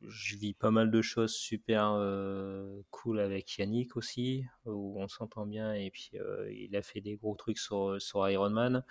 [0.02, 2.00] je vis pas mal de choses super
[2.92, 5.74] cool avec Yannick aussi, où on s'entend bien.
[5.74, 6.12] Et puis
[6.52, 8.84] il a fait des gros trucs sur, sur Ironman.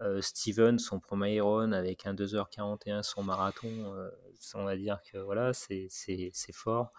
[0.00, 4.10] Euh, Steven, son premier Iron avec un 2h41, son marathon, euh,
[4.54, 5.88] on va dire que voilà, c'est
[6.52, 6.92] fort.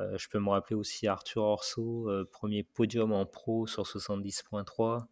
[0.00, 5.06] Euh, je peux me rappeler aussi Arthur Orso, premier podium en pro sur 70.3.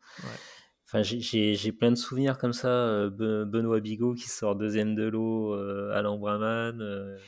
[0.85, 3.09] Enfin, j'ai plein de souvenirs comme ça.
[3.11, 5.53] Benoît Bigot qui sort deuxième de l'eau
[5.93, 7.19] à l'Ambraman.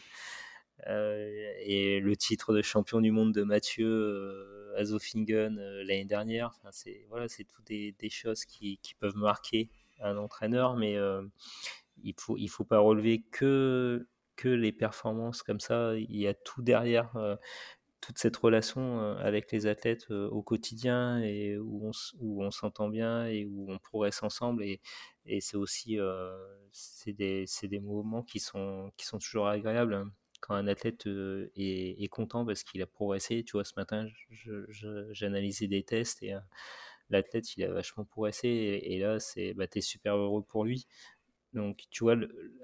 [0.86, 6.52] et le titre de champion du monde de Mathieu à Zofingen l'année dernière.
[6.56, 9.68] Enfin, c'est voilà, toutes des, des, choses qui, qui, peuvent marquer
[10.00, 11.22] un entraîneur, mais euh,
[12.02, 14.06] il faut il faut pas relever que
[14.40, 15.92] que les performances comme ça.
[15.96, 17.12] Il y a tout derrière.
[18.00, 23.70] Toute cette relation avec les athlètes au quotidien et où on, s'entend bien et où
[23.70, 24.80] on progresse ensemble et,
[25.40, 25.98] c'est aussi
[26.72, 30.10] c'est des, des, moments qui sont, qui sont toujours agréables hein.
[30.40, 33.44] quand un athlète est, content parce qu'il a progressé.
[33.44, 36.34] Tu vois, ce matin, j'ai analysé des tests et
[37.10, 38.48] l'athlète, il a vachement progressé.
[38.48, 40.86] Et, là, c'est, bah, es super heureux pour lui.
[41.52, 42.16] Donc, tu vois,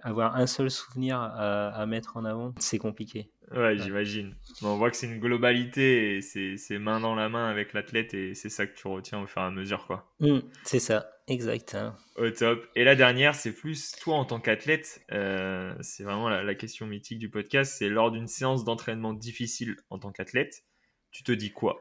[0.02, 3.30] avoir un seul souvenir à, mettre en avant, c'est compliqué.
[3.54, 4.34] Ouais, j'imagine.
[4.62, 8.34] on voit que c'est une globalité et c'est main dans la main avec l'athlète et
[8.34, 10.12] c'est ça que tu retiens au fur et à mesure, quoi.
[10.20, 11.74] Mmh, c'est ça, exact.
[11.74, 11.96] Hein.
[12.16, 12.66] Au top.
[12.74, 15.04] Et la dernière, c'est plus toi en tant qu'athlète.
[15.12, 17.74] Euh, c'est vraiment la, la, question mythique du podcast.
[17.78, 20.64] C'est lors d'une séance d'entraînement difficile en tant qu'athlète,
[21.10, 21.80] tu te dis quoi?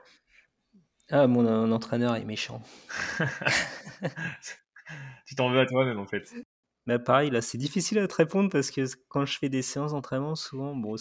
[1.12, 2.64] Ah, mon, entraîneur est méchant.
[5.28, 6.34] tu t'en veux à toi-même en fait.
[6.88, 9.64] Mais bah, pareil, là, c'est difficile à te répondre parce que quand je fais des
[9.64, 10.96] séances d'entraînement, souvent, bon,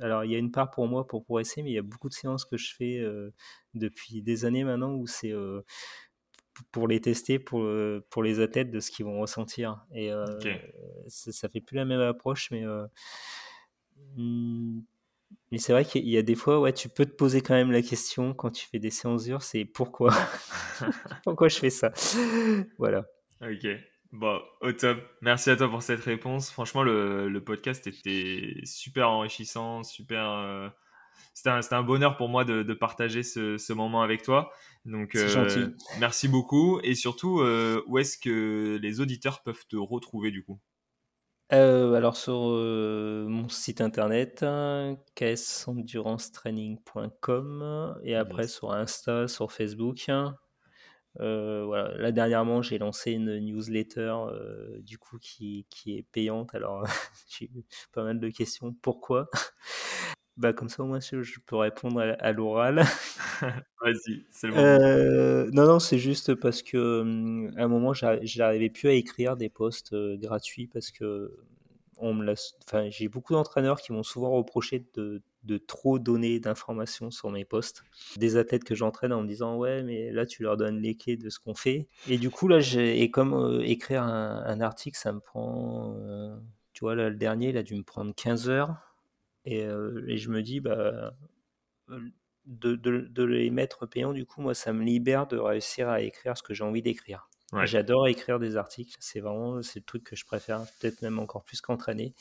[0.00, 2.08] alors il y a une part pour moi pour progresser, mais il y a beaucoup
[2.08, 3.30] de séances que je fais euh,
[3.74, 5.60] depuis des années maintenant où c'est euh,
[6.72, 9.84] pour les tester, pour, euh, pour les athlètes de ce qu'ils vont ressentir.
[9.94, 10.10] Et
[11.08, 12.64] ça, ça, fait plus la même approche, mais
[14.16, 14.80] hmm,
[15.52, 17.70] mais c'est vrai qu'il y a des fois, ouais, tu peux te poser quand même
[17.70, 20.10] la question quand tu fais des séances dures, c'est pourquoi?
[21.24, 21.92] Pourquoi je fais ça?
[22.78, 23.04] Voilà.
[23.42, 23.66] Ok.
[24.12, 24.98] Bon, au top.
[25.20, 26.50] Merci à toi pour cette réponse.
[26.50, 30.30] Franchement, le, le podcast était super enrichissant, super.
[30.30, 30.68] Euh,
[31.34, 34.50] c'était un, un, bonheur pour moi de, de partager ce, ce, moment avec toi.
[34.86, 35.66] Donc, euh, gentil.
[36.00, 36.80] merci beaucoup.
[36.82, 40.58] Et surtout, euh, où est-ce que les auditeurs peuvent te retrouver du coup?
[41.52, 44.44] Euh, alors sur euh, mon site internet,
[45.14, 50.10] ksendurance-training.com et après sur Insta, sur Facebook.
[51.20, 51.96] Euh, voilà.
[51.98, 54.14] Là dernièrement, j'ai lancé une newsletter
[54.80, 56.54] du coup qui, qui est payante.
[56.54, 56.84] Alors
[57.28, 58.74] j'ai eu pas mal de questions.
[58.82, 59.28] Pourquoi?
[60.36, 62.76] Bah comme ça au moins je, peux répondre à, l'oral.
[63.82, 65.50] Vas-y, c'est le moment.
[65.52, 69.48] non non, c'est juste parce que hum, à un moment j'arrivais plus à écrire des
[69.48, 71.36] posts gratuits parce que
[71.98, 72.34] on me
[72.66, 77.44] enfin, j'ai beaucoup d'entraîneurs qui m'ont souvent reproché de, de trop donner d'informations sur mes
[77.44, 77.84] posts.
[78.16, 81.16] Des athlètes que j'entraîne en me disant ouais mais là tu leur donnes les clés
[81.16, 81.88] de ce qu'on fait.
[82.08, 85.96] Et du coup là j'ai et comme écrire un, article ça me prend
[86.72, 88.76] tu vois là le dernier il a dû me prendre 15 heures
[89.56, 91.14] euh, et, je me dis, bah,
[92.46, 96.36] de, de, les mettre payants, du coup, moi, ça me libère de réussir à écrire
[96.36, 97.28] ce que j'ai envie d'écrire.
[97.64, 101.44] J'adore écrire des articles, c'est vraiment c'est le truc que je préfère, peut-être même encore
[101.44, 102.12] plus qu'entraîner.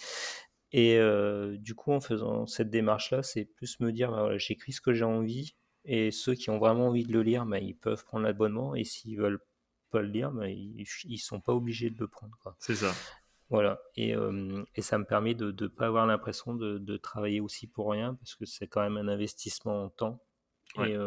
[0.71, 4.81] Et euh, du coup, en faisant cette démarche-là, c'est plus me dire, bah, j'écris ce
[4.81, 8.03] que j'ai envie, et ceux qui ont vraiment envie de le lire, bah, ils peuvent
[8.03, 9.39] prendre l'abonnement, et s'ils veulent
[9.91, 12.37] pas le lire, bah, ils, ils sont pas obligés de le prendre.
[12.59, 12.93] C'est ça.
[13.49, 14.13] Voilà, et,
[14.75, 18.13] et, ça me permet de ne pas avoir l'impression de, de, travailler aussi pour rien,
[18.15, 20.21] parce que c'est quand même un investissement en temps,
[20.83, 20.97] et,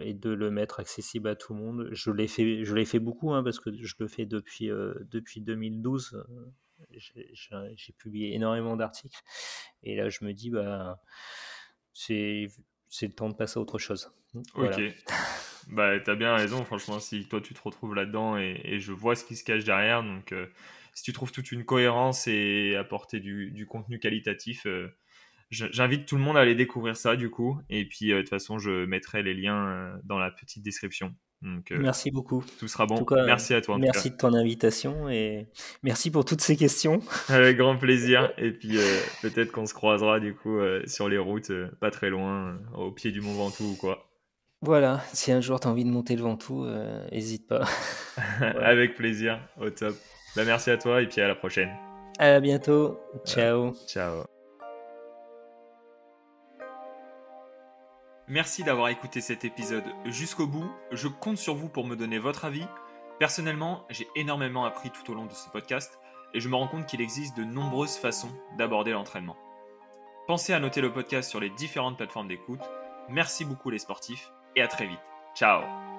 [0.00, 1.88] et, de le mettre accessible à tout le monde.
[1.92, 4.68] Je l'ai fait, je l'ai fait beaucoup, hein, parce que je le fais depuis,
[5.10, 6.24] depuis 2012.
[6.90, 9.20] J'ai publié énormément d'articles,
[9.82, 11.00] et là je me dis, bah,
[11.92, 12.48] c'est
[13.02, 14.12] le temps de passer à autre chose.
[14.54, 14.80] Ok.
[15.68, 19.24] bah, t'as bien raison, franchement, si toi tu te retrouves là-dedans, et, je vois ce
[19.24, 20.32] qui se cache derrière, donc
[20.94, 24.88] si tu trouves toute une cohérence et apporter du, contenu qualitatif, euh,
[25.50, 27.60] j'invite tout le monde à aller découvrir ça du coup.
[27.68, 31.14] Et puis euh, de toute façon, je mettrai les liens euh, dans la petite description.
[31.42, 32.44] Donc, euh, Merci beaucoup.
[32.58, 33.02] Tout sera bon.
[33.04, 33.76] Cas, merci à toi.
[33.76, 35.48] En merci tout de ton invitation et
[35.82, 37.00] merci pour toutes ces questions.
[37.28, 38.32] Avec grand plaisir.
[38.36, 41.50] Et puis euh, peut-être qu'on se croisera du coup euh, sur les routes,
[41.80, 44.06] pas très loin, au pied du Mont Ventoux ou quoi.
[44.62, 46.66] Voilà, si un jour tu as envie de monter le Ventoux,
[47.10, 47.64] n'hésite pas.
[48.60, 49.94] Avec plaisir, au top.
[50.36, 51.70] Bah, merci à toi et puis à la prochaine.
[52.18, 53.00] À bientôt.
[53.24, 53.72] Ciao.
[53.88, 54.24] Ciao.
[58.30, 60.70] Merci d'avoir écouté cet épisode jusqu'au bout.
[60.92, 62.64] Je compte sur vous pour me donner votre avis.
[63.18, 65.98] Personnellement, j'ai énormément appris tout au long de ce podcast
[66.32, 69.36] et je me rends compte qu'il existe de nombreuses façons d'aborder l'entraînement.
[70.28, 72.62] Pensez à noter le podcast sur les différentes plateformes d'écoute.
[73.08, 75.00] Merci beaucoup les sportifs et à très vite.
[75.34, 75.89] Ciao